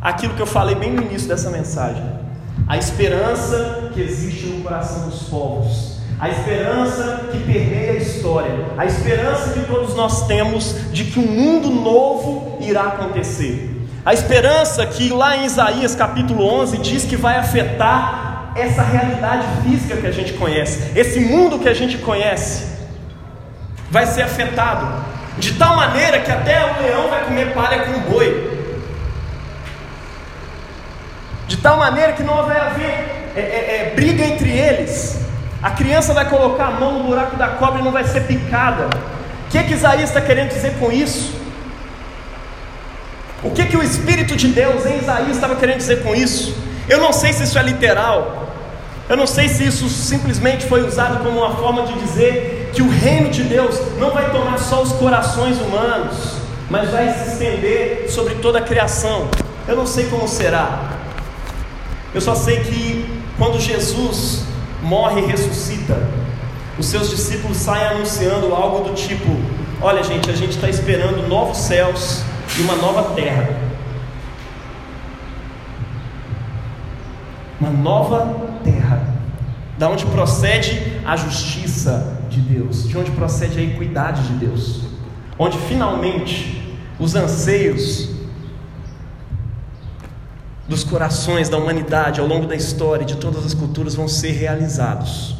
Aquilo 0.00 0.32
que 0.32 0.40
eu 0.40 0.46
falei 0.46 0.76
bem 0.76 0.94
no 0.94 1.02
início 1.02 1.28
dessa 1.28 1.50
mensagem. 1.50 2.02
A 2.66 2.78
esperança 2.78 3.90
que 3.92 4.00
existe 4.00 4.46
no 4.46 4.62
coração 4.62 5.10
dos 5.10 5.24
povos. 5.24 5.97
A 6.20 6.28
esperança 6.30 7.28
que 7.30 7.38
permeia 7.38 7.92
a 7.92 7.96
história. 7.96 8.52
A 8.76 8.84
esperança 8.84 9.52
que 9.52 9.60
todos 9.66 9.94
nós 9.94 10.26
temos 10.26 10.74
de 10.92 11.04
que 11.04 11.20
um 11.20 11.26
mundo 11.26 11.70
novo 11.70 12.58
irá 12.60 12.82
acontecer. 12.82 13.76
A 14.04 14.14
esperança 14.14 14.84
que 14.86 15.10
lá 15.10 15.36
em 15.36 15.44
Isaías 15.44 15.94
capítulo 15.94 16.44
11 16.44 16.78
diz 16.78 17.04
que 17.04 17.16
vai 17.16 17.36
afetar 17.36 18.52
essa 18.56 18.82
realidade 18.82 19.46
física 19.62 19.96
que 19.96 20.06
a 20.06 20.10
gente 20.10 20.32
conhece, 20.32 20.98
esse 20.98 21.20
mundo 21.20 21.58
que 21.58 21.68
a 21.68 21.74
gente 21.74 21.98
conhece, 21.98 22.66
vai 23.90 24.06
ser 24.06 24.22
afetado, 24.22 25.04
de 25.38 25.52
tal 25.54 25.76
maneira 25.76 26.20
que 26.20 26.30
até 26.30 26.58
o 26.64 26.82
leão 26.82 27.08
vai 27.08 27.24
comer 27.24 27.54
palha 27.54 27.84
com 27.84 27.92
o 27.92 28.00
boi, 28.00 28.58
de 31.46 31.56
tal 31.58 31.76
maneira 31.76 32.12
que 32.12 32.22
não 32.22 32.44
vai 32.44 32.58
haver 32.58 33.30
é, 33.36 33.40
é, 33.40 33.76
é, 33.76 33.92
briga 33.94 34.24
entre 34.24 34.50
eles, 34.50 35.27
a 35.62 35.70
criança 35.70 36.14
vai 36.14 36.28
colocar 36.28 36.66
a 36.66 36.70
mão 36.70 36.98
no 36.98 37.04
buraco 37.04 37.36
da 37.36 37.48
cobra 37.48 37.80
e 37.80 37.84
não 37.84 37.90
vai 37.90 38.04
ser 38.04 38.22
picada. 38.22 38.86
O 39.46 39.50
que, 39.50 39.62
que 39.64 39.74
Isaías 39.74 40.10
está 40.10 40.20
querendo 40.20 40.50
dizer 40.50 40.78
com 40.78 40.92
isso? 40.92 41.34
O 43.42 43.50
que, 43.50 43.64
que 43.64 43.76
o 43.76 43.82
Espírito 43.82 44.36
de 44.36 44.48
Deus 44.48 44.84
em 44.86 44.98
Isaías 44.98 45.30
estava 45.30 45.56
querendo 45.56 45.78
dizer 45.78 46.02
com 46.02 46.14
isso? 46.14 46.54
Eu 46.88 47.00
não 47.00 47.12
sei 47.12 47.32
se 47.32 47.44
isso 47.44 47.58
é 47.58 47.62
literal, 47.62 48.48
eu 49.08 49.16
não 49.16 49.26
sei 49.26 49.48
se 49.48 49.64
isso 49.64 49.88
simplesmente 49.88 50.66
foi 50.66 50.86
usado 50.86 51.22
como 51.24 51.38
uma 51.38 51.54
forma 51.56 51.82
de 51.84 51.94
dizer 51.94 52.70
que 52.74 52.82
o 52.82 52.90
reino 52.90 53.30
de 53.30 53.42
Deus 53.42 53.80
não 53.98 54.10
vai 54.10 54.30
tomar 54.30 54.58
só 54.58 54.82
os 54.82 54.92
corações 54.92 55.58
humanos, 55.58 56.34
mas 56.68 56.90
vai 56.90 57.12
se 57.14 57.30
estender 57.30 58.06
sobre 58.10 58.34
toda 58.36 58.58
a 58.58 58.62
criação. 58.62 59.28
Eu 59.66 59.76
não 59.76 59.86
sei 59.86 60.06
como 60.06 60.28
será. 60.28 60.98
Eu 62.14 62.20
só 62.20 62.34
sei 62.34 62.60
que 62.60 63.22
quando 63.38 63.58
Jesus 63.58 64.44
morre 64.82 65.22
e 65.22 65.26
ressuscita, 65.26 65.96
os 66.78 66.86
seus 66.86 67.10
discípulos 67.10 67.56
saem 67.56 67.86
anunciando 67.88 68.54
algo 68.54 68.88
do 68.88 68.94
tipo: 68.94 69.28
Olha, 69.80 70.02
gente, 70.02 70.30
a 70.30 70.34
gente 70.34 70.50
está 70.50 70.68
esperando 70.68 71.28
novos 71.28 71.58
céus 71.58 72.22
e 72.58 72.62
uma 72.62 72.76
nova 72.76 73.14
terra. 73.14 73.48
Uma 77.60 77.70
nova 77.70 78.36
terra, 78.62 79.14
da 79.76 79.88
onde 79.88 80.06
procede 80.06 81.00
a 81.04 81.16
justiça 81.16 82.22
de 82.30 82.40
Deus, 82.40 82.88
de 82.88 82.96
onde 82.96 83.10
procede 83.10 83.58
a 83.58 83.62
equidade 83.62 84.22
de 84.28 84.34
Deus, 84.34 84.82
onde 85.36 85.58
finalmente 85.58 86.76
os 87.00 87.16
anseios 87.16 88.17
dos 90.68 90.84
corações 90.84 91.48
da 91.48 91.56
humanidade 91.56 92.20
ao 92.20 92.26
longo 92.26 92.46
da 92.46 92.54
história 92.54 93.02
e 93.02 93.06
de 93.06 93.16
todas 93.16 93.44
as 93.44 93.54
culturas 93.54 93.94
vão 93.94 94.06
ser 94.06 94.32
realizados. 94.32 95.34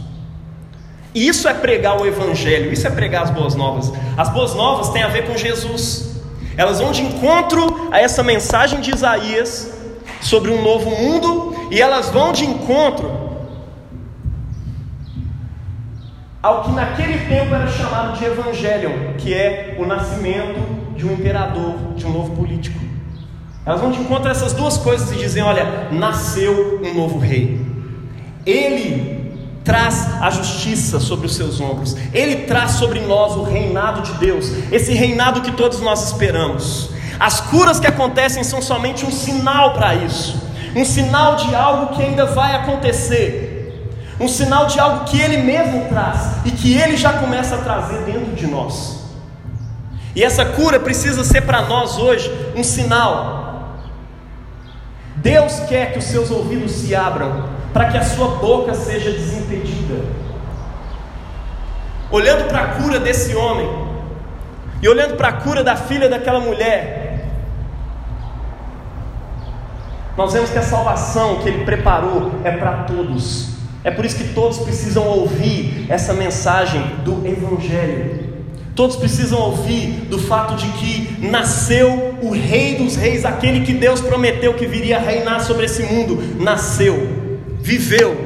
Isso 1.14 1.46
é 1.48 1.54
pregar 1.54 2.00
o 2.00 2.06
Evangelho, 2.06 2.72
isso 2.72 2.86
é 2.86 2.90
pregar 2.90 3.24
as 3.24 3.30
boas 3.30 3.54
novas. 3.54 3.92
As 4.16 4.30
boas 4.30 4.54
novas 4.54 4.88
têm 4.90 5.02
a 5.02 5.08
ver 5.08 5.26
com 5.26 5.36
Jesus. 5.36 6.16
Elas 6.56 6.80
vão 6.80 6.90
de 6.90 7.02
encontro 7.02 7.88
a 7.92 8.00
essa 8.00 8.22
mensagem 8.22 8.80
de 8.80 8.90
Isaías 8.90 9.70
sobre 10.20 10.50
um 10.50 10.62
novo 10.62 10.90
mundo 10.90 11.68
e 11.70 11.80
elas 11.80 12.08
vão 12.08 12.32
de 12.32 12.44
encontro 12.44 13.28
ao 16.42 16.62
que 16.62 16.70
naquele 16.70 17.18
tempo 17.26 17.54
era 17.54 17.66
chamado 17.66 18.16
de 18.16 18.24
evangelho, 18.24 19.14
que 19.18 19.34
é 19.34 19.76
o 19.78 19.84
nascimento 19.84 20.60
de 20.96 21.06
um 21.06 21.12
imperador, 21.12 21.74
de 21.94 22.06
um 22.06 22.12
novo 22.12 22.34
político. 22.34 22.87
Elas 23.68 23.82
vão 23.82 23.90
de 23.90 24.00
encontro 24.00 24.28
a 24.28 24.30
essas 24.30 24.54
duas 24.54 24.78
coisas 24.78 25.12
e 25.12 25.16
dizem: 25.16 25.42
olha, 25.42 25.88
nasceu 25.92 26.80
um 26.82 26.94
novo 26.94 27.18
rei. 27.18 27.60
Ele 28.46 29.36
traz 29.62 30.22
a 30.22 30.30
justiça 30.30 30.98
sobre 30.98 31.26
os 31.26 31.36
seus 31.36 31.60
ombros, 31.60 31.94
Ele 32.14 32.46
traz 32.46 32.72
sobre 32.72 33.00
nós 33.00 33.36
o 33.36 33.42
reinado 33.42 34.00
de 34.00 34.14
Deus, 34.14 34.50
esse 34.72 34.94
reinado 34.94 35.42
que 35.42 35.52
todos 35.52 35.82
nós 35.82 36.02
esperamos. 36.06 36.88
As 37.20 37.40
curas 37.42 37.78
que 37.78 37.86
acontecem 37.86 38.42
são 38.42 38.62
somente 38.62 39.04
um 39.04 39.10
sinal 39.10 39.74
para 39.74 39.94
isso, 39.96 40.40
um 40.74 40.82
sinal 40.82 41.36
de 41.36 41.54
algo 41.54 41.94
que 41.94 42.02
ainda 42.02 42.24
vai 42.24 42.56
acontecer, 42.56 43.86
um 44.18 44.28
sinal 44.28 44.64
de 44.64 44.80
algo 44.80 45.04
que 45.04 45.20
Ele 45.20 45.42
mesmo 45.42 45.84
traz 45.90 46.38
e 46.46 46.50
que 46.50 46.72
Ele 46.74 46.96
já 46.96 47.12
começa 47.12 47.56
a 47.56 47.58
trazer 47.58 47.98
dentro 48.04 48.34
de 48.34 48.46
nós. 48.46 49.00
E 50.16 50.24
essa 50.24 50.46
cura 50.46 50.80
precisa 50.80 51.22
ser 51.22 51.42
para 51.42 51.60
nós 51.66 51.98
hoje 51.98 52.32
um 52.56 52.64
sinal. 52.64 53.47
Deus 55.28 55.60
quer 55.68 55.92
que 55.92 55.98
os 55.98 56.06
seus 56.06 56.30
ouvidos 56.30 56.72
se 56.72 56.94
abram 56.94 57.50
para 57.74 57.90
que 57.90 57.98
a 57.98 58.02
sua 58.02 58.36
boca 58.36 58.72
seja 58.72 59.10
desimpedida. 59.10 60.02
Olhando 62.10 62.48
para 62.48 62.60
a 62.62 62.66
cura 62.68 62.98
desse 62.98 63.36
homem 63.36 63.68
e 64.80 64.88
olhando 64.88 65.18
para 65.18 65.28
a 65.28 65.32
cura 65.32 65.62
da 65.62 65.76
filha 65.76 66.08
daquela 66.08 66.40
mulher, 66.40 67.26
nós 70.16 70.32
vemos 70.32 70.48
que 70.48 70.56
a 70.56 70.62
salvação 70.62 71.40
que 71.40 71.48
ele 71.50 71.62
preparou 71.62 72.32
é 72.42 72.52
para 72.52 72.84
todos. 72.84 73.50
É 73.84 73.90
por 73.90 74.06
isso 74.06 74.16
que 74.16 74.32
todos 74.32 74.56
precisam 74.60 75.06
ouvir 75.06 75.84
essa 75.90 76.14
mensagem 76.14 76.80
do 77.04 77.26
Evangelho. 77.26 78.27
Todos 78.78 78.94
precisam 78.94 79.40
ouvir 79.40 80.06
do 80.08 80.20
fato 80.20 80.54
de 80.54 80.68
que 80.68 81.26
nasceu 81.26 82.14
o 82.22 82.30
Rei 82.30 82.76
dos 82.76 82.94
Reis, 82.94 83.24
aquele 83.24 83.66
que 83.66 83.72
Deus 83.72 84.00
prometeu 84.00 84.54
que 84.54 84.68
viria 84.68 85.00
reinar 85.00 85.40
sobre 85.40 85.64
esse 85.64 85.82
mundo. 85.82 86.36
Nasceu, 86.38 86.94
viveu, 87.60 88.16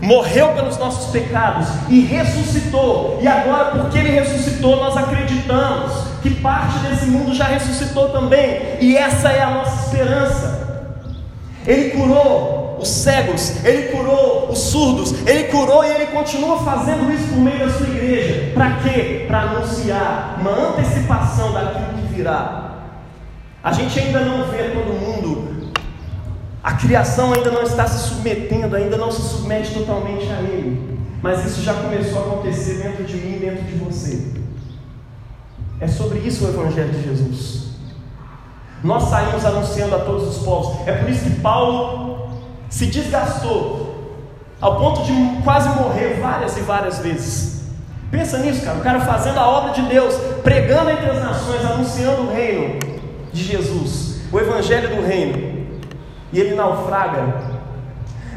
morreu 0.00 0.50
pelos 0.50 0.78
nossos 0.78 1.10
pecados 1.10 1.66
e 1.88 1.98
ressuscitou. 1.98 3.18
E 3.20 3.26
agora, 3.26 3.72
porque 3.72 3.98
ele 3.98 4.10
ressuscitou, 4.10 4.76
nós 4.76 4.96
acreditamos 4.96 5.92
que 6.22 6.30
parte 6.30 6.78
desse 6.78 7.06
mundo 7.06 7.34
já 7.34 7.46
ressuscitou 7.46 8.10
também. 8.10 8.76
E 8.80 8.96
essa 8.96 9.30
é 9.30 9.42
a 9.42 9.50
nossa 9.50 9.86
esperança. 9.86 10.94
Ele 11.66 11.90
curou 11.90 12.67
os 12.78 12.88
cegos, 12.88 13.64
ele 13.64 13.88
curou 13.88 14.50
os 14.50 14.58
surdos, 14.58 15.14
ele 15.26 15.44
curou 15.44 15.84
e 15.84 15.88
ele 15.88 16.06
continua 16.06 16.58
fazendo 16.58 17.12
isso 17.12 17.28
por 17.28 17.38
meio 17.38 17.58
da 17.58 17.70
sua 17.70 17.86
igreja. 17.86 18.52
Para 18.54 18.76
quê? 18.76 19.24
Para 19.26 19.42
anunciar 19.42 20.38
uma 20.40 20.50
antecipação 20.50 21.52
daquilo 21.52 21.98
que 21.98 22.14
virá. 22.14 22.68
A 23.62 23.72
gente 23.72 23.98
ainda 23.98 24.20
não 24.20 24.44
vê 24.44 24.70
todo 24.70 24.92
mundo, 24.92 25.72
a 26.62 26.74
criação 26.74 27.32
ainda 27.32 27.50
não 27.50 27.62
está 27.62 27.86
se 27.86 28.08
submetendo, 28.08 28.76
ainda 28.76 28.96
não 28.96 29.10
se 29.10 29.22
submete 29.22 29.74
totalmente 29.74 30.30
a 30.30 30.40
Ele, 30.40 30.98
mas 31.22 31.44
isso 31.44 31.62
já 31.62 31.74
começou 31.74 32.18
a 32.18 32.26
acontecer 32.26 32.82
dentro 32.82 33.04
de 33.04 33.16
mim 33.16 33.38
dentro 33.38 33.64
de 33.64 33.74
você. 33.74 34.32
É 35.80 35.86
sobre 35.86 36.18
isso 36.18 36.44
o 36.44 36.48
Evangelho 36.48 36.90
de 36.90 37.02
Jesus. 37.02 37.68
Nós 38.82 39.04
saímos 39.04 39.44
anunciando 39.44 39.94
a 39.94 40.00
todos 40.00 40.36
os 40.36 40.44
povos. 40.44 40.86
É 40.86 40.92
por 40.92 41.08
isso 41.08 41.24
que 41.24 41.40
Paulo 41.40 42.07
se 42.68 42.86
desgastou 42.86 43.88
ao 44.60 44.76
ponto 44.76 45.02
de 45.02 45.42
quase 45.42 45.68
morrer 45.70 46.18
várias 46.20 46.56
e 46.56 46.60
várias 46.60 46.98
vezes. 46.98 47.58
Pensa 48.10 48.38
nisso, 48.38 48.64
cara. 48.64 48.78
O 48.78 48.82
cara 48.82 49.00
fazendo 49.00 49.38
a 49.38 49.46
obra 49.46 49.72
de 49.72 49.82
Deus, 49.82 50.14
pregando 50.42 50.90
entre 50.90 51.10
as 51.10 51.22
nações, 51.22 51.64
anunciando 51.64 52.22
o 52.22 52.32
reino 52.32 52.78
de 53.32 53.44
Jesus, 53.44 54.22
o 54.32 54.38
evangelho 54.38 54.96
do 54.96 55.06
reino. 55.06 55.68
E 56.32 56.40
ele 56.40 56.54
naufraga. 56.54 57.58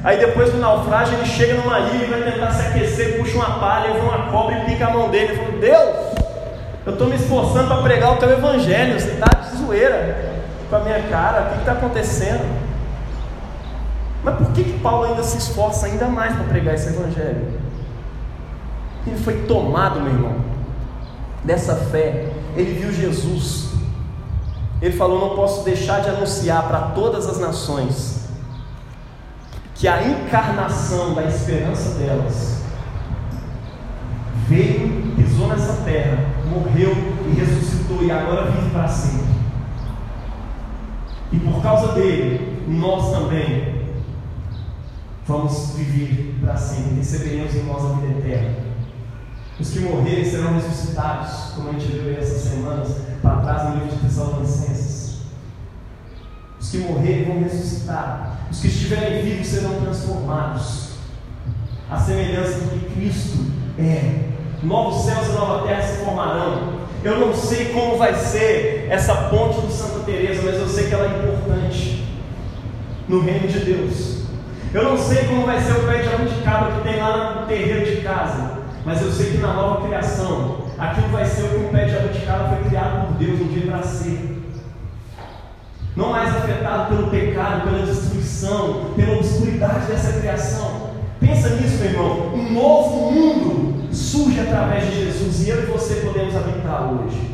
Aí 0.04 0.18
depois 0.18 0.52
do 0.52 0.58
naufrágio 0.58 1.14
ele 1.16 1.26
chega 1.26 1.54
numa 1.56 1.80
ilha 1.80 2.06
e 2.06 2.10
vai 2.10 2.32
tentar 2.32 2.52
se 2.52 2.68
aquecer, 2.68 3.18
puxa 3.18 3.36
uma 3.36 3.60
palha, 3.60 3.90
e 3.90 4.00
uma 4.00 4.32
cobra 4.32 4.58
e 4.58 4.66
pica 4.66 4.88
a 4.88 4.90
mão 4.92 5.10
dele. 5.10 5.34
Ele 5.34 5.38
falou: 5.38 5.60
Deus, 5.60 6.12
eu 6.86 6.94
estou 6.94 7.08
me 7.08 7.16
esforçando 7.16 7.68
para 7.68 7.82
pregar 7.82 8.14
o 8.14 8.18
teu 8.18 8.30
evangelho. 8.30 9.00
Você 9.00 9.12
está 9.12 9.28
de 9.28 9.58
zoeira 9.58 10.34
com 10.70 10.76
a 10.76 10.80
minha 10.80 11.02
cara. 11.04 11.42
O 11.42 11.54
que 11.54 11.60
está 11.60 11.74
acontecendo? 11.74 12.70
Mas 14.24 14.36
por 14.36 14.51
que, 14.51 14.63
que 14.63 14.80
Paulo 14.80 15.05
ainda 15.05 15.24
se 15.24 15.38
esforça 15.38 15.88
ainda 15.88 16.07
mais 16.07 16.36
para 16.36 16.43
pregar 16.45 16.76
esse 16.76 16.89
evangelho? 16.89 17.59
Ele 19.05 19.17
foi 19.17 19.45
tomado, 19.45 19.99
meu 19.99 20.13
irmão, 20.13 20.36
dessa 21.43 21.76
fé. 21.76 22.32
Ele 22.55 22.80
viu 22.80 22.93
Jesus. 22.93 23.72
Ele 24.82 24.95
falou: 24.95 25.30
Não 25.30 25.36
posso 25.36 25.63
deixar 25.63 26.01
de 26.01 26.09
anunciar 26.09 26.67
para 26.67 26.80
todas 26.89 27.28
as 27.28 27.39
nações 27.39 28.22
que 29.74 29.88
a 29.88 30.07
encarnação 30.07 31.15
da 31.15 31.24
esperança 31.24 31.97
delas 31.97 32.61
veio, 34.47 35.15
pisou 35.15 35.47
nessa 35.47 35.82
terra, 35.84 36.24
morreu 36.47 36.91
e 37.26 37.39
ressuscitou 37.39 38.03
e 38.03 38.11
agora 38.11 38.51
vive 38.51 38.69
para 38.69 38.88
sempre. 38.88 39.32
E 41.32 41.39
por 41.39 41.63
causa 41.63 41.93
dele, 41.93 42.63
nós 42.67 43.11
também 43.11 43.81
vamos 45.28 45.72
viver 45.76 46.36
para 46.41 46.57
sempre, 46.57 46.95
receberemos 46.95 47.55
em 47.55 47.63
nós 47.63 47.86
a 47.86 47.93
vida 47.95 48.19
eterna. 48.19 48.55
Os 49.59 49.69
que 49.69 49.80
morrerem 49.80 50.26
serão 50.26 50.53
ressuscitados, 50.53 51.53
como 51.55 51.69
a 51.69 51.74
gente 51.74 51.86
viu 51.86 52.17
essas 52.17 52.41
semanas 52.41 52.95
para 53.22 53.41
trás 53.41 53.69
no 53.69 53.76
livro 53.76 53.95
de 53.95 54.01
Tessalonicenses. 54.01 55.22
Os 56.59 56.69
que 56.69 56.78
morrerem 56.80 57.26
vão 57.26 57.43
ressuscitar, 57.43 58.47
os 58.49 58.59
que 58.59 58.67
estiverem 58.67 59.24
vivos 59.24 59.47
serão 59.47 59.80
transformados. 59.82 60.91
A 61.89 61.99
semelhança 61.99 62.59
do 62.59 62.69
que 62.69 62.93
Cristo 62.93 63.51
é. 63.78 64.30
Novos 64.63 65.05
céus 65.05 65.28
e 65.28 65.32
nova 65.34 65.67
terra 65.67 65.82
se 65.82 66.05
formarão. 66.05 66.82
Eu 67.03 67.19
não 67.19 67.34
sei 67.34 67.74
como 67.74 67.97
vai 67.97 68.15
ser 68.15 68.88
essa 68.89 69.13
ponte 69.30 69.59
do 69.59 69.72
Santa 69.72 69.99
Teresa, 70.05 70.43
mas 70.43 70.55
eu 70.55 70.67
sei 70.67 70.88
que 70.88 70.93
ela 70.93 71.05
é 71.05 71.17
importante 71.17 72.07
no 73.07 73.22
reino 73.22 73.47
de 73.47 73.59
Deus. 73.59 74.20
Eu 74.74 74.84
não 74.86 74.97
sei 74.97 75.26
como 75.26 75.45
vai 75.45 75.59
ser 75.59 75.74
o 75.74 75.86
pé 75.86 75.97
de 75.97 76.05
jabuticaba 76.05 76.72
que 76.72 76.84
tem 76.84 77.01
lá 77.01 77.41
no 77.41 77.47
terreiro 77.47 77.86
de 77.86 78.01
casa, 78.01 78.59
mas 78.86 79.01
eu 79.01 79.11
sei 79.11 79.32
que 79.32 79.38
na 79.39 79.53
nova 79.53 79.86
criação, 79.86 80.65
aquilo 80.78 81.09
vai 81.09 81.26
ser 81.26 81.43
o 81.43 81.49
que 81.49 81.65
o 81.65 81.69
pé 81.69 81.86
de 81.86 81.91
jabuticaba 81.91 82.55
foi 82.55 82.69
criado 82.69 83.07
por 83.07 83.17
Deus 83.17 83.41
um 83.41 83.47
dia 83.49 83.69
para 83.69 83.84
ser. 83.84 84.41
Não 85.93 86.11
mais 86.11 86.34
afetado 86.34 86.95
pelo 86.95 87.09
pecado, 87.09 87.63
pela 87.65 87.86
destruição, 87.86 88.93
pela 88.95 89.17
obscuridade 89.17 89.88
dessa 89.88 90.19
criação. 90.19 90.91
Pensa 91.19 91.49
nisso, 91.49 91.78
meu 91.80 91.91
irmão. 91.91 92.34
Um 92.34 92.53
novo 92.53 93.11
mundo 93.11 93.93
surge 93.93 94.39
através 94.39 94.86
de 94.86 95.03
Jesus 95.03 95.45
e 95.45 95.49
eu 95.49 95.63
e 95.63 95.65
você 95.65 95.95
podemos 95.95 96.34
habitar 96.34 96.93
hoje. 96.93 97.30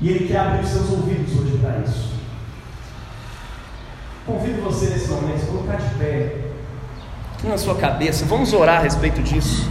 E 0.00 0.08
Ele 0.08 0.26
quer 0.26 0.40
abrir 0.40 0.64
os 0.64 0.68
seus 0.68 0.90
ouvidos 0.90 1.32
hoje 1.38 1.58
para 1.58 1.78
isso. 1.78 2.09
Convido 4.30 4.62
você 4.62 4.90
nesse 4.90 5.08
momento 5.08 5.42
a 5.42 5.46
colocar 5.46 5.76
de 5.76 5.94
pé 5.96 6.36
na 7.42 7.58
sua 7.58 7.74
cabeça. 7.74 8.24
Vamos 8.26 8.52
orar 8.52 8.78
a 8.78 8.82
respeito 8.82 9.20
disso. 9.20 9.68